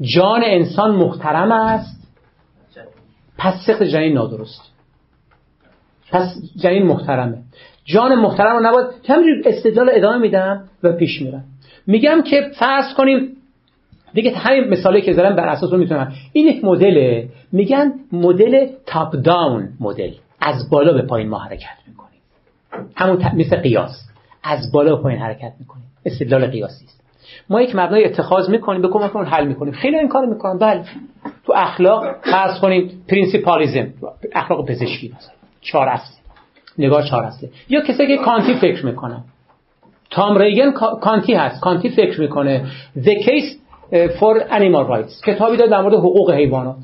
جان 0.00 0.42
انسان 0.44 0.90
محترم 0.90 1.52
است. 1.52 2.00
پس 3.38 3.54
سخت 3.66 3.82
جنین 3.82 4.12
نادرست. 4.12 4.69
پس 6.10 6.34
جنین 6.56 6.86
محترمه. 6.86 7.38
جان 7.84 8.14
محترم 8.14 8.56
رو 8.56 8.62
نباید 8.66 8.86
همینجور 9.08 9.42
استدلال 9.44 9.90
ادامه 9.92 10.18
میدم 10.18 10.64
و 10.82 10.92
پیش 10.92 11.22
میرم. 11.22 11.44
میگم 11.86 12.22
که 12.22 12.50
فرض 12.54 12.94
کنیم 12.96 13.36
دیگه 14.14 14.36
همین 14.36 14.68
مثالی 14.68 15.02
که 15.02 15.12
زدم 15.12 15.36
بر 15.36 15.48
اساس 15.48 15.72
رو 15.72 15.78
می‌تونم. 15.78 16.12
این 16.32 16.46
یک 16.46 16.64
مدله. 16.64 17.28
میگن 17.52 17.92
مدل 18.12 18.66
تاپ 18.86 19.16
داون 19.16 19.68
مدل. 19.80 20.10
از 20.40 20.70
بالا 20.70 20.92
به 20.92 21.02
پایین 21.02 21.28
ما 21.28 21.38
حرکت 21.38 21.78
می‌کنیم. 21.86 22.20
همون 22.96 23.22
مثل 23.36 23.56
قیاس. 23.56 24.08
از 24.42 24.72
بالا 24.72 24.96
به 24.96 25.02
پایین 25.02 25.20
حرکت 25.20 25.52
می‌کنیم. 25.60 25.84
استدلال 26.06 26.46
قیاسی 26.46 26.84
است. 26.84 27.00
ما 27.50 27.62
یک 27.62 27.76
مبنای 27.76 28.04
اتخاذ 28.04 28.50
می‌کنیم 28.50 28.82
به 28.82 28.88
کمک 28.88 29.16
اون 29.16 29.26
حل 29.26 29.46
می‌کنیم. 29.46 29.72
خیلی 29.72 29.96
این 29.96 30.08
کار 30.08 30.26
می‌کنن 30.26 30.58
بله. 30.58 30.84
تو 31.46 31.52
اخلاق 31.56 32.04
فرض 32.22 32.60
کنیم 32.60 33.04
principlism 33.08 33.86
اخلاق 34.32 34.68
پزشکی 34.68 35.14
مثلا. 35.18 35.39
چهار 35.60 35.88
اصل 35.88 36.14
نگاه 36.78 37.08
چهار 37.08 37.24
اصله 37.24 37.50
یا 37.68 37.80
کسی 37.80 38.06
که 38.06 38.16
کانتی 38.16 38.54
فکر 38.54 38.86
می‌کنه. 38.86 39.24
تام 40.10 40.38
ریگن 40.38 40.70
کانتی 41.00 41.34
هست. 41.34 41.60
کانتی 41.60 41.90
فکر 41.90 42.20
می‌کنه. 42.20 42.66
The 42.96 43.22
Case 43.24 43.56
for 43.92 44.40
Animal 44.50 44.90
Rights. 44.90 45.24
کتابی 45.26 45.56
داره 45.56 45.70
در 45.70 45.80
مورد 45.80 45.94
حقوق 45.94 46.30
حیوانات. 46.30 46.76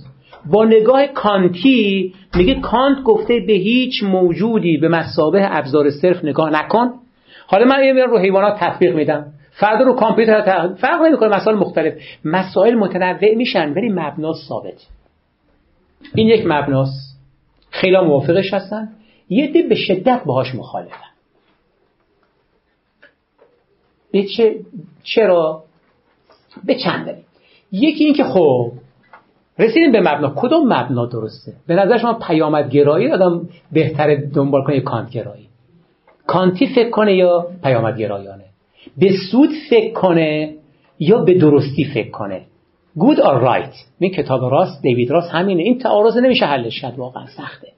با 0.46 0.64
نگاه 0.64 1.06
کانتی 1.06 2.14
میگه 2.34 2.54
کانت 2.54 3.02
گفته 3.02 3.40
به 3.46 3.52
هیچ 3.52 4.02
موجودی 4.02 4.76
به 4.76 4.88
مسابه 4.88 5.56
ابزار 5.56 5.90
صرف 5.90 6.24
نگاه 6.24 6.50
نکن. 6.50 6.92
حالا 7.46 7.64
من 7.64 7.84
یه 7.84 8.04
رو 8.04 8.18
حیوانات 8.18 8.56
تطبیق 8.60 8.94
میدم. 8.94 9.26
فردا 9.52 9.84
رو 9.84 9.92
کامپیوتر 9.92 10.74
فرق 10.74 11.02
نمی‌کنه. 11.02 11.36
مسائل 11.36 11.56
مختلف. 11.56 11.94
مسائل 12.24 12.74
متنوع 12.74 13.34
میشن 13.34 13.72
ولی 13.72 13.88
مبنا 13.88 14.32
ثابت. 14.48 14.86
این 16.14 16.28
یک 16.28 16.46
مبناست. 16.46 17.15
خیلی 17.70 17.96
موافقش 17.96 18.54
هستن. 18.54 18.88
یه 19.28 19.46
دی 19.46 19.62
به 19.62 19.74
شدت 19.74 20.22
باهاش 20.24 20.54
مخالفن. 20.54 21.10
به 24.12 24.24
چه 24.36 24.56
چرا؟ 25.02 25.62
به 26.64 26.74
چند 26.74 27.06
دلیل. 27.06 27.24
یکی 27.72 28.04
این 28.04 28.14
که 28.14 28.24
خب 28.24 28.72
رسیدیم 29.58 29.92
به 29.92 30.00
مبنا. 30.00 30.32
کدوم 30.36 30.72
مبنا 30.72 31.06
درسته؟ 31.06 31.52
به 31.66 31.74
نظر 31.74 31.98
شما 31.98 32.14
پیامدگرایی 32.14 33.10
آدم 33.12 33.48
بهتر 33.72 34.14
دنبال 34.14 34.64
کنه 34.64 34.80
کانت 34.80 35.10
گرایی 35.10 35.48
کانتی 36.26 36.66
فکر 36.66 36.90
کنه 36.90 37.16
یا 37.16 37.46
پیامدگرایانه؟ 37.62 38.44
به 38.96 39.12
سود 39.30 39.50
فکر 39.70 39.92
کنه 39.92 40.54
یا 40.98 41.18
به 41.18 41.34
درستی 41.34 41.84
فکر 41.84 42.10
کنه؟ 42.10 42.42
Good 42.98 43.18
or 43.18 43.42
right? 43.44 43.76
این 43.98 44.12
کتاب 44.12 44.52
راست 44.52 44.82
دیوید 44.82 45.10
راست 45.10 45.30
همینه. 45.30 45.62
این 45.62 45.78
تعارض 45.78 46.16
نمیشه 46.16 46.46
حلش 46.46 46.80
کرد 46.80 46.98
واقعا 46.98 47.26
سخته. 47.26 47.68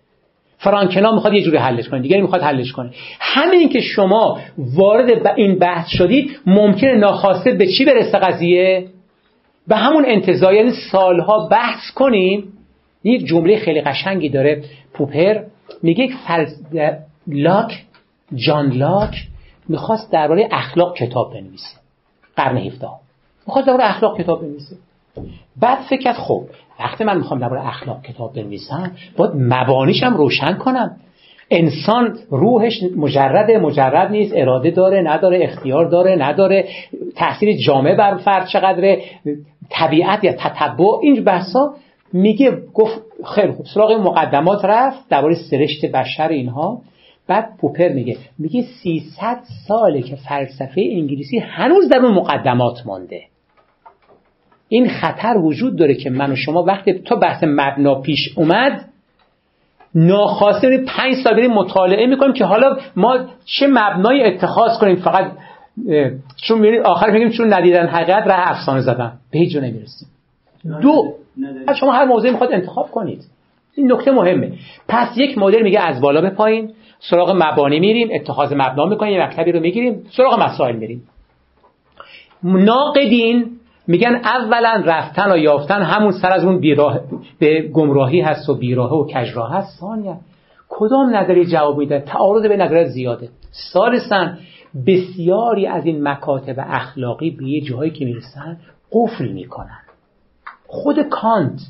فرانکنا 0.58 1.12
می‌خواد 1.12 1.34
یه 1.34 1.42
جوری 1.42 1.56
حلش 1.56 1.88
کنه 1.88 2.00
دیگری 2.00 2.20
می‌خواد 2.20 2.42
حلش 2.42 2.72
کنه. 2.72 2.90
همین 3.20 3.68
که 3.68 3.80
شما 3.80 4.38
وارد 4.58 5.26
این 5.36 5.58
بحث 5.58 5.88
شدید 5.88 6.38
ممکنه 6.46 6.94
ناخواسته 6.94 7.52
به 7.52 7.66
چی 7.66 7.84
برسه 7.84 8.18
قضیه؟ 8.18 8.86
به 9.68 9.76
همون 9.76 10.04
انتظار. 10.06 10.54
یعنی 10.54 10.70
سالها 10.92 11.48
بحث 11.48 11.90
کنیم. 11.94 12.52
یک 13.04 13.26
جمله 13.26 13.56
خیلی 13.56 13.80
قشنگی 13.80 14.28
داره 14.28 14.64
پوپر. 14.94 15.42
میگه 15.82 16.08
فرز... 16.26 16.62
لاک 17.26 17.84
جان 18.34 18.72
لاک 18.72 19.14
می‌خواست 19.68 20.12
درباره 20.12 20.48
اخلاق 20.52 20.96
کتاب 20.96 21.32
بنویسه. 21.34 21.76
قرن 22.36 22.56
17 22.56 22.88
می‌خواست 23.46 23.66
درباره 23.66 23.84
اخلاق 23.84 24.18
کتاب 24.18 24.42
بنویسه. 24.42 24.76
بعد 25.60 25.78
فکر 25.90 26.00
کرد 26.00 26.14
خب 26.16 26.42
وقتی 26.80 27.04
من 27.04 27.16
می‌خوام 27.16 27.40
درباره 27.40 27.66
اخلاق 27.66 28.02
کتاب 28.02 28.34
بنویسم 28.34 28.92
باید 29.16 29.32
مبانیشم 29.34 30.14
روشن 30.14 30.52
کنم. 30.52 30.96
انسان 31.50 32.18
روحش 32.30 32.82
مجرد 32.96 33.50
مجرد 33.50 34.10
نیست 34.10 34.32
اراده 34.36 34.70
داره 34.70 35.02
نداره 35.02 35.44
اختیار 35.44 35.84
داره 35.84 36.16
نداره 36.16 36.68
تاثیر 37.16 37.56
جامعه 37.56 37.96
بر 37.96 38.16
فرد 38.16 38.46
چقدره 38.46 39.02
طبیعت 39.70 40.24
یا 40.24 40.32
تتبع 40.32 40.98
این 41.02 41.24
بحثا 41.24 41.74
میگه 42.12 42.62
گفت 42.74 43.00
خیلی 43.34 43.52
خوب 43.52 43.66
سراغ 43.66 43.92
مقدمات 43.92 44.64
رفت 44.64 45.08
درباره 45.08 45.34
سرشت 45.50 45.86
بشر 45.86 46.28
اینها. 46.28 46.80
بعد 47.26 47.48
پوپر 47.60 47.88
میگه 47.88 48.16
میگه 48.38 48.62
300 48.82 49.38
ساله 49.68 50.02
که 50.02 50.16
فلسفه 50.16 50.80
انگلیسی 50.92 51.38
هنوز 51.38 51.88
در 51.88 51.98
مقدمات 51.98 52.86
مانده. 52.86 53.22
این 54.68 54.88
خطر 54.88 55.36
وجود 55.36 55.76
داره 55.76 55.94
که 55.94 56.10
من 56.10 56.32
و 56.32 56.36
شما 56.36 56.62
وقتی 56.62 56.92
تو 56.92 57.16
بحث 57.16 57.44
مبنا 57.44 57.94
پیش 57.94 58.32
اومد 58.36 58.84
ناخواسته 59.94 60.68
بریم 60.68 60.84
پنج 60.84 61.14
سال 61.24 61.34
بریم 61.34 61.50
مطالعه 61.50 62.06
می‌کنیم 62.06 62.32
که 62.32 62.44
حالا 62.44 62.76
ما 62.96 63.18
چه 63.44 63.66
مبنای 63.66 64.24
اتخاذ 64.24 64.78
کنیم؟ 64.78 64.96
فقط 64.96 65.32
چون 66.36 66.58
میریم 66.58 66.82
آخر 66.82 67.10
میگیم 67.10 67.30
چون 67.30 67.52
ندیدن 67.52 67.86
حقیقت 67.86 68.26
راه 68.26 68.50
افسانه 68.50 68.80
زدن. 68.80 69.12
به 69.30 69.38
هیچ 69.38 69.52
جا 69.52 69.60
نمی‌رسیم. 69.60 70.08
دو 70.82 71.14
شما 71.80 71.92
هر 71.92 72.04
موضوعی 72.04 72.30
می‌خواد 72.30 72.52
انتخاب 72.52 72.90
کنید. 72.90 73.24
این 73.74 73.92
نکته 73.92 74.10
مهمه. 74.10 74.52
پس 74.88 75.08
یک 75.16 75.38
مدل 75.38 75.62
میگه 75.62 75.80
از 75.80 76.00
بالا 76.00 76.20
به 76.20 76.30
پایین 76.30 76.72
سراغ 77.00 77.30
مبانی 77.30 77.80
میریم 77.80 78.08
اتخاذ 78.12 78.52
مبنا 78.52 78.86
می‌کنیم 78.86 79.12
یه 79.12 79.26
مکتبی 79.26 79.52
رو 79.52 79.60
می‌گیریم 79.60 80.02
سراغ 80.16 80.42
مسائل 80.42 80.76
میریم. 80.76 81.02
ناقدین 82.42 83.57
میگن 83.88 84.20
اولا 84.24 84.82
رفتن 84.86 85.32
و 85.32 85.36
یافتن 85.36 85.82
همون 85.82 86.12
سر 86.12 86.32
از 86.32 86.44
اون 86.44 86.60
بیراه 86.60 87.00
به 87.38 87.62
گمراهی 87.62 88.20
هست 88.20 88.48
و 88.48 88.54
بیراه 88.54 88.94
و 88.94 89.06
کجراه 89.06 89.52
هست. 89.52 89.80
ثانیا 89.80 90.16
کدام 90.68 91.16
نظری 91.16 91.46
جواب 91.46 91.78
میده؟ 91.78 92.00
تعارض 92.00 92.42
به 92.42 92.56
نظر 92.56 92.84
زیاده. 92.84 93.28
سالسن 93.72 94.38
بسیاری 94.86 95.66
از 95.66 95.86
این 95.86 96.08
مکاتب 96.08 96.54
اخلاقی 96.58 97.30
به 97.30 97.44
یه 97.44 97.60
جایی 97.60 97.90
که 97.90 98.04
می‌رسن 98.04 98.56
قفل 98.92 99.28
می‌کنن. 99.28 99.78
خود 100.66 101.02
کانت 101.02 101.60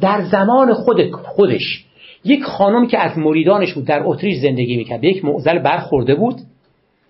در 0.00 0.22
زمان 0.22 0.74
خود 0.74 1.10
خودش 1.10 1.84
یک 2.24 2.44
خانم 2.44 2.86
که 2.86 2.98
از 2.98 3.18
مریدانش 3.18 3.74
بود 3.74 3.84
در 3.84 4.02
اتریش 4.04 4.42
زندگی 4.42 4.76
می‌کرد 4.76 5.04
یک 5.04 5.24
معزل 5.24 5.58
برخورده 5.58 6.14
بود 6.14 6.36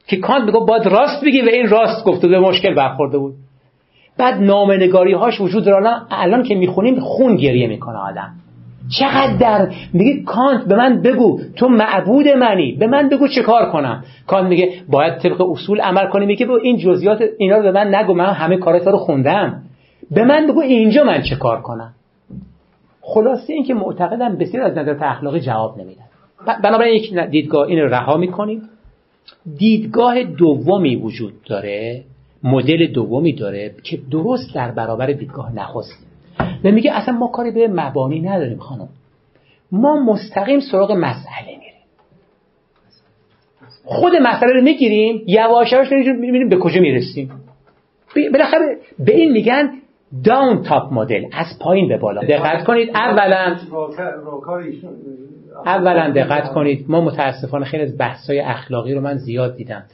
که 0.06 0.16
کانت 0.16 0.44
میگه 0.44 0.60
باید 0.60 0.86
راست 0.86 1.24
بگی 1.24 1.40
و 1.40 1.48
این 1.48 1.68
راست 1.68 2.04
گفت 2.04 2.24
و 2.24 2.28
به 2.28 2.40
مشکل 2.40 2.74
برخورده 2.74 3.18
بود. 3.18 3.34
بعد 4.18 4.42
نامنگاری 4.42 5.12
هاش 5.12 5.40
وجود 5.40 5.64
داره. 5.64 5.90
الان 6.10 6.42
که 6.42 6.54
می‌خونیم 6.54 7.00
خون 7.00 7.36
گریه 7.36 7.66
می‌کنه 7.66 7.98
آدم. 7.98 8.34
چقدر 8.98 9.36
در 9.40 9.72
میگه 9.92 10.22
کانت 10.22 10.64
به 10.64 10.76
من 10.76 11.02
بگو. 11.02 11.40
تو 11.56 11.68
معبود 11.68 12.28
منی. 12.28 12.72
به 12.72 12.86
من 12.86 13.08
بگو 13.08 13.28
چه 13.28 13.42
کار 13.42 13.70
کنم. 13.70 14.04
کانت 14.26 14.48
میگه 14.48 14.72
باید 14.88 15.18
طبق 15.18 15.50
اصول 15.50 15.80
عمل 15.80 16.06
کنی. 16.06 16.26
میگه 16.26 16.46
بگو 16.46 16.58
این 16.62 16.76
جزئیات 16.76 17.22
اینا 17.38 17.56
رو 17.56 17.62
به 17.62 17.72
من 17.72 17.94
نگو. 17.94 18.14
من 18.14 18.32
همه 18.32 18.56
کارات 18.56 18.86
رو 18.86 18.96
خوندم. 18.96 19.62
به 20.10 20.24
من 20.24 20.46
بگو 20.46 20.60
اینجا 20.60 21.04
من 21.04 21.22
چه 21.22 21.36
کار 21.36 21.60
کنم. 21.60 21.94
خلاصه 23.00 23.52
اینکه 23.52 23.74
معتقدم 23.74 24.36
بسیار 24.36 24.64
از 24.64 24.78
نظر 24.78 24.96
اخلاقی 25.00 25.40
جواب 25.40 25.80
نمیدن. 25.80 26.04
بنابراین 26.64 26.94
یک 26.94 27.18
دیدگاه 27.18 27.66
این 27.66 27.78
رو 27.78 27.88
رها 27.88 28.16
می‌کنیم. 28.16 28.62
دیدگاه 29.58 30.22
دومی 30.22 30.96
وجود 30.96 31.32
داره. 31.48 32.02
مدل 32.42 32.86
دومی 32.86 33.32
داره 33.32 33.74
که 33.82 33.98
درست 34.10 34.54
در 34.54 34.70
برابر 34.70 35.06
دیدگاه 35.06 35.54
نخست. 35.54 36.06
و 36.64 36.70
میگه 36.70 36.92
اصلا 36.92 37.14
ما 37.14 37.26
کاری 37.28 37.50
به 37.50 37.68
مبانی 37.68 38.20
نداریم 38.20 38.58
خانم. 38.58 38.88
ما 39.72 40.02
مستقیم 40.02 40.60
سراغ 40.60 40.92
مسئله 40.92 41.46
میریم. 41.46 41.74
خود 43.84 44.12
مسئله 44.16 44.52
رو 44.52 44.62
می‌گیریم 44.62 45.22
یواش 45.26 45.72
یواش 45.72 45.92
می‌بینیم 45.92 46.48
به 46.48 46.56
کجا 46.56 46.80
می‌رسیم. 46.80 47.30
بالاخره 48.32 48.78
به 48.98 49.14
این 49.14 49.32
میگن 49.32 49.70
داون 50.24 50.62
تاپ 50.62 50.92
مدل 50.92 51.24
از 51.32 51.46
پایین 51.60 51.88
به 51.88 51.98
بالا. 51.98 52.20
دقت 52.22 52.64
کنید 52.64 52.90
اولا 52.94 53.56
اولا 55.66 56.10
دقت 56.10 56.52
کنید 56.52 56.84
ما 56.88 57.00
متاسفانه 57.00 57.64
خیلی 57.64 57.82
از 57.82 57.98
بحث‌های 57.98 58.40
اخلاقی 58.40 58.94
رو 58.94 59.00
من 59.00 59.16
زیاد 59.16 59.56
دیدم. 59.56 59.84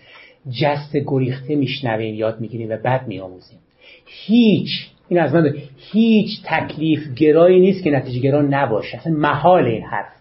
جست 0.50 0.96
گریخته 1.06 1.56
میشنویم 1.56 2.14
یاد 2.14 2.40
می‌گیریم 2.40 2.70
و 2.70 2.76
بعد 2.84 3.08
میآموزیم. 3.08 3.58
هیچ 4.06 4.68
این 5.08 5.20
از 5.20 5.34
من 5.34 5.54
هیچ 5.92 6.28
تکلیف 6.44 7.14
گرایی 7.16 7.60
نیست 7.60 7.84
که 7.84 7.90
نتیجه 7.90 8.20
گرا 8.20 8.42
نباشه. 8.42 8.96
اصلا 8.96 9.12
محال 9.12 9.64
این 9.64 9.82
حرف. 9.82 10.12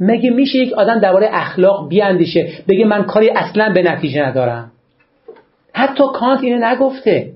مگه 0.00 0.30
میشه 0.30 0.58
یک 0.58 0.72
آدم 0.72 1.00
درباره 1.00 1.28
اخلاق 1.32 1.88
بیاندیشه 1.88 2.48
بگه 2.68 2.84
من 2.84 3.04
کاری 3.04 3.30
اصلا 3.30 3.72
به 3.72 3.82
نتیجه 3.82 4.22
ندارم؟ 4.22 4.72
حتی 5.74 6.04
کانت 6.14 6.44
اینو 6.44 6.66
نگفته. 6.66 7.32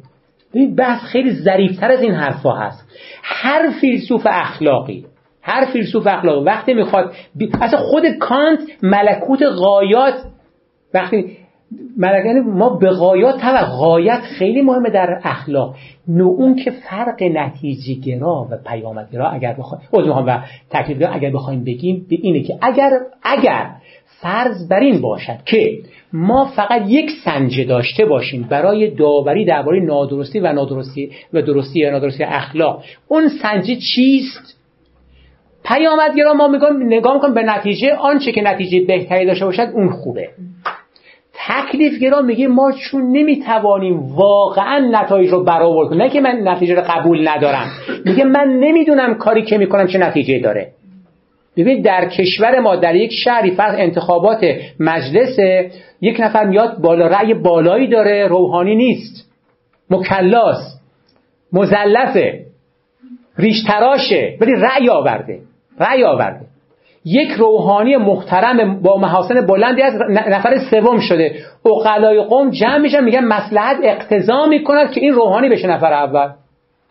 این 0.52 0.74
بحث 0.74 1.02
خیلی 1.02 1.32
ظریفتر 1.32 1.92
از 1.92 2.02
این 2.02 2.12
حرفا 2.12 2.52
هست. 2.52 2.88
هر 3.22 3.70
فیلسوف 3.80 4.26
اخلاقی 4.30 5.04
هر 5.42 5.64
فیلسوف 5.72 6.06
اخلاقی 6.06 6.44
وقتی 6.44 6.74
می‌خواد 6.74 7.14
بی... 7.34 7.50
اصلا 7.60 7.78
خود 7.78 8.06
کانت 8.06 8.60
ملکوت 8.82 9.42
غایات 9.42 10.14
وقتی 10.94 11.36
یعنی 11.98 12.40
ما 12.40 12.68
به 12.68 12.90
غایات 12.90 13.44
و 13.44 13.64
غایت 13.64 14.20
خیلی 14.20 14.62
مهمه 14.62 14.90
در 14.90 15.20
اخلاق. 15.24 15.74
نو 16.08 16.24
اون 16.24 16.54
که 16.54 16.70
فرق 16.70 17.22
نتیجه 17.22 17.94
گرا 17.94 18.48
و 18.50 18.56
پیامدگرا 18.66 19.30
اگر 19.30 19.52
بخوایم 19.52 20.26
و 20.26 20.38
تکلیف 20.70 21.08
اگر 21.12 21.30
بخوایم 21.30 21.64
بگیم 21.64 22.06
به 22.10 22.16
اینه 22.22 22.42
که 22.42 22.58
اگر 22.62 22.90
اگر 23.22 23.70
فرض 24.20 24.68
بر 24.68 24.80
این 24.80 25.00
باشد 25.00 25.38
که 25.44 25.78
ما 26.12 26.44
فقط 26.56 26.82
یک 26.86 27.10
سنجه 27.24 27.64
داشته 27.64 28.04
باشیم 28.04 28.46
برای 28.50 28.90
داوری 28.90 29.44
درباره 29.44 29.80
نادرستی 29.80 30.40
و 30.40 30.52
نادرستی 30.52 31.10
و 31.32 31.42
درستی 31.42 31.80
یا 31.80 31.90
نادرستی 31.90 32.24
اخلاق 32.24 32.84
اون 33.08 33.28
سنجه 33.42 33.76
چیست؟ 33.94 34.56
پیامدگرا 35.64 36.34
ما 36.34 36.48
میگم 36.48 36.86
نگاه 36.86 37.14
می‌کنیم 37.14 37.34
به 37.34 37.42
نتیجه 37.42 37.94
آنچه 37.94 38.32
که 38.32 38.42
نتیجه 38.42 38.86
بهتری 38.86 39.26
داشته 39.26 39.44
باشد 39.44 39.68
اون 39.74 39.88
خوبه. 39.88 40.28
تکلیفگرا 41.48 42.22
میگه 42.22 42.48
ما 42.48 42.72
چون 42.72 43.02
نمی‌توانیم 43.12 43.98
واقعا 43.98 44.78
نتایج 44.92 45.30
رو 45.30 45.44
برآورد 45.44 45.88
کنیم. 45.88 46.02
نه 46.02 46.10
که 46.10 46.20
من 46.20 46.48
نتیجه 46.48 46.74
رو 46.74 46.82
قبول 46.82 47.28
ندارم. 47.28 47.70
میگه 48.04 48.24
من 48.24 48.48
نمی‌دونم 48.48 49.14
کاری 49.14 49.42
که 49.42 49.58
می‌کنم 49.58 49.86
چه 49.86 49.98
نتیجه 49.98 50.38
داره. 50.38 50.68
ببین 51.56 51.82
در 51.82 52.08
کشور 52.08 52.60
ما 52.60 52.76
در 52.76 52.94
یک 52.94 53.10
شهری 53.24 53.50
فرض 53.50 53.74
انتخابات 53.78 54.44
مجلس 54.80 55.38
یک 56.00 56.20
نفر 56.20 56.44
میاد 56.46 56.78
بالا 56.80 57.06
رأی 57.06 57.34
بالایی 57.34 57.88
داره 57.88 58.26
روحانی 58.26 58.74
نیست. 58.74 59.32
مکلاس 59.90 60.58
مزلفه 61.52 62.46
ریشتراشه. 63.38 64.36
ولی 64.40 64.52
رأی 64.52 64.88
آورده 64.88 65.38
رأی 65.80 66.04
آورده. 66.04 66.46
یک 67.06 67.30
روحانی 67.30 67.96
محترم 67.96 68.82
با 68.82 68.96
محاسن 68.96 69.46
بلندی 69.46 69.82
از 69.82 69.94
نفر 70.10 70.58
سوم 70.70 71.00
شده. 71.00 71.34
اقلای 71.66 72.22
قوم 72.22 72.50
جمع 72.50 72.78
میشن 72.78 73.04
میگن 73.04 73.24
مسلحت 73.24 73.76
اقتضا 73.82 74.46
می‌کند 74.46 74.90
که 74.90 75.00
این 75.00 75.12
روحانی 75.12 75.48
بشه 75.48 75.68
نفر 75.68 75.92
اول. 75.92 76.28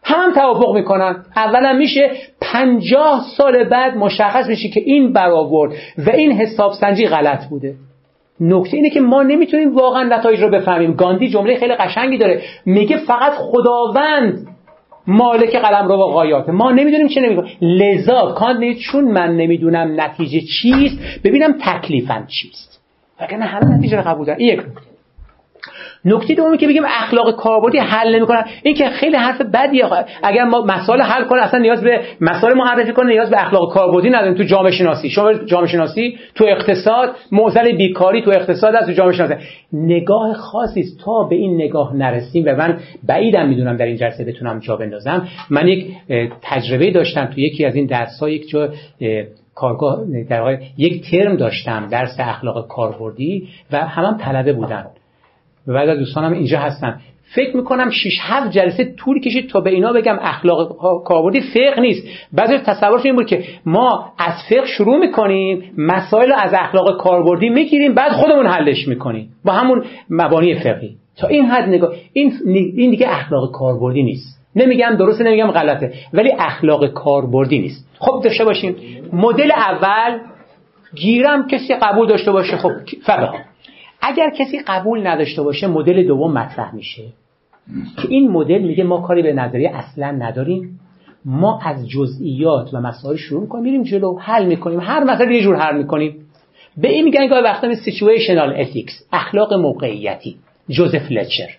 هم 0.04 0.34
توافق 0.34 0.76
می‌کنن. 0.76 1.26
اولا 1.36 1.74
میشه 1.74 2.12
پنجاه 2.42 3.26
سال 3.38 3.64
بعد 3.64 3.98
مشخص 3.98 4.48
میشه 4.48 4.70
که 4.70 4.80
این 4.86 5.14
برآورد 5.14 5.74
و 5.98 6.10
این 6.10 6.32
حساب 6.32 6.74
سنجی 6.74 7.08
غلط 7.08 7.50
بوده. 7.50 7.74
نکته 8.40 8.78
اینه 8.78 8.90
که 8.90 9.02
ما 9.02 9.24
نمی‌تونیم 9.24 9.76
واقعا 9.76 10.04
نتایج 10.04 10.42
رو 10.42 10.50
بفهمیم. 10.50 10.94
گاندی 10.94 11.30
جمله 11.30 11.56
خیلی 11.56 11.76
قشنگی 11.76 12.18
داره. 12.18 12.42
میگه 12.66 12.98
فقط 12.98 13.34
خداوند 13.34 14.48
مالک 15.08 15.56
قلم 15.56 15.88
رو 15.88 15.98
با 15.98 16.08
غایات. 16.08 16.50
ما 16.50 16.72
نمی‌دونیم 16.72 17.08
چه 17.08 17.22
نمی‌کنیم 17.22 17.58
لذا 17.62 18.34
کانت 18.38 18.78
چون 18.78 19.04
من 19.04 19.36
نمی‌دونم 19.38 20.02
نتیجه 20.02 20.42
چیست 20.62 21.00
ببینم 21.24 21.58
تکلیفم 21.62 22.28
چیست. 22.28 22.82
وگرنه 23.22 23.46
همه 23.46 23.78
نتیجه 23.78 23.98
رو 23.98 24.04
قبول 24.04 24.26
دارن. 24.26 24.40
یک 24.40 24.60
نکته. 24.60 24.95
نکته 26.06 26.36
دومی 26.36 26.58
که 26.58 26.68
بگیم 26.68 26.84
اخلاق 26.86 27.36
کاربردی 27.36 27.78
حل 27.78 28.16
نمی‌کنن 28.16 28.44
این 28.64 28.76
که 28.76 28.90
خیلی 28.90 29.16
حرف 29.16 29.42
بدیه. 29.42 29.86
اگر 30.24 30.44
ما 30.44 30.62
مسائل 30.62 31.02
حل 31.02 31.24
کنه 31.24 31.42
اصلا 31.42 31.60
نیاز 31.60 31.84
به 31.84 32.02
مسائل 32.22 32.54
معرفی 32.54 32.92
کنه 32.92 33.08
نیاز 33.08 33.30
به 33.30 33.42
اخلاق 33.42 33.74
کاربردی 33.74 34.10
نداریم 34.10 34.34
تو 34.34 34.44
جامعه 34.44 34.72
شناسی. 34.72 35.10
شما 35.10 35.34
جامعه 35.34 35.68
شناسی 35.68 36.18
تو 36.36 36.46
اقتصاد 36.48 37.16
معضل 37.32 37.78
بیکاری 37.78 38.22
تو 38.22 38.32
اقتصاد 38.32 38.76
از 38.76 38.86
تو 38.86 38.92
جامعه 38.92 39.14
شناسی. 39.14 39.34
نگاه 39.74 40.34
خاصی 40.34 40.80
است. 40.80 41.00
تا 41.06 41.24
به 41.30 41.36
این 41.36 41.56
نگاه 41.56 41.96
نرسیم 41.96 42.44
و 42.48 42.56
من 42.56 42.80
بعیدم 43.08 43.48
می‌دونم 43.48 43.78
در 43.78 43.86
این 43.86 43.98
جلسه 43.98 44.24
بتونم 44.26 44.60
جا 44.60 44.76
بندازم. 44.76 45.28
من 45.50 45.68
یک 45.68 45.88
تجربه 46.42 46.92
داشتم 46.92 47.26
تو 47.26 47.40
یکی 47.40 47.66
از 47.66 47.76
این 47.76 47.86
درس 47.86 48.20
ها 48.20 48.30
یک 48.30 48.50
جو 48.50 48.68
کارگاه 49.56 50.00
در 50.30 50.60
یک 50.78 51.12
ترم 51.12 51.36
داشتم 51.36 51.88
درس 51.92 52.16
اخلاق 52.20 52.68
کاربردی 52.68 53.48
و 53.72 53.78
هم, 53.78 54.06
هم 54.06 54.18
طلبه 54.18 54.54
بودن. 54.54 54.86
بعد 55.68 55.98
دوستانم 55.98 56.34
اینجا 56.34 56.60
هستن. 56.60 57.00
فکر 57.36 57.58
می‌کنم 57.58 57.90
6 57.90 58.18
7 58.22 58.52
جلسه 58.52 58.94
طول 58.98 59.20
کشید 59.20 59.50
تا 59.50 59.60
به 59.62 59.70
اینا 59.70 59.94
بگم 59.94 60.18
اخلاق 60.22 60.78
کاربردی 61.04 61.42
فقه 61.42 61.82
نیست. 61.82 62.08
بعضی 62.34 62.58
تصورش 62.58 63.06
این 63.06 63.16
بود 63.16 63.26
که 63.26 63.44
ما 63.66 64.14
از 64.18 64.34
فقه 64.50 64.66
شروع 64.66 64.98
می‌کنیم 64.98 65.72
مسائل 65.78 66.32
از 66.38 66.54
اخلاق 66.54 66.98
کاربردی 66.98 67.50
می‌گیریم 67.50 67.94
بعد 67.94 68.12
خودمون 68.12 68.48
حلش 68.48 68.88
می‌کنیم. 68.88 69.30
با 69.46 69.54
همون 69.54 69.84
مبانی 70.10 70.56
فقهی. 70.56 70.96
تا 71.18 71.28
این 71.28 71.46
حد 71.46 71.70
نگاه 71.70 71.94
این 72.14 72.34
این 72.48 72.92
دیگه 72.92 73.08
اخلاق 73.10 73.52
کاربردی 73.52 74.04
نیست. 74.04 74.42
نمیگم 74.56 74.96
درسته 75.00 75.24
نمیگم 75.24 75.52
غلطه 75.52 75.94
ولی 76.14 76.32
اخلاق 76.40 76.88
کاربردی 76.88 77.60
نیست. 77.60 77.90
خب 78.00 78.22
داشته 78.24 78.46
باشیم 78.46 78.76
مدل 79.14 79.52
اول 79.52 80.20
گیرم 80.96 81.48
کسی 81.48 81.74
قبول 81.74 82.08
داشته 82.08 82.32
باشه. 82.32 82.58
خب 82.58 82.72
فبها 83.06 83.30
اگر 84.08 84.30
کسی 84.30 84.60
قبول 84.68 85.08
نداشته 85.08 85.42
باشه 85.42 85.68
مدل 85.68 86.08
دوم 86.08 86.34
مطرح 86.34 86.76
میشه. 86.76 87.04
که 87.98 88.08
این 88.10 88.32
مدل 88.32 88.60
میگه 88.62 88.84
ما 88.84 89.02
کاری 89.02 89.22
به 89.22 89.34
نظریه 89.34 89.76
اصلا 89.76 90.12
نداریم. 90.12 90.80
ما 91.26 91.60
از 91.64 91.90
جزئیات 91.90 92.74
و 92.74 92.82
مسائل 92.82 93.16
شروع 93.16 93.42
می‌کنیم 93.42 93.64
میریم 93.64 93.84
جلو 93.84 94.20
حل 94.20 94.46
می‌کنیم. 94.46 94.80
هر 94.80 95.04
مسئله 95.04 95.36
یه 95.36 95.42
جور 95.42 95.56
حل 95.56 95.78
می‌کنیم. 95.78 96.26
به 96.78 96.88
این 96.88 97.04
میگن 97.04 97.28
گاهی 97.28 97.44
وقتا 97.44 97.76
situational 97.76 98.54
ethics 98.60 98.94
اخلاق 99.12 99.54
موقعیتی. 99.54 100.36
جوزف 100.70 101.12
فلچر. 101.12 101.50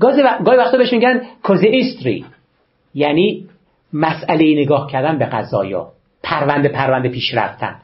گاهی 0.00 0.22
وقتا 0.58 0.78
بهش 0.78 0.92
میگن 0.92 1.22
casuistry 1.42 2.24
یعنی 2.94 3.46
مسئله 3.92 4.62
نگاه 4.62 4.90
کردن 4.90 5.18
به 5.18 5.24
قضایا. 5.24 5.88
پرونده 6.22 6.68
پرونده 6.68 7.08
پیش 7.08 7.34
رفتن. 7.34 7.74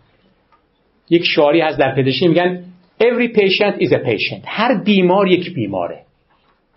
یک 1.11 1.25
شعاری 1.25 1.61
هست 1.61 1.79
در 1.79 1.95
پزشکی 1.95 2.29
میگن 2.29 2.65
every 3.01 3.29
patient 3.29 3.81
is 3.81 3.93
a 3.93 3.99
patient. 3.99 4.45
هر 4.47 4.83
بیمار 4.85 5.29
یک 5.29 5.55
بیماره. 5.55 6.01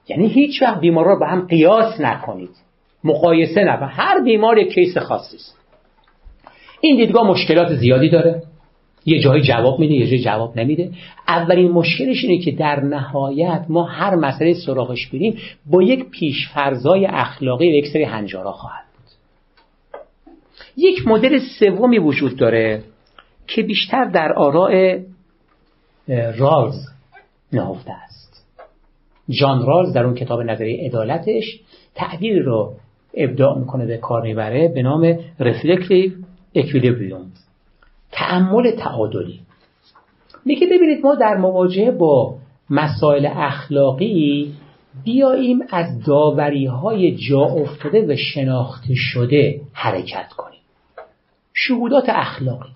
یعنی 0.08 0.28
هیچ 0.28 0.62
وقت 0.62 0.80
بیمار 0.80 1.06
رو 1.06 1.20
به 1.20 1.28
هم 1.28 1.48
قیاس 1.48 2.02
نکنید. 2.02 2.50
مقایسه 3.04 3.64
نکنید 3.64 3.90
هر 3.94 4.24
بیمار 4.24 4.58
یک 4.58 4.74
کیس 4.74 4.98
خاصی 4.98 5.36
است. 5.36 5.58
این 6.82 6.98
دیدگاه 6.98 7.28
مشکلات 7.28 7.76
زیادی 7.76 8.10
داره. 8.10 8.44
یه 9.06 9.20
جایی 9.20 9.44
جواب 9.44 9.80
میده 9.80 9.94
یه 9.94 10.08
جایی 10.08 10.24
جواب 10.24 10.60
نمیده. 10.60 10.92
اولین 11.28 11.72
مشکلش 11.72 12.24
اینه 12.24 12.44
که 12.44 12.52
در 12.52 12.80
نهایت 12.80 13.66
ما 13.70 13.84
هر 13.84 14.16
مسئله 14.16 14.54
سراغش 14.54 15.08
بریم 15.08 15.38
با 15.66 15.84
یک 15.84 16.10
پیشفرزای 16.10 17.06
اخلاقی 17.06 17.72
و 17.72 17.74
یک 17.74 17.88
سری 17.88 18.04
هنجارا 18.04 18.52
خواهد 18.52 18.86
بود. 18.94 20.02
یک 20.78 21.08
مدل 21.08 21.40
سومی 21.60 22.00
وجود 22.00 22.38
داره 22.38 22.84
که 23.48 23.62
بیشتر 23.64 24.06
در 24.06 24.34
آراء 24.34 24.98
رالز 26.38 26.76
نهفته 27.54 27.92
است. 27.92 28.48
جان 29.30 29.66
رالز 29.66 29.94
در 29.94 30.04
اون 30.04 30.16
کتاب 30.16 30.42
نظریه 30.42 30.86
عدالتش 30.86 31.60
تعبیر 31.96 32.44
رو 32.44 32.74
ابداع 33.14 33.60
می‌کنه 33.60 33.86
به 33.86 33.98
کار 33.98 34.22
می‌بره 34.22 34.68
به 34.68 34.82
نام 34.82 35.20
رفلکتیو 35.40 36.12
اکویلیبریوم 36.56 37.32
تعمل 38.12 38.72
تعادلی. 38.72 39.40
میگه 40.46 40.68
ببینید 40.68 41.04
ما 41.04 41.16
در 41.16 41.38
مواجهه 41.38 41.92
با 41.92 42.36
مسائل 42.70 43.28
اخلاقی 43.32 44.54
بیاییم 45.04 45.60
از 45.70 46.04
داوری 46.04 46.66
های 46.66 47.16
جا 47.16 47.42
افتاده 47.42 48.06
و 48.08 48.16
شناخته 48.16 48.94
شده 48.96 49.62
حرکت 49.74 50.30
کنیم. 50.38 50.60
شهودات 51.54 52.06
اخلاقی. 52.08 52.70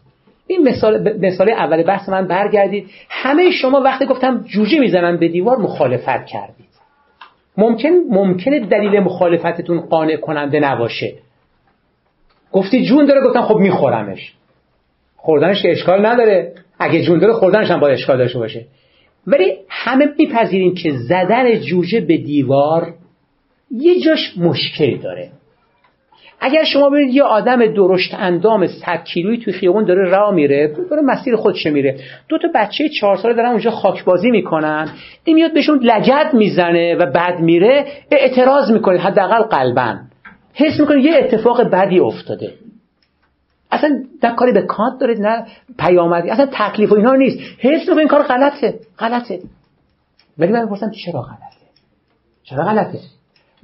این 0.48 0.68
مثال, 0.68 1.18
مثال 1.20 1.50
اول 1.50 1.84
بحث 1.84 2.10
من 2.10 2.28
برگردید. 2.28 2.89
همه 3.10 3.52
شما 3.52 3.82
وقتی 3.82 4.06
گفتم 4.06 4.43
جوجه 4.48 4.80
می‌زنن 4.80 5.18
به 5.18 5.28
دیوار 5.28 5.58
مخالفت 5.58 6.26
کردید. 6.26 6.66
ممکن 7.58 7.89
ممکنه 8.10 8.60
دلیل 8.60 9.00
مخالفتتون 9.00 9.80
قانع 9.80 10.16
کننده 10.16 10.60
نباشه. 10.60 11.14
گفتی 12.52 12.86
جون 12.86 13.06
داره 13.06 13.22
گفتم 13.28 13.41
خب 13.41 13.56
میخورمش. 13.56 14.34
خوردنش 15.18 15.62
که 15.62 15.72
اشکال 15.72 16.06
نداره. 16.06 16.54
اگه 16.80 17.02
جون 17.02 17.20
داره 17.20 17.34
خوردنش 17.34 17.72
هم 17.72 17.80
باید 17.80 17.93
اشکال 17.93 18.18
داشته 18.18 18.39
باشه. 18.39 18.66
ولی 19.28 19.54
همه 19.70 20.06
میپذیریم 20.20 20.76
که 20.76 20.91
زدن 20.91 21.60
جوجه 21.60 22.02
به 22.02 22.18
دیوار 22.18 22.93
یه 23.72 24.00
جاش 24.00 24.38
مشکل 24.38 24.98
داره. 24.98 25.32
اگر 26.40 26.64
شما 26.64 26.90
ببینید 26.90 27.16
یه 27.16 27.24
آدم 27.24 27.74
درشت 27.74 28.14
اندام 28.14 28.68
100 28.68 29.04
کیلویی 29.04 29.38
توی 29.38 29.54
خیابون 29.54 29.86
داره 29.86 30.10
راه 30.10 30.34
میره 30.34 30.76
داره 30.90 31.02
مسیر 31.02 31.36
خودش 31.36 31.66
میره. 31.66 32.00
دو 32.30 32.38
تا 32.38 32.48
بچه 32.56 32.90
چهار 32.90 33.18
ساله 33.18 33.34
دارن 33.34 33.50
اونجا 33.50 33.72
خاک 33.72 34.04
بازی 34.04 34.32
می‌کنن. 34.32 34.90
این 35.24 35.36
میاد 35.36 35.54
بهشون 35.54 35.80
لگد 35.80 36.34
می‌زنه 36.34 36.96
و 36.96 37.12
بعد 37.12 37.40
میره 37.40 37.86
اعتراض 38.12 38.72
می‌کنه 38.72 39.00
حداقل 39.00 39.42
قلبا. 39.42 39.96
حس 40.54 40.80
می‌کنه 40.80 41.02
یه 41.02 41.16
اتفاق 41.18 41.62
بدی 41.62 42.00
افتاده. 42.00 42.54
اصلا 43.72 44.04
نه 44.24 44.36
کاری 44.36 44.52
به 44.52 44.62
کانت 44.62 45.00
دارید 45.00 45.22
نه 45.22 45.46
پیامدی 45.80 46.30
اصلا 46.30 46.48
تکلیف 46.52 46.92
و 46.92 46.96
اینا 46.96 47.16
نیست. 47.16 47.40
حس 47.60 47.80
می‌کنه 47.80 48.00
این 48.00 48.08
کار 48.08 48.24
غلطه 48.24 48.80
غلطه. 49.00 49.40
ولی 50.38 50.52
من 50.52 50.64
می‌پرسم 50.64 50.92
چرا 51.06 51.22
غلطه؟ 51.22 51.56
چرا 52.44 52.64
غلطه؟ 52.64 53.00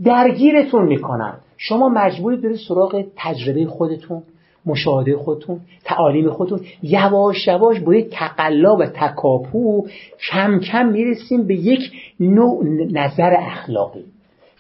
درگیرتون 0.04 0.86
می‌کنن. 0.86 1.34
شما 1.64 1.90
مجبوری 1.90 2.38
برید 2.38 2.58
سراغ 2.68 3.06
تجربه 3.16 3.66
خودتون 3.66 4.24
مشاهده 4.66 5.18
خودتون 5.18 5.60
تعالیم 5.84 6.30
خودتون. 6.30 6.60
یواش 6.84 7.48
یواش 7.48 7.80
با 7.80 7.96
یک 7.96 8.08
تقلا 8.12 8.76
و 8.76 8.86
تکاپو 8.86 9.88
کم 10.32 10.60
کم 10.60 10.86
می‌رسیم 10.86 11.48
به 11.48 11.56
یک 11.56 11.92
نوع 12.20 12.64
نظر 12.92 13.34
اخلاقی. 13.40 14.04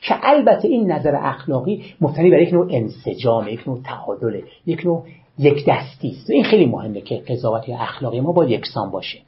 که 0.01 0.15
البته 0.23 0.67
این 0.67 0.91
نظر 0.91 1.15
اخلاقی 1.15 1.83
مبتنی 2.01 2.31
بر 2.31 2.41
یک 2.41 2.53
نوع 2.53 2.67
انسجام 2.69 3.47
یک 3.47 3.67
نوع 3.67 3.79
تعادله 3.83 4.43
یک 4.65 4.85
نوع 4.85 5.03
یک 5.39 5.65
دستی 5.67 6.09
است. 6.09 6.29
این 6.29 6.43
خیلی 6.43 6.65
مهمه 6.65 7.01
که 7.01 7.15
قضاوت 7.15 7.69
اخلاقی 7.69 8.19
ما 8.19 8.31
با 8.31 8.45
یکسان 8.45 8.91
باشه. 8.91 9.19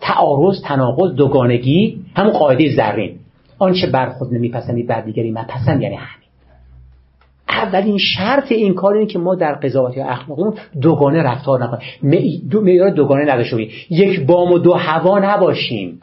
تعارض 0.00 0.62
تناقض 0.62 1.14
دوگانگی 1.14 2.00
همون 2.16 2.32
قاعده 2.32 2.76
زرین. 2.76 3.18
آنچه 3.58 3.86
بر 3.86 4.08
خود 4.08 4.34
نمیپسندی 4.34 4.82
بر 4.82 5.00
دیگری 5.00 5.32
پسند 5.32 5.82
یعنی 5.82 5.94
همین. 5.94 6.23
اولین 7.62 7.98
شرط 7.98 8.52
این 8.52 8.74
کار 8.74 8.94
اینه 8.94 9.06
که 9.06 9.18
ما 9.18 9.34
در 9.34 9.54
قضاوت 9.54 9.98
اخلاقیمون 9.98 10.54
دوگانه 10.80 11.22
رفتار 11.22 11.64
نکنیم. 11.64 12.48
دو 12.50 12.60
معیار 12.60 12.90
دوگانه 12.90 13.32
نداشته 13.32 13.56
باشیم 13.56 13.70
یک 13.90 14.26
بام 14.26 14.52
و 14.52 14.58
دو 14.58 14.72
هوا 14.72 15.18
نباشیم. 15.18 16.00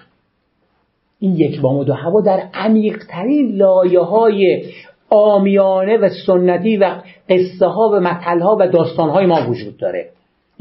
این 1.20 1.36
یک 1.36 1.62
بام 1.62 1.78
و 1.78 1.84
دو 1.84 1.94
هوا 1.94 2.22
در 2.22 2.44
عمیقترین 2.54 3.56
لایه 3.56 4.00
های 4.00 4.66
آمیانه 5.10 5.98
و 5.98 6.10
سنتی 6.26 6.78
و 6.78 7.02
قصه 7.30 7.66
ها 7.66 7.90
و 7.94 8.00
مطل 8.00 8.40
ها 8.40 8.58
و 8.60 8.68
داستان 8.68 9.10
های 9.10 9.26
ما 9.26 9.50
وجود 9.50 9.78
داره. 9.78 10.10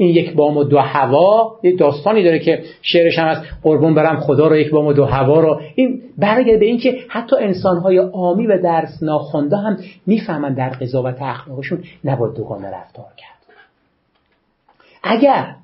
این 0.01 0.09
یک 0.09 0.33
بام 0.33 0.57
و 0.57 0.63
دو 0.63 0.79
هوا 0.79 1.55
یک 1.63 1.79
داستانی 1.79 2.23
داره 2.23 2.39
که 2.39 2.63
شعرش 2.81 3.19
هم 3.19 3.27
از 3.27 3.37
قربون 3.63 3.95
برم 3.95 4.19
خدا 4.19 4.47
رو 4.47 4.57
یک 4.57 4.71
بام 4.71 4.87
و 4.87 4.93
دو 4.93 5.05
هوا 5.05 5.39
رو. 5.39 5.61
این 5.75 6.01
برگرده 6.17 6.57
به 6.57 6.65
اینکه 6.65 6.97
حتی 7.09 7.35
انسان 7.35 7.77
های 7.77 7.99
آمی 7.99 8.47
و 8.47 8.61
درس 8.61 9.03
ناخونده 9.03 9.57
هم 9.57 9.77
می‌فهمن 10.07 10.53
در 10.53 10.69
قضاوت 10.69 11.21
اخلاقشون 11.21 11.83
نباید 12.03 12.33
دوگانه 12.33 12.67
رفتار 12.67 13.05
کرد. 13.17 13.55
اگر 15.03 15.55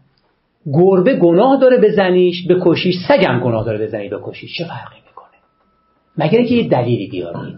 گربه 0.74 1.16
گناه 1.16 1.60
داره 1.62 1.78
بزنیش 1.78 2.48
بکشیش 2.50 2.96
سگم 3.08 3.40
گناه 3.40 3.66
داره 3.66 3.86
بزنی 3.86 4.10
بکشیش 4.10 4.58
چه 4.58 4.64
فرقی 4.64 5.00
می‌کنه؟ 5.08 5.38
مگر 6.18 6.38
اینکه 6.38 6.56
یه 6.56 6.70
دلیلی 6.70 7.08
بیارید؟ 7.08 7.58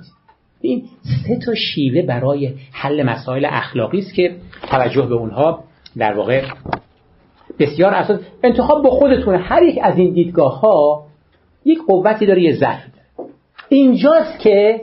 این 0.61 0.83
سه 1.27 1.39
تا 1.45 1.55
شیوه 1.55 2.01
برای 2.01 2.53
حل 2.71 3.03
مسائل 3.03 3.47
اخلاقی 3.49 3.99
است 3.99 4.13
که 4.13 4.35
توجه 4.69 5.05
به 5.05 5.15
اونها 5.15 5.68
در 5.97 6.17
واقع 6.17 6.45
بسیار 7.59 7.93
اساس 7.93 8.19
انتخاب 8.43 8.83
با 8.83 8.89
خودتون 8.89 9.35
هر 9.35 9.63
یک 9.63 9.79
از 9.83 9.97
این 9.97 10.13
دیدگاه 10.13 10.59
ها 10.59 11.03
یک 11.65 11.79
قوتی 11.87 12.25
داره 12.25 12.41
یه 12.41 12.53
ضعف 12.53 12.79
اینجاست 13.69 14.39
که 14.39 14.81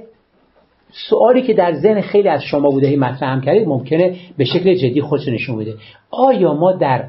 سوالی 0.91 1.43
که 1.43 1.55
در 1.55 1.73
ذهن 1.73 2.01
خیلی 2.01 2.29
از 2.29 2.43
شما 2.43 2.71
بوده 2.71 2.97
مطرح 2.97 3.31
هم 3.31 3.41
کردید 3.41 3.69
ممکنه 3.69 4.17
به 4.37 4.45
شکل 4.45 4.75
جدی 4.75 5.01
خودش 5.01 5.29
نشون 5.29 5.59
بده. 5.59 5.75
آیا 6.11 6.55
ما 6.55 6.73
در 6.73 7.05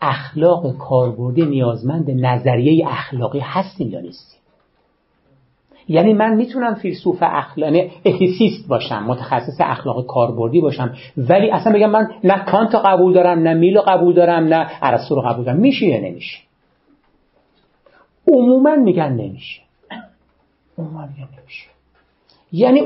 اخلاق 0.00 0.76
کاربردی 0.78 1.46
نیازمند 1.46 2.10
نظریه 2.10 2.88
اخلاقی 2.88 3.40
هستیم 3.40 3.90
یا 3.90 4.00
نیستیم؟ 4.00 4.35
یعنی 5.88 6.12
من 6.12 6.34
می‌تونم 6.34 6.74
فیلسوف 6.74 7.18
اخلاقی 7.20 7.76
یعنی 7.76 7.90
اتیسیست 8.04 8.68
باشم 8.68 9.04
متخصص 9.06 9.60
اخلاق 9.60 10.06
کاربردی 10.06 10.60
باشم. 10.60 10.94
ولی 11.16 11.50
اصلا 11.50 11.72
بگم 11.72 11.90
من 11.90 12.08
نه 12.24 12.44
کانت 12.44 12.74
قبول 12.74 13.12
دارم 13.12 13.38
نه 13.38 13.54
میل 13.54 13.80
قبول 13.80 14.14
دارم 14.14 14.44
نه 14.44 14.66
ارسطو 14.82 15.14
رو 15.14 15.22
قبول 15.22 15.44
دارم. 15.44 15.58
میشه 15.58 15.86
یا 15.86 16.00
نمیشه؟ 16.00 16.38
عموما 18.28 18.76
میگن 18.76 19.12
نمیشه. 19.12 19.62
عموما 20.78 21.00
میگن 21.00 21.28
نمیشه. 21.40 21.66
یعنی 22.52 22.80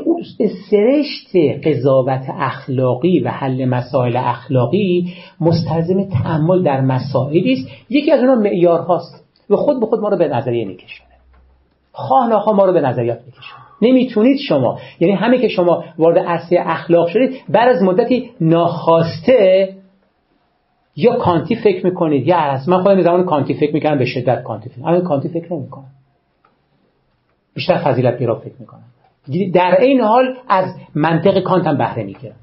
سرشت 0.70 1.36
قضاوت 1.64 2.22
اخلاقی 2.28 3.20
و 3.20 3.28
حل 3.28 3.64
مسائل 3.64 4.16
اخلاقی 4.16 5.14
مستلزم 5.40 6.04
تعمل 6.04 6.62
در 6.62 6.80
مسائلی 6.80 7.52
است. 7.52 7.68
یکی 7.90 8.12
از 8.12 8.20
اونها 8.20 8.34
معیارهاست 8.34 9.24
و 9.50 9.56
خود 9.56 9.80
به 9.80 9.86
خود 9.86 10.00
ما 10.00 10.08
رو 10.08 10.16
به 10.16 10.28
نظریه 10.28 10.64
میکشونه 10.64 11.09
خواه 12.00 12.28
ناخواه 12.28 12.56
ما 12.56 12.64
رو 12.64 12.72
به 12.72 12.80
نظریات 12.80 13.18
میکشونه 13.26 13.60
نمی‌تونید 13.82 14.38
شما 14.48 14.80
یعنی 15.00 15.14
همه 15.14 15.38
که 15.38 15.48
شما 15.48 15.84
وارد 15.98 16.18
عرصه 16.18 16.56
اخلاق 16.60 17.08
شدید 17.08 17.40
بعد 17.48 17.68
از 17.68 17.82
مدتی 17.82 18.30
ناخواسته 18.40 19.74
یا 20.96 21.16
کانتی 21.16 21.56
فکر 21.56 21.86
می‌کنید. 21.86 22.26
یا 22.26 22.36
عرص 22.36 22.68
من 22.68 22.82
خودم 22.82 23.02
زمان 23.02 23.24
کانتی 23.24 23.54
فکر 23.54 23.74
می‌کنم 23.74 23.98
به 23.98 24.04
شدت 24.04 24.42
کانتی 24.42 24.68
فکر 24.68 24.88
الان 24.88 25.02
کانتی 25.02 25.28
فکر 25.28 25.52
نمی‌کنم. 25.52 25.86
بیشتر 27.54 27.78
فضیلت 27.78 28.18
گرا 28.18 28.34
فکر 28.34 28.54
می‌کنم. 28.58 28.84
در 29.54 29.80
این 29.80 30.00
حال 30.00 30.34
از 30.48 30.74
منطق 30.94 31.40
کانت 31.40 31.66
هم 31.66 31.78
بهره 31.78 32.04
می‌گیرم. 32.04 32.34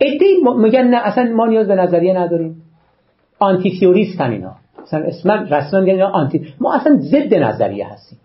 ادهی 0.00 0.36
میگن 0.58 0.84
نه 0.84 0.96
اصلا 0.96 1.24
ما 1.24 1.46
نیاز 1.46 1.68
به 1.68 1.74
نظریه 1.74 2.14
نداریم. 2.14 2.62
آنتی 3.38 3.78
تیوریستن 3.80 4.30
اینا. 4.30 4.56
مثلا 4.90 5.06
اسم 5.06 5.30
رسما 5.30 5.80
میگن 5.80 6.02
آنتی 6.02 6.46
ما 6.60 6.74
اصلا 6.74 6.96
ضد 6.96 7.34
نظریه 7.34 7.86
هستیم. 7.86 8.18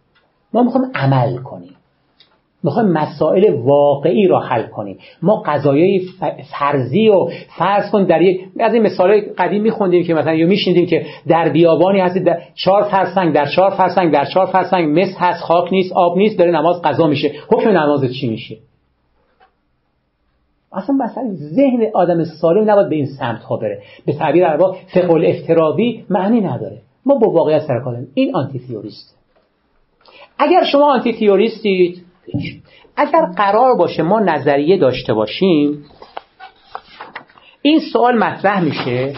ما 0.54 0.64
می‌خوایم 0.64 0.92
عمل 0.96 1.38
کنیم. 1.38 1.76
می‌خوایم 2.64 2.90
مسائل 2.90 3.54
واقعی 3.54 4.28
را 4.28 4.40
حل 4.40 4.64
کنیم. 4.64 4.98
ما 5.22 5.44
قضایای 5.46 6.02
فرضی 6.60 7.08
و 7.08 7.30
فرض 7.58 7.92
کن 7.92 8.04
در 8.04 8.22
یک 8.22 8.42
از 8.60 8.74
این 8.74 8.84
مثال 8.84 9.22
قدیم 9.38 9.62
میخوندیم 9.62 10.04
که 10.04 10.14
مثلا 10.14 10.34
یا 10.34 10.48
میشنیدیم 10.48 10.86
که 10.86 11.06
در 11.28 11.50
بیابانی 11.50 12.00
هستی 12.00 12.20
در 12.20 12.42
چهار 12.56 12.84
فرسنگ 12.84 13.34
در 13.34 13.46
چهار 13.46 13.70
فرسنگ 13.70 14.14
در 14.14 14.26
چهار 14.26 14.46
فرسنگ 14.46 15.00
مس 15.00 15.16
هست 15.18 15.44
خاک 15.44 15.74
نیست 15.74 15.94
آب 15.94 16.18
نیست 16.18 16.40
داره 16.40 16.52
نماز 16.52 16.82
قضا 16.82 17.08
میشه. 17.08 17.32
حکم 17.52 17.70
نماز 17.70 18.14
چی 18.14 18.30
میشه؟ 18.30 18.58
اصلا 20.76 20.96
مثلا 20.96 21.34
ذهن 21.34 21.92
آدم 21.94 22.24
سالم 22.24 22.72
نباید 22.72 22.90
به 22.90 22.96
این 22.96 23.06
سمت 23.06 23.44
ها 23.44 23.58
بره. 23.58 23.82
به 24.06 24.14
تعبیر 24.14 24.48
عربا 24.48 24.76
فقه 24.94 25.12
الافترابی 25.12 26.06
معنی 26.10 26.42
نداره. 26.42 26.82
ما 27.06 27.16
با 27.16 27.30
واقعیت 27.30 27.62
سر 27.68 28.06
این 28.14 28.36
آنتی 28.36 28.60
تیوریست 28.60 29.16
اگر 30.40 30.64
شما 30.64 30.94
آنتی 30.94 31.14
تیوریستید 31.14 32.06
اگر 32.96 33.26
قرار 33.38 33.76
باشه 33.76 34.04
ما 34.04 34.20
نظریه 34.20 34.78
داشته 34.78 35.14
باشیم 35.14 35.86
این 37.62 37.80
سوال 37.94 38.18
مطرح 38.18 38.64
میشه 38.64 39.14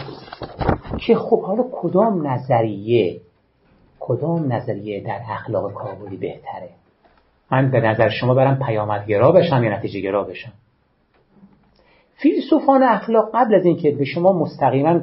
که 1.06 1.14
خب 1.14 1.42
حالا 1.42 1.64
کدام 1.72 2.26
نظریه 2.26 3.20
کدام 4.00 4.52
نظریه 4.52 5.04
در 5.04 5.20
اخلاق 5.30 5.72
کابلی 5.72 6.16
بهتره؟ 6.16 6.70
من 7.50 7.70
به 7.70 7.80
نظر 7.80 8.08
شما 8.08 8.34
برم 8.34 8.58
پیامدگرا 8.66 9.32
بشم 9.32 9.64
یا 9.64 9.78
نتیجه 9.78 10.00
گرا 10.00 10.24
بشم؟ 10.24 10.52
فیلسوفان 12.20 12.82
اخلاق 12.82 13.30
قبل 13.34 13.54
از 13.54 13.64
اینکه 13.64 13.90
به 13.90 14.04
شما 14.04 14.32
مستقیما 14.32 15.00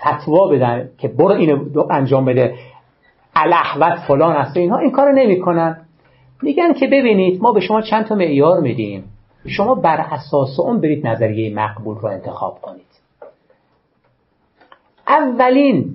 فتوا 0.00 0.48
بدن 0.48 0.90
که 0.98 1.08
برو 1.08 1.28
اینو 1.28 1.86
انجام 1.90 2.24
بده 2.24 2.54
الاحوت 3.36 3.98
فلان 3.98 4.36
است 4.36 4.56
اینها 4.56 4.78
این 4.78 4.90
کارو 4.90 5.12
نمی‌کنن. 5.12 5.80
میگن 6.42 6.72
که 6.72 6.86
ببینید 6.86 7.42
ما 7.42 7.52
به 7.52 7.60
شما 7.60 7.80
چند 7.80 8.04
تا 8.04 8.14
معیار 8.14 8.60
میدیم. 8.60 9.04
شما 9.46 9.74
بر 9.74 10.00
اساس 10.00 10.60
اون 10.60 10.80
برید 10.80 11.06
نظریه 11.06 11.54
مقبول 11.54 11.96
رو 11.96 12.08
انتخاب 12.08 12.60
کنید. 12.60 12.86
اولین 15.08 15.94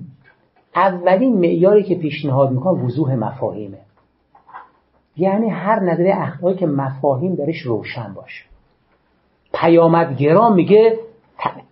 اولین 0.76 1.38
معیاری 1.38 1.82
که 1.82 1.94
پیشنهاد 1.94 2.50
می‌کنم 2.50 2.84
وضوح 2.84 3.14
مفاهیمه. 3.14 3.78
یعنی 5.16 5.50
هر 5.50 5.80
نظریه 5.80 6.14
اخلاقی 6.16 6.56
که 6.56 6.66
مفاهیم 6.66 7.34
درش 7.34 7.60
روشن 7.60 8.14
باشه. 8.14 8.53
پیامدگرا 9.54 10.50
میگه 10.50 10.98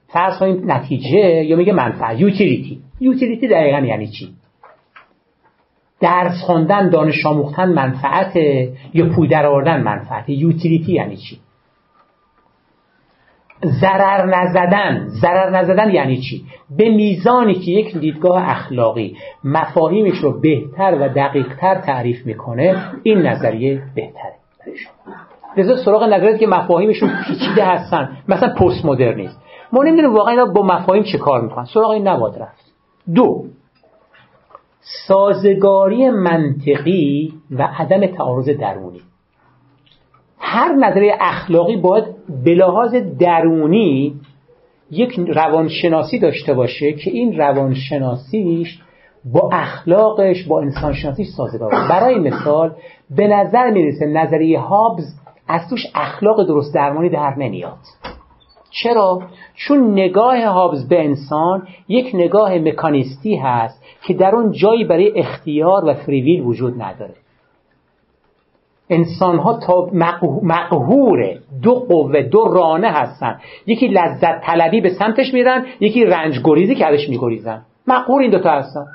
فرض 0.09 0.39
کنیم 0.39 0.73
نتیجه 0.73 1.45
یا 1.45 1.57
میگه 1.57 1.73
منفعت 1.73 2.21
یوتیلیتی. 2.21 2.81
یوتیلیتی 3.01 3.49
دقیقا 3.49 3.79
یعنی 3.79 4.09
چی؟ 4.09 4.35
درس 6.01 6.43
خوندن 6.43 6.89
دانش 6.89 7.27
آموختن 7.27 7.69
منفعت 7.69 8.37
یا 8.95 9.09
پول 9.17 9.29
در 9.29 9.47
آوردن 9.47 9.83
منفعت؟ 9.83 10.29
یوتیلیتی 10.29 10.93
یعنی 10.93 11.17
چی؟ 11.17 11.39
ضرر 13.65 14.27
نزدن. 14.27 15.09
ضرر 15.09 15.51
نزدن 15.51 15.91
یعنی 15.91 16.21
چی؟ 16.21 16.45
به 16.79 16.89
میزانی 16.89 17.55
که 17.55 17.71
یک 17.71 17.99
دیدگاه 17.99 18.51
اخلاقی 18.51 19.17
مفاهیمش 19.45 20.19
رو 20.19 20.41
بهتر 20.41 20.99
و 21.01 21.09
دقیقتر 21.09 21.75
تعریف 21.75 22.27
می‌کنه 22.27 22.77
این 23.03 23.19
نظریه 23.19 23.83
بهتره. 23.95 24.35
لذا 25.57 25.77
سراغ 25.77 26.03
نظریات 26.03 26.39
که 26.39 26.47
مفاهیمشون 26.47 27.11
پیچیده 27.27 27.65
هستن. 27.65 28.17
مثلا 28.29 28.55
پست 28.55 28.85
مدرنیسم 28.85 29.39
ما 29.73 29.83
نمی‌دونیم 29.83 30.15
واقعا 30.15 30.45
با 30.45 30.63
مفاهیم 30.63 31.03
چه 31.03 31.19
کار 31.19 31.41
می‌کنن. 31.41 31.65
سراغ 31.65 31.91
این 31.91 32.09
نباید 32.09 32.43
رفت. 32.43 32.73
دو 33.15 33.45
سازگاری 35.07 36.11
منطقی 36.11 37.33
و 37.51 37.69
عدم 37.79 38.07
تعارض 38.07 38.49
درونی. 38.49 39.01
هر 40.39 40.73
نظریه 40.73 41.17
اخلاقی 41.21 41.77
باید 41.77 42.05
به 42.45 43.01
درونی 43.19 44.21
یک 44.91 45.21
روانشناسی 45.29 46.19
داشته 46.19 46.55
باشه 46.55 46.93
که 46.93 47.11
این 47.11 47.39
روانشناسیش 47.39 48.81
با 49.25 49.51
اخلاقش 49.53 50.47
با 50.49 50.61
انسانشناسیش 50.61 51.29
سازگار 51.37 51.71
برای 51.71 52.19
مثال 52.19 52.75
به 53.17 53.27
نظر 53.27 53.71
می‌رسه 53.71 54.07
نظریه 54.07 54.59
هابز 54.59 55.05
از 55.49 55.69
توش 55.71 55.87
اخلاق 55.95 56.47
درست 56.47 56.75
درمانی 56.75 57.09
در 57.09 57.35
نمیاد. 57.39 57.79
چرا؟ 58.71 59.23
چون 59.55 59.93
نگاه 59.93 60.45
هابز 60.45 60.89
به 60.89 61.05
انسان 61.05 61.69
یک 61.89 62.11
نگاه 62.15 62.59
مکانیستی 62.59 63.37
هست 63.37 63.85
که 64.03 64.15
در 64.15 64.35
اون 64.35 64.53
جایی 64.53 64.85
برای 64.85 65.19
اختیار 65.19 65.85
و 65.85 65.95
فریویل 65.95 66.41
وجود 66.41 66.83
نداره. 66.83 67.15
انسان 68.91 69.39
ها 69.39 69.59
تا 69.59 69.91
مقهور 70.43 71.39
دو 71.63 71.75
قوه 71.75 72.23
دو 72.23 72.45
رانه 72.45 72.89
هستن. 72.89 73.41
یکی 73.67 73.89
لذت 73.89 74.41
طلبی 74.41 74.81
به 74.81 74.91
سمتش 74.91 75.35
میرن 75.35 75.67
یکی 75.81 76.05
رنج 76.05 76.41
گریزی 76.45 76.75
که 76.75 76.87
ازش 76.87 77.09
میگریزن. 77.09 77.63
مقهور 77.87 78.23
این 78.23 78.31
دوتا 78.31 78.51
هستن. 78.51 78.87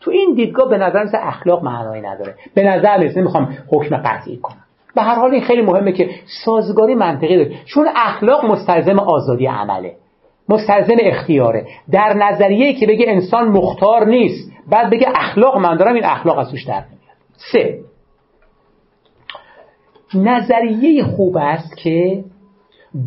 تو 0.00 0.10
این 0.10 0.34
دیدگاه 0.34 0.68
به 0.68 0.78
نظر 0.78 1.06
اخلاق 1.14 1.64
معنایی 1.64 2.02
نداره. 2.02 2.34
به 2.54 2.62
نظر 2.62 2.98
می‌رسه 2.98 3.20
می‌خوام 3.20 3.58
حکم 3.70 3.96
قطعی 3.96 4.36
کنم. 4.36 4.65
به 4.96 5.02
هر 5.02 5.14
حال 5.14 5.30
این 5.30 5.40
خیلی 5.42 5.62
مهمه 5.62 5.92
که 5.92 6.10
سازگاری 6.44 6.94
منطقی 6.94 7.36
داره. 7.36 7.56
چون 7.64 7.88
اخلاق 7.96 8.44
مستلزم 8.44 8.98
آزادی 8.98 9.46
عمله 9.46 9.96
مستلزم 10.48 10.96
اختیاره. 11.00 11.66
در 11.90 12.14
نظریه 12.14 12.72
که 12.74 12.86
بگه 12.86 13.04
انسان 13.08 13.48
مختار 13.48 14.06
نیست 14.06 14.52
بعد 14.70 14.90
بگه 14.90 15.08
اخلاق 15.14 15.56
من 15.58 15.76
دارم 15.76 15.94
این 15.94 16.04
اخلاق 16.04 16.38
از 16.38 16.50
توش 16.50 16.64
در 16.64 16.74
نمیاد 16.74 17.16
سه. 17.52 17.78
نظریه 20.14 21.04
خوب 21.04 21.36
است 21.36 21.76
که 21.76 22.24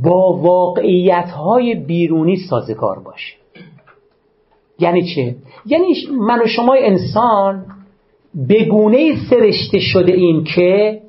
با 0.03 0.33
واقعیت 0.33 1.29
های 1.29 1.75
بیرونی 1.75 2.35
سازگار 2.35 2.99
باشه. 2.99 3.35
یعنی 4.79 5.15
چه؟ 5.15 5.35
یعنی 5.65 5.93
من 6.19 6.41
و 6.41 6.47
شما 6.47 6.73
انسان 6.73 7.65
به 8.33 8.63
گونه 8.63 9.15
سرشته 9.29 9.79
شده 9.79 10.13
این 10.13 10.43
که 10.43 11.01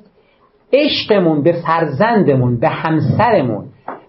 عشقمون 0.73 1.43
به 1.43 1.51
فرزندمون 1.51 2.59
به 2.59 2.67
همسرمون 2.67 3.65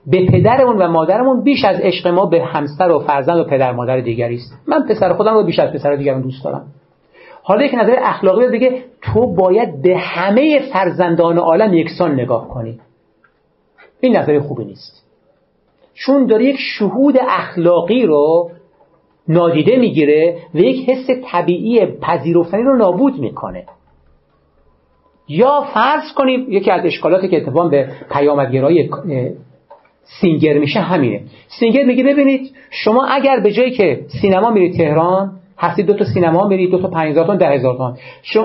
به 0.07 0.27
پدرمون 0.27 0.77
و 0.77 0.89
مادرمون 0.89 1.43
بیش 1.43 1.65
از 1.65 1.81
عشق 1.81 2.07
ما 2.09 2.27
به 2.27 2.45
همسر 2.45 2.91
و 2.91 2.99
فرزند 2.99 3.39
و 3.39 3.45
پدر 3.45 3.73
مادر 3.73 4.01
دیگری 4.01 4.35
است. 4.35 4.53
من 4.69 4.87
پسر 4.89 5.13
خودم 5.13 5.35
رو 5.35 5.45
بیش 5.45 5.59
از 5.59 5.73
پسر 5.73 5.97
دیگران 5.97 6.23
دوست 6.23 6.45
دارم. 6.45 6.67
حالا 7.43 7.65
یک 7.65 7.75
نظر 7.75 7.97
اخلاقی 8.03 8.49
بگه 8.49 8.83
تو 9.03 9.35
باید 9.35 9.83
به 9.83 9.97
همه 9.97 10.61
فرزندان 10.73 11.39
عالم 11.39 11.75
یکسان 11.75 12.13
نگاه 12.13 12.49
کنی. 12.49 12.81
این 14.01 14.17
نظر 14.17 14.41
خوبی 14.41 14.65
نیست. 14.65 15.07
چون 15.95 16.27
داره 16.27 16.45
یک 16.45 16.57
شهود 16.59 17.19
اخلاقی 17.29 18.07
رو 18.07 18.51
نادیده 19.29 19.77
می‌گیره 19.77 20.37
و 20.55 20.59
یک 20.59 20.91
حس 20.91 21.11
طبیعی 21.25 21.87
پذیرفتنی 21.87 22.63
رو 22.63 22.77
نابود 22.77 23.19
می‌کنه. 23.19 23.65
یا 25.33 25.65
فرض 25.75 26.13
کنیم 26.17 26.47
یکی 26.49 26.71
از 26.71 26.85
اشکالاتی 26.85 27.29
که 27.29 27.37
اتفاق 27.37 27.71
به 27.71 27.89
پیامدگرای 28.13 28.91
سینگر 30.21 30.59
میشه 30.59 30.81
همینه. 30.81 31.21
سینگر 31.49 31.85
میگه 31.85 32.05
ببینید 32.05 32.53
شما 32.71 33.05
اگر 33.05 33.41
به 33.41 33.53
جایی 33.53 33.71
که 33.71 34.01
سینما 34.21 34.51
میرید 34.51 34.77
تهران 34.77 35.33
هستی 35.59 35.83
دو 35.83 35.95
تا 35.95 36.05
سینما 36.05 36.49
میرید 36.49 36.71
دو 36.71 36.79
تا 36.79 36.89
5000 36.89 37.27
تومن 37.27 37.39
10000 37.39 37.77
تومن 37.77 37.97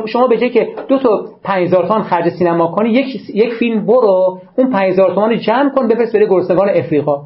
شما 0.07 0.27
به 0.27 0.37
جایی 0.37 0.51
که 0.51 0.67
دو 0.87 0.99
تا 0.99 1.25
5000 1.43 1.87
تومن 1.87 2.01
خرج 2.01 2.29
سینما 2.29 2.67
کنی 2.67 2.89
یک 2.89 3.29
یک 3.33 3.53
فیلم 3.53 3.85
برو 3.85 4.41
اون 4.57 4.71
5000 4.71 5.13
تومن 5.13 5.39
جمع 5.39 5.69
کن 5.69 5.87
بفرست 5.87 6.15
بره 6.15 6.25
گرسنگان 6.25 6.69
افریقا. 6.69 7.21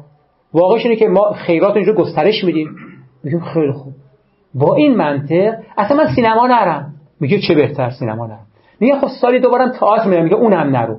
واقعش 0.54 0.84
اینه 0.84 0.96
که 0.96 1.08
ما 1.08 1.32
خیرات 1.32 1.76
اینجا 1.76 1.92
گسترش 1.92 2.44
میدیم. 2.44 2.68
میگیم 3.24 3.40
خیلی 3.40 3.72
خوب. 3.72 3.92
با 4.54 4.74
این 4.74 4.96
منطق 4.96 5.54
اصلا 5.76 5.96
من 5.96 6.14
سینما 6.14 6.46
نرم. 6.46 6.94
میگه 7.20 7.38
چه 7.38 7.54
بهتر 7.54 7.90
سینما 7.90 8.26
نرم؟ 8.26 8.46
میگه 8.82 8.96
خب 9.00 9.08
سالی 9.20 9.40
دوبارم 9.40 9.72
تئاتر 9.72 10.08
میرم 10.08 10.24
میگه 10.24 10.36
اونم 10.36 10.76
نرو. 10.76 10.98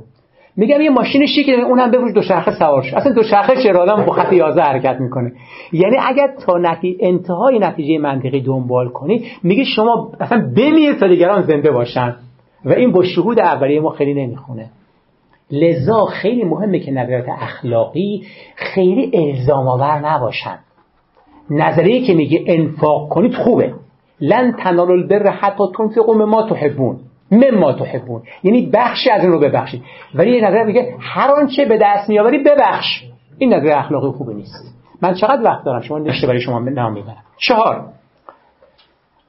میگم 0.57 0.81
یه 0.81 0.89
ماشین 0.89 1.25
شیک 1.25 1.49
اونم 1.67 1.91
بفروش 1.91 2.13
دوچرخه 2.13 2.51
سوار 2.51 2.81
شو 2.81 2.97
اصلا 2.97 3.13
دوچرخه 3.13 3.63
چرا؟ 3.63 3.81
آدم 3.81 4.05
با 4.05 4.11
خط 4.11 4.33
11 4.33 4.61
حرکت 4.63 4.99
می‌کنه. 4.99 5.31
یعنی 5.71 5.97
اگر 6.07 6.27
تا 6.45 6.57
نتی... 6.57 6.97
انتهای 6.99 7.59
نتیجه 7.59 7.97
منطقی 7.97 8.41
دنبال 8.41 8.89
کنی 8.89 9.25
میگه 9.43 9.63
شما 9.63 10.11
اصلا 10.19 10.51
بمیر 10.57 10.93
تا 10.93 11.07
دیگران 11.07 11.41
زنده 11.41 11.71
باشن. 11.71 12.15
و 12.65 12.71
این 12.71 12.91
با 12.91 13.03
شهود 13.03 13.39
اولیه 13.39 13.79
ما 13.79 13.89
خیلی 13.89 14.13
نمی‌خونه. 14.13 14.69
لذا 15.51 16.05
خیلی 16.05 16.43
مهمه 16.43 16.79
که 16.79 16.91
نظریات 16.91 17.25
اخلاقی 17.41 18.23
خیلی 18.55 19.11
الزام 19.13 19.67
آور 19.67 19.99
نباشن. 19.99 20.59
نظریه 21.49 22.07
که 22.07 22.13
میگه 22.13 22.43
انفاق 22.47 23.09
کنید 23.09 23.35
خوبه. 23.35 23.73
لن 24.21 24.55
تنالوا 24.63 24.93
البر 24.93 25.29
حتی 25.29 25.63
تنفقوا 25.77 26.13
مما 26.13 26.49
تحبون. 26.49 26.99
مما 27.31 27.73
تحبون. 27.73 28.21
یعنی 28.43 28.69
بخشی 28.73 29.09
از 29.09 29.23
این 29.23 29.31
رو 29.31 29.39
ببخشید. 29.39 29.83
ولی 30.15 30.31
یه 30.31 30.47
نظر 30.47 30.63
میگه 30.63 30.95
هر 30.99 31.31
آنچه 31.31 31.65
به 31.65 31.77
دست 31.81 32.09
میآوری 32.09 32.37
ببخش. 32.37 33.03
این 33.37 33.53
نظر 33.53 33.77
اخلاقی 33.77 34.11
خوبی 34.17 34.33
نیست. 34.33 34.75
من 35.01 35.13
چقدر 35.13 35.43
وقت 35.43 35.63
دارم؟ 35.63 35.81
شما 35.81 35.99
نشته 35.99 36.27
برای 36.27 36.41
شما 36.41 36.59
نام 36.59 36.93
می‌برم. 36.93 37.23
چهار. 37.37 37.85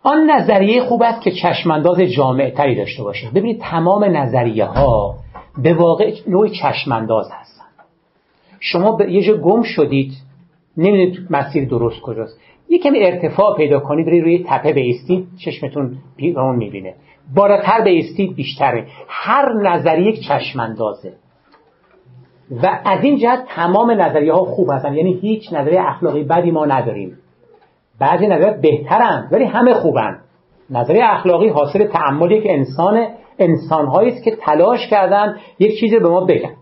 آن 0.02 0.30
نظریه 0.30 0.82
خوب 0.82 1.02
است 1.02 1.22
که 1.22 1.30
چشمانداز 1.30 2.00
جامع 2.00 2.50
تری 2.50 2.74
داشته 2.74 3.02
باشه 3.02 3.30
ببینید 3.30 3.60
تمام 3.60 4.04
نظریه 4.04 4.64
ها 4.64 5.14
به 5.58 5.74
واقع 5.74 6.12
نوع 6.26 6.48
چشمانداز 6.48 7.30
هستن 7.32 7.64
شما 8.60 8.92
به 8.92 9.12
یه 9.12 9.22
جا 9.22 9.34
گم 9.36 9.62
شدید. 9.62 10.12
نمی‌دونید 10.76 11.26
مسیر 11.30 11.68
درست 11.68 12.00
کجاست. 12.00 12.40
یه 12.68 12.78
کمی 12.78 12.98
ارتفاع 12.98 13.56
پیدا 13.56 13.80
کنید 13.80 14.06
برید 14.06 14.22
روی 14.22 14.44
تپه 14.48 14.72
بیستید. 14.72 15.28
چشمتون 15.44 15.96
اون 16.36 16.56
می‌بینه. 16.56 16.94
بالاتر 17.34 17.80
بیستید 17.80 18.36
بیشتره. 18.36 18.86
هر 19.08 19.52
نظریه 19.62 20.08
یک 20.08 20.20
چشماندازه. 20.28 21.12
و 22.62 22.80
از 22.84 23.04
این 23.04 23.18
جهت 23.18 23.44
تمام 23.48 23.90
نظریه 23.90 24.32
ها 24.32 24.44
خوب 24.44 24.70
هستن. 24.72 24.94
یعنی 24.94 25.12
هیچ 25.12 25.52
نظریه 25.52 25.80
اخلاقی 25.80 26.24
بدی 26.24 26.50
ما 26.50 26.66
نداریم. 26.66 27.18
بعضی 28.00 28.26
نظریات 28.26 28.60
بهترن 28.60 29.28
ولی 29.32 29.44
همه 29.44 29.74
خوبن. 29.74 30.20
نظریه 30.70 31.04
اخلاقی 31.04 31.48
حاصل 31.48 31.86
تعمل 31.86 32.30
یک 32.30 32.46
انسان 32.46 33.06
انسانهایی 33.38 34.10
است 34.10 34.24
که 34.24 34.36
تلاش 34.36 34.88
کردن 34.90 35.36
یک 35.58 35.80
چیزی 35.80 35.98
به 35.98 36.08
ما 36.08 36.20
بگن. 36.24 36.52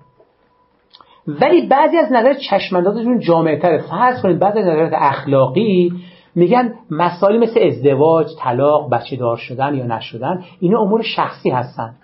ولی 1.27 1.67
بعضی 1.67 1.97
از 1.97 2.13
نظر 2.13 2.35
چشماندازشون 2.51 3.19
جامعتره. 3.19 3.79
فرض 3.79 4.23
کنید 4.23 4.39
بعضی 4.39 4.59
از 4.59 4.67
نظرات 4.67 4.93
اخلاقی 4.95 5.93
میگن 6.35 6.75
مسائلی 6.91 7.39
مثل 7.39 7.61
ازدواج، 7.61 8.27
طلاق، 8.39 8.91
بچه 8.91 9.17
دار 9.17 9.37
شدن 9.37 9.75
یا 9.75 9.87
نشدن 9.87 10.45
اینا 10.61 10.81
امور 10.81 11.03
شخصی 11.03 11.51
هستن. 11.51 11.95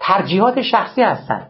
ترجیحات 0.00 0.62
شخصی 0.62 1.02
هستن. 1.02 1.46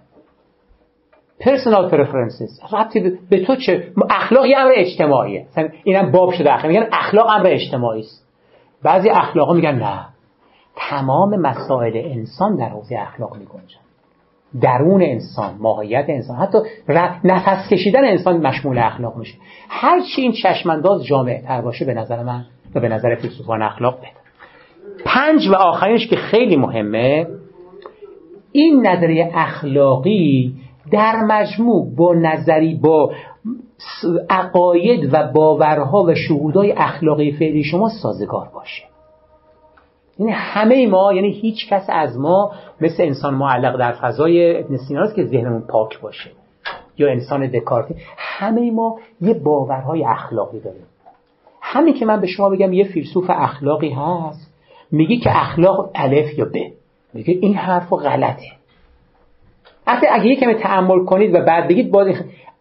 Personal 1.41 1.91
preferences. 1.93 2.73
ربطی 2.73 3.19
به 3.31 3.45
تو 3.45 3.57
چه؟ 3.57 3.93
اخلاق 4.11 4.47
یه 4.47 4.59
امر 4.59 4.73
اجتماعیه. 4.75 5.47
اینم 5.85 6.13
باب 6.13 6.33
شده. 6.33 6.55
اخلاق 6.55 6.67
میگن 6.67 6.89
اخلاق 6.93 7.27
امر 7.31 7.47
اجتماعی 7.47 8.01
است. 8.01 8.29
بعضی 8.83 9.11
اخلاقا 9.11 9.55
میگن 9.55 9.75
نه. 9.75 10.07
تمام 10.77 11.37
مسائل 11.37 11.93
انسان 12.05 12.57
در 12.57 12.69
حوزه 12.69 12.97
اخلاق 12.99 13.37
میگنجن. 13.37 13.92
درون 14.61 15.03
انسان 15.03 15.55
ماهیت 15.59 16.05
انسان 16.09 16.37
حتی 16.37 16.59
نفس 17.25 17.69
کشیدن 17.69 18.05
انسان 18.05 18.47
مشمول 18.47 18.79
اخلاق 18.79 19.17
میشه. 19.17 19.35
هر 19.69 20.01
چی 20.01 20.23
این 20.23 20.33
چشمانداز 20.33 21.05
جامعه 21.05 21.43
تر 21.43 21.61
باشه 21.61 21.85
به 21.85 21.95
نظر 21.95 22.23
من 22.23 22.45
و 22.75 22.81
به 22.81 22.89
نظر 22.89 23.15
فیلسوفان 23.15 23.63
اخلاق 23.63 23.99
بده 23.99 24.09
پنج 25.05 25.49
و 25.49 25.55
آخرینش 25.55 26.07
که 26.07 26.17
خیلی 26.17 26.57
مهمه 26.57 27.27
این 28.53 28.87
نظریه 28.87 29.31
اخلاقی 29.35 30.55
در 30.91 31.17
مجموع 31.17 31.95
با 31.97 32.15
نظری 32.15 32.75
با 32.75 33.13
عقاید 34.31 35.15
و 35.15 35.33
باورها 35.33 36.03
و 36.03 36.15
شهودهای 36.15 36.73
اخلاقی 36.73 37.33
فعلی 37.33 37.65
شما 37.65 37.89
سازگار 38.03 38.49
باشه. 38.55 38.92
یعنی 40.23 40.33
همه 40.35 40.87
ما 40.87 41.13
یعنی 41.13 41.31
هیچ 41.31 41.69
کس 41.69 41.87
از 41.89 42.19
ما 42.19 42.53
مثل 42.81 43.03
انسان 43.03 43.35
معلق 43.35 43.79
در 43.79 43.93
فضای 43.93 44.61
ابن 44.61 44.77
سینا 44.77 45.13
که 45.13 45.25
ذهنمون 45.25 45.61
پاک 45.61 46.01
باشه. 46.01 46.31
یا 46.99 47.11
انسان 47.11 47.47
دکارتی. 47.47 47.95
همه 48.17 48.71
ما 48.71 48.99
یه 49.21 49.35
باورهای 49.35 50.05
اخلاقی 50.05 50.61
داریم. 50.61 50.87
همین 51.63 51.95
که 51.95 52.07
من 52.07 52.21
به 52.21 52.27
شما 52.27 52.51
بگم 52.51 52.73
یه 52.73 52.85
فیلسوف 52.85 53.31
اخلاقی 53.31 53.91
هست 53.91 54.53
میگی 54.91 55.19
که 55.19 55.31
اخلاق 55.41 55.91
الف 55.95 56.39
یا 56.39 56.45
ب. 56.45 56.57
میگه 57.15 57.39
این 57.41 57.55
حرف 57.55 57.93
غلطه. 57.93 58.53
حتی 59.87 60.07
اگه 60.07 60.27
یکم 60.27 60.53
تعمل 60.53 61.05
کنید 61.05 61.35
و 61.35 61.41
بعد 61.41 61.69
بگید 61.69 61.91
باز 61.91 62.07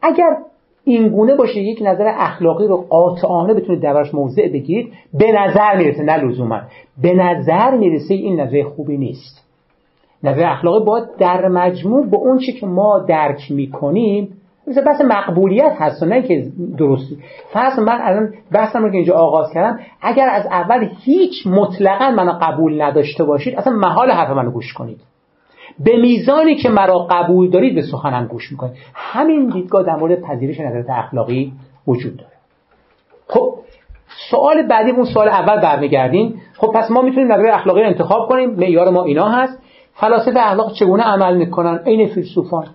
اگر 0.01 0.37
این 0.83 1.09
گونه 1.09 1.35
باشه 1.35 1.59
یک 1.59 1.79
نظر 1.81 2.13
اخلاقی 2.17 2.67
رو 2.67 2.77
قاطعانه 2.77 3.53
بتونید 3.53 3.81
درش 3.81 4.13
موضع 4.13 4.47
بگیرید 4.47 4.93
به 5.13 5.31
نظر 5.31 5.77
می‌رسه 5.77 6.03
نه 6.03 6.17
لزوما. 6.17 6.61
به 7.01 7.13
نظر 7.13 7.77
می‌رسه 7.77 8.13
این 8.13 8.41
نظر 8.41 8.63
خوبی 8.63 8.97
نیست. 8.97 9.47
نظر 10.23 10.45
اخلاقی 10.45 10.85
باید 10.85 11.03
در 11.19 11.47
مجموع 11.47 12.09
به 12.09 12.17
اون 12.17 12.37
چی 12.37 12.51
که 12.51 12.67
ما 12.67 12.99
درک 12.99 13.51
می‌کنیم 13.51 14.37
مثل 14.67 14.85
بحث 14.85 15.01
مقبولیت 15.01 15.73
هست 15.77 16.03
و 16.03 16.05
نه 16.05 16.21
که 16.21 16.45
درستی 16.77 17.17
فرض 17.53 17.79
من 17.79 17.99
الان 18.01 18.33
بحثم 18.51 18.83
رو 18.83 18.89
که 18.89 18.97
اینجا 18.97 19.15
آغاز 19.15 19.53
کردم 19.53 19.79
اگر 20.01 20.29
از 20.29 20.45
اول 20.45 20.89
هیچ 21.03 21.47
مطلقا 21.47 22.11
منو 22.11 22.31
قبول 22.41 22.81
نداشته 22.81 23.23
باشید 23.23 23.55
اصلا 23.55 23.73
محال 23.73 24.11
حرف 24.11 24.29
منو 24.29 24.51
گوش 24.51 24.73
کنید. 24.73 24.97
به 25.79 25.97
میزانی 25.97 26.55
که 26.55 26.69
مرا 26.69 26.99
قبول 27.09 27.49
دارید 27.49 27.75
به 27.75 27.81
سخنم 27.81 28.27
گوش 28.27 28.51
می‌کنید. 28.51 28.73
همین 28.93 29.49
دیدگاه 29.49 29.83
در 29.83 29.95
مورد 29.95 30.21
پذیرش 30.21 30.59
نظرات 30.59 30.89
اخلاقی 30.89 31.53
وجود 31.87 32.17
داره. 32.17 32.31
خب 33.27 33.53
سوال 34.31 34.67
بعدی 34.67 34.91
اون 34.91 35.05
سوال 35.05 35.27
اول 35.27 35.61
برمیگردیم. 35.61 36.41
خب 36.57 36.71
پس 36.75 36.91
ما 36.91 37.01
می‌تونیم 37.01 37.31
نظر 37.31 37.47
اخلاقی 37.51 37.81
رو 37.81 37.87
انتخاب 37.87 38.29
کنیم. 38.29 38.49
معیار 38.49 38.89
ما 38.89 39.03
اینا 39.03 39.29
هست. 39.29 39.59
فلاسفه 39.93 40.39
اخلاق 40.39 40.73
چگونه 40.73 41.03
عمل 41.03 41.37
می‌کنن؟ 41.37 41.79
عین 41.85 42.07
فیلسوفان. 42.07 42.65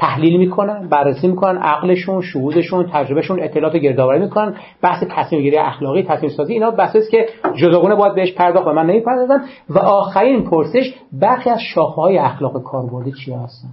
تحلیل 0.00 0.36
می‌کنن 0.36 0.88
بررسی 0.88 1.28
می‌کنن 1.28 1.62
عقلشون 1.62 2.22
شهودشون 2.22 2.90
تجربهشون 2.92 3.42
اطلاعات 3.42 3.76
گردآوری 3.76 4.18
می‌کنن 4.18 4.54
بحث 4.82 5.04
تصمیم 5.10 5.42
گیری 5.42 5.58
اخلاقی 5.58 6.02
تصمیم 6.02 6.32
سازی 6.32 6.52
اینا 6.52 6.70
بحثی 6.70 6.98
است 6.98 7.10
که 7.10 7.28
جداگانه 7.54 7.94
باید 7.94 8.14
بهش 8.14 8.32
پرداخت 8.32 8.66
و 8.66 8.72
من 8.72 8.86
نمی‌پردازم. 8.86 9.44
و 9.68 9.78
آخرین 9.78 10.44
پرسش 10.44 10.94
برخی 11.12 11.50
از 11.50 11.60
شاخه‌های 11.74 12.18
اخلاق 12.18 12.62
کاربردی 12.62 13.12
چی 13.12 13.32
هستن؟ 13.32 13.68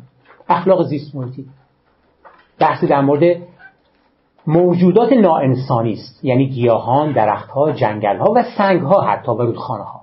اخلاق 0.50 0.84
زیست 0.84 1.16
محیطی 1.16 1.46
بحثی 2.60 2.88
در 2.88 3.02
مورد 3.02 3.38
موجودات 4.48 5.14
ناانسانی 5.14 5.94
است. 5.94 6.26
یعنی 6.26 6.48
گیاهان 6.48 7.12
درختها 7.12 7.72
جنگلها 7.72 8.34
و 8.36 8.44
سنگها 8.58 9.02
حتی 9.02 9.32
و 9.32 9.42
رودخانه 9.42 9.84
ها 9.84 10.02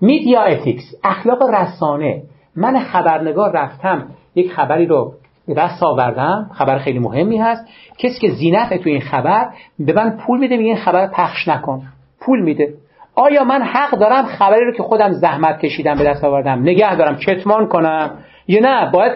میدیا 0.00 0.40
اتیکس 0.40 0.84
اخلاق 1.04 1.42
رسانه. 1.42 2.22
من 2.56 2.78
خبرنگار 2.78 3.52
رفتم 3.52 4.06
یک 4.38 4.52
خبری 4.52 4.86
رو 4.86 5.12
دست 5.56 5.82
آوردم. 5.82 6.50
خبر 6.54 6.78
خیلی 6.78 6.98
مهمی 6.98 7.38
هست. 7.38 7.68
کسی 7.98 8.20
که 8.20 8.28
زینت 8.28 8.74
تو 8.74 8.88
این 8.88 9.00
خبر 9.00 9.48
به 9.78 9.92
من 9.92 10.16
پول 10.16 10.40
میده 10.40 10.56
میگه 10.56 10.68
این 10.68 10.78
خبر 10.78 11.06
پخش 11.06 11.48
نکن. 11.48 11.82
پول 12.20 12.42
میده. 12.42 12.74
آیا 13.14 13.44
من 13.44 13.62
حق 13.62 13.90
دارم 13.90 14.24
خبری 14.24 14.64
رو 14.64 14.72
که 14.72 14.82
خودم 14.82 15.12
زحمت 15.12 15.60
کشیدم 15.60 15.94
به 15.98 16.04
دست 16.04 16.24
آوردم؟ 16.24 16.62
نگه 16.62 16.96
دارم. 16.96 17.16
کتمان 17.16 17.66
کنم. 17.68 18.10
یا 18.48 18.60
نه 18.60 18.90
باید 18.90 19.12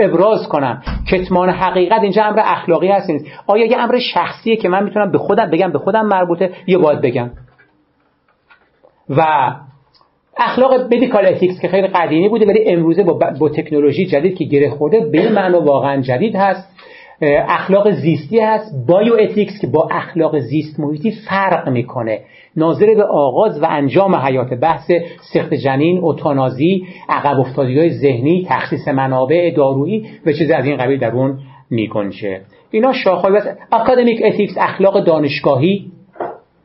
ابراز 0.00 0.48
کنم. 0.48 0.82
کتمان 1.10 1.50
حقیقت 1.50 2.02
اینجا 2.02 2.24
امر 2.24 2.40
اخلاقی 2.44 2.88
هست 2.88 3.10
آیا 3.46 3.66
یه 3.66 3.78
امر 3.78 3.98
شخصیه 3.98 4.56
که 4.56 4.68
من 4.68 4.84
می‌تونم 4.84 5.10
به 5.10 5.18
خودم 5.18 5.50
بگم 5.50 5.72
به 5.72 5.78
خودم 5.78 6.06
مربوطه؟ 6.06 6.50
یا 6.66 6.78
باید 6.78 7.00
بگم. 7.00 7.30
و 9.08 9.26
اخلاق 10.36 10.74
medical 10.94 11.26
ethics 11.26 11.60
که 11.60 11.68
خیلی 11.68 11.86
قدیمی 11.86 12.28
بوده 12.28 12.46
ولی 12.46 12.64
امروزه 12.66 13.02
با, 13.02 13.18
با 13.40 13.48
تکنولوژی 13.48 14.06
جدید 14.06 14.38
که 14.38 14.44
گره 14.44 14.70
خورده 14.70 15.00
به 15.00 15.20
این 15.20 15.32
معنی 15.32 15.58
واقعا 15.58 16.00
جدید 16.00 16.36
هست. 16.36 16.74
اخلاق 17.48 17.90
زیستی 17.90 18.40
هست. 18.40 18.86
bioethics 18.88 19.60
که 19.60 19.66
با 19.66 19.88
اخلاق 19.90 20.38
زیست 20.38 20.80
محیطی 20.80 21.12
فرق 21.28 21.68
می‌کنه. 21.68 22.20
ناظر 22.56 22.94
به 22.94 23.04
آغاز 23.04 23.62
و 23.62 23.66
انجام 23.70 24.16
حیات 24.16 24.54
بحث 24.54 24.90
سقط 25.34 25.54
جنین 25.54 25.98
اوتانازی 25.98 26.86
عقب 27.08 27.40
افتادگی 27.40 27.78
های 27.78 27.90
ذهنی 27.90 28.46
تخصیص 28.48 28.88
منابع 28.88 29.50
دارویی 29.56 30.06
و 30.26 30.32
چیزی 30.32 30.52
از 30.52 30.66
این 30.66 30.76
قبیل 30.76 30.98
در 30.98 31.10
اون 31.10 31.38
میگنجه. 31.70 32.40
اینا 32.70 32.92
شاخهای 32.92 33.40
academic 33.72 34.22
ethics 34.24 34.54
اخلاق 34.58 35.04
دانشگاهی. 35.04 35.93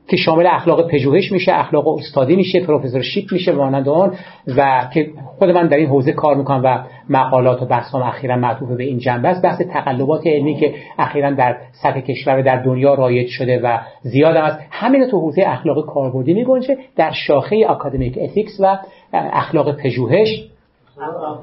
که 0.10 0.18
شامل 0.18 0.48
اخلاق 0.48 0.92
پژوهش 0.92 1.32
میشه 1.32 1.52
اخلاق 1.56 1.88
استادی 1.88 2.36
میشه 2.36 2.60
professorship 2.60 3.26
میشه 3.32 3.52
مانند 3.52 3.90
اون 3.90 4.12
و 4.58 4.88
که 4.94 5.10
خود 5.38 5.50
من 5.50 5.68
در 5.68 5.78
این 5.78 5.88
حوزه 5.88 6.12
کار 6.12 6.36
می‌کنم 6.36 6.62
و 6.64 6.84
مقالات 7.10 7.62
و 7.62 7.66
بحثام 7.66 8.02
اخیرا 8.02 8.36
معطوف 8.36 8.70
به 8.70 8.84
این 8.84 8.98
جنبه 8.98 9.28
است. 9.28 9.42
بحث 9.42 9.62
تقلبات 9.62 10.28
علمی 10.28 10.56
که 10.56 10.74
اخیرا 10.98 11.32
در 11.32 11.58
سطح 11.72 12.00
کشور 12.00 12.40
و 12.40 12.44
در 12.44 12.56
دنیا 12.64 12.94
رایج 12.94 13.28
شده 13.28 13.60
و 13.64 13.78
زیاد 14.02 14.36
هم 14.36 14.44
است. 14.44 14.60
همین 14.72 15.08
تو 15.08 15.20
حوزه 15.20 15.44
اخلاق 15.48 15.86
کاربردی 15.86 16.34
میگنجه 16.34 16.78
در 16.96 17.12
شاخه 17.12 17.66
academic 17.70 18.18
ethics 18.22 18.60
و 18.60 18.78
اخلاق 19.14 19.78
پژوهش. 19.78 20.50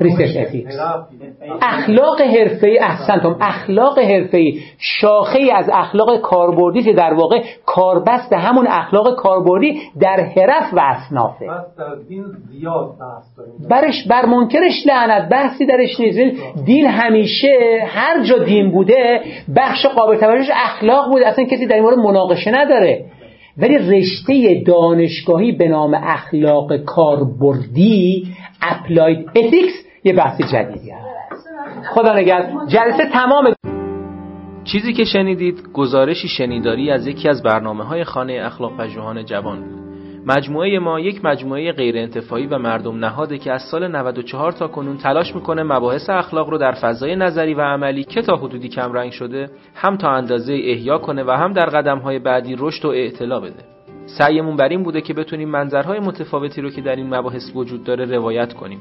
research 0.00 0.36
ethics 0.36 0.78
اخلاق 1.62 2.20
حرفه‌ای 2.20 2.78
احسنتم. 2.78 3.36
اخلاق 3.40 3.98
حرفه‌ای 3.98 4.60
شاخه 4.78 5.38
ای 5.38 5.50
از 5.50 5.70
اخلاق 5.72 6.20
کاربردی 6.20 6.82
که 6.82 6.92
در 6.92 7.14
واقع 7.14 7.42
کاربست 7.66 8.32
همون 8.32 8.66
اخلاق 8.66 9.16
کاربردی 9.16 9.80
در 10.00 10.20
حرف 10.20 10.74
و 10.74 10.80
اصنافه. 10.82 11.46
برش 13.70 14.06
بر 14.08 14.26
منکرش 14.26 14.86
لعنت 14.86 15.28
بحثی 15.28 15.66
درش 15.66 16.00
نیست. 16.00 16.18
دین 16.64 16.86
همیشه 16.86 17.84
هر 17.86 18.22
جا 18.22 18.38
دین 18.38 18.72
بوده 18.72 19.20
بخش 19.56 19.86
قابل 19.86 20.16
توجهش 20.16 20.50
اخلاق 20.54 21.10
بوده 21.10 21.26
اصلا 21.26 21.44
کسی 21.44 21.66
در 21.66 21.74
این 21.74 21.84
مورد 21.84 21.98
مناقشه 21.98 22.50
نداره. 22.50 23.04
ولی 23.58 23.78
رشته 23.78 24.62
دانشگاهی 24.66 25.52
به 25.52 25.68
نام 25.68 25.94
اخلاق 25.94 26.76
کاربردی 26.76 28.26
applied 28.62 29.30
ethics 29.34 29.74
یه 30.04 30.12
بحث 30.12 30.40
جدیدی 30.52 30.90
هست. 30.90 31.48
خدا 31.90 32.14
نگرد 32.14 32.52
جلسه 32.68 33.10
تمام. 33.12 33.54
چیزی 34.64 34.92
که 34.92 35.04
شنیدید 35.04 35.62
گزارشی 35.72 36.28
شنیداری 36.28 36.90
از 36.90 37.06
یکی 37.06 37.28
از 37.28 37.42
برنامه 37.42 37.84
های 37.84 38.04
خانه 38.04 38.40
اخلاق 38.44 38.76
پژوهان 38.76 39.24
جوان 39.24 39.60
بود. 39.60 39.86
مجموعه 40.26 40.78
ما 40.78 41.00
یک 41.00 41.24
مجموعه 41.24 41.72
غیر 41.72 41.98
انتفاعی 41.98 42.46
و 42.46 42.58
مردم 42.58 42.98
نهاده 42.98 43.38
که 43.38 43.52
از 43.52 43.62
سال 43.62 43.88
94 43.88 44.52
تا 44.52 44.68
کنون 44.68 44.96
تلاش 44.96 45.34
می‌کنه 45.34 45.62
مباحث 45.62 46.10
اخلاق 46.10 46.50
رو 46.50 46.58
در 46.58 46.72
فضای 46.72 47.16
نظری 47.16 47.54
و 47.54 47.60
عملی 47.60 48.04
که 48.04 48.22
تا 48.22 48.36
حدودی 48.36 48.68
کمرنگ 48.68 49.12
شده 49.12 49.50
هم 49.74 49.96
تا 49.96 50.10
اندازه 50.10 50.52
احیا 50.52 50.98
کنه 50.98 51.24
و 51.24 51.30
هم 51.30 51.52
در 51.52 51.66
قدمهای 51.66 52.18
بعدی 52.18 52.56
رشد 52.58 52.84
و 52.84 52.88
اعتلا 52.88 53.40
بده. 53.40 53.75
سعیمون 54.06 54.56
بر 54.56 54.68
این 54.68 54.82
بوده 54.82 55.00
که 55.00 55.14
بتونیم 55.14 55.48
منظرهای 55.48 56.00
متفاوتی 56.00 56.60
رو 56.60 56.70
که 56.70 56.80
در 56.80 56.96
این 56.96 57.14
مباحث 57.14 57.50
وجود 57.54 57.84
داره 57.84 58.04
روایت 58.04 58.52
کنیم 58.52 58.80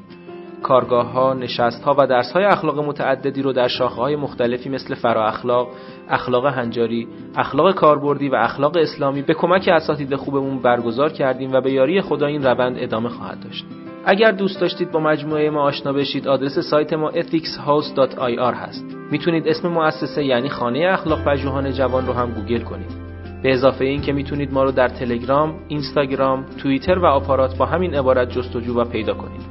کارگاه 0.64 1.12
ها، 1.12 1.34
نشست 1.34 1.84
ها 1.84 1.96
و 1.98 2.08
درس 2.08 2.32
های 2.32 2.44
اخلاق 2.46 2.80
متعددی 2.80 3.42
رو 3.42 3.54
در 3.54 3.68
شاخه 3.68 3.96
های 3.96 4.16
مختلفی 4.16 4.70
مثل 4.70 4.96
فرا 4.96 5.28
اخلاق، 5.28 5.68
اخلاق 6.10 6.46
هنجاری، 6.46 7.08
اخلاق 7.36 7.76
کاربردی 7.76 8.30
و 8.30 8.36
اخلاق 8.36 8.78
اسلامی 8.78 9.22
به 9.22 9.34
کمک 9.34 9.70
اساتید 9.74 10.16
خوبمون 10.16 10.60
برگزار 10.60 11.12
کردیم 11.12 11.54
و 11.54 11.62
به 11.62 11.72
یاری 11.72 12.02
خدا 12.02 12.26
این 12.26 12.44
روند 12.44 12.76
ادامه 12.80 13.10
خواهد 13.10 13.40
داشت. 13.44 13.66
اگر 14.06 14.32
دوست 14.32 14.62
داشتید 14.62 14.92
با 14.92 15.00
مجموعه 15.00 15.50
ما 15.50 15.62
آشنا 15.62 15.94
بشید 15.94 16.28
آدرس 16.28 16.60
سایت 16.60 16.94
ما 16.94 17.12
ethicshouse.ir 17.12 18.54
هست. 18.54 18.86
می‌تونید 19.12 19.48
اسم 19.48 19.68
مؤسسه 19.68 20.24
یعنی 20.24 20.50
خانه 20.50 20.88
اخلاق 20.92 21.24
پژوهان 21.24 21.72
جوان 21.72 22.08
رو 22.08 22.14
هم 22.14 22.32
گوگل 22.32 22.62
کنید. 22.62 23.05
به 23.46 23.54
اضافه 23.54 23.86
این 23.86 24.02
که 24.02 24.14
می‌تونید 24.14 24.54
ما 24.54 24.64
رو 24.64 24.72
در 24.72 24.88
تلگرام، 24.88 25.54
اینستاگرام، 25.68 26.46
توییتر 26.58 27.00
و 27.00 27.06
آپارات 27.06 27.58
با 27.58 27.66
همین 27.66 27.96
عبارت 27.96 28.30
جستجو 28.30 28.80
و 28.80 28.84
پیدا 28.86 29.14
کنید. 29.14 29.42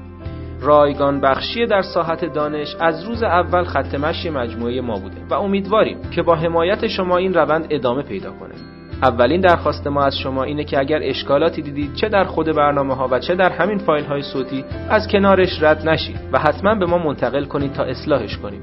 رایگان 0.60 1.20
بخشی 1.20 1.66
در 1.66 1.82
ساحت 1.82 2.32
دانش 2.32 2.76
از 2.80 3.04
روز 3.04 3.22
اول 3.22 3.64
خط 3.64 3.94
مشی 3.94 4.30
مجموعه 4.30 4.80
ما 4.80 4.98
بوده 4.98 5.16
و 5.30 5.34
امیدواریم 5.34 5.98
که 6.10 6.22
با 6.22 6.34
حمایت 6.34 6.86
شما 6.86 7.16
این 7.16 7.34
روند 7.34 7.66
ادامه 7.70 8.02
پیدا 8.02 8.30
کنه. 8.30 8.54
اولین 9.02 9.40
درخواست 9.40 9.86
ما 9.86 10.02
از 10.02 10.18
شما 10.18 10.42
اینه 10.44 10.64
که 10.64 10.78
اگر 10.78 10.98
اشکالاتی 11.02 11.62
دیدید 11.62 11.94
چه 11.94 12.08
در 12.08 12.24
خود 12.24 12.46
برنامه 12.46 12.94
ها 12.94 13.08
و 13.10 13.18
چه 13.18 13.34
در 13.34 13.52
همین 13.52 13.78
فایل 13.78 14.04
های 14.04 14.22
صوتی 14.22 14.64
از 14.90 15.08
کنارش 15.08 15.62
رد 15.62 15.88
نشید 15.88 16.18
و 16.32 16.38
حتما 16.38 16.74
به 16.74 16.86
ما 16.86 16.98
منتقل 16.98 17.44
کنید 17.44 17.72
تا 17.72 17.82
اصلاحش 17.82 18.38
کنیم 18.38 18.62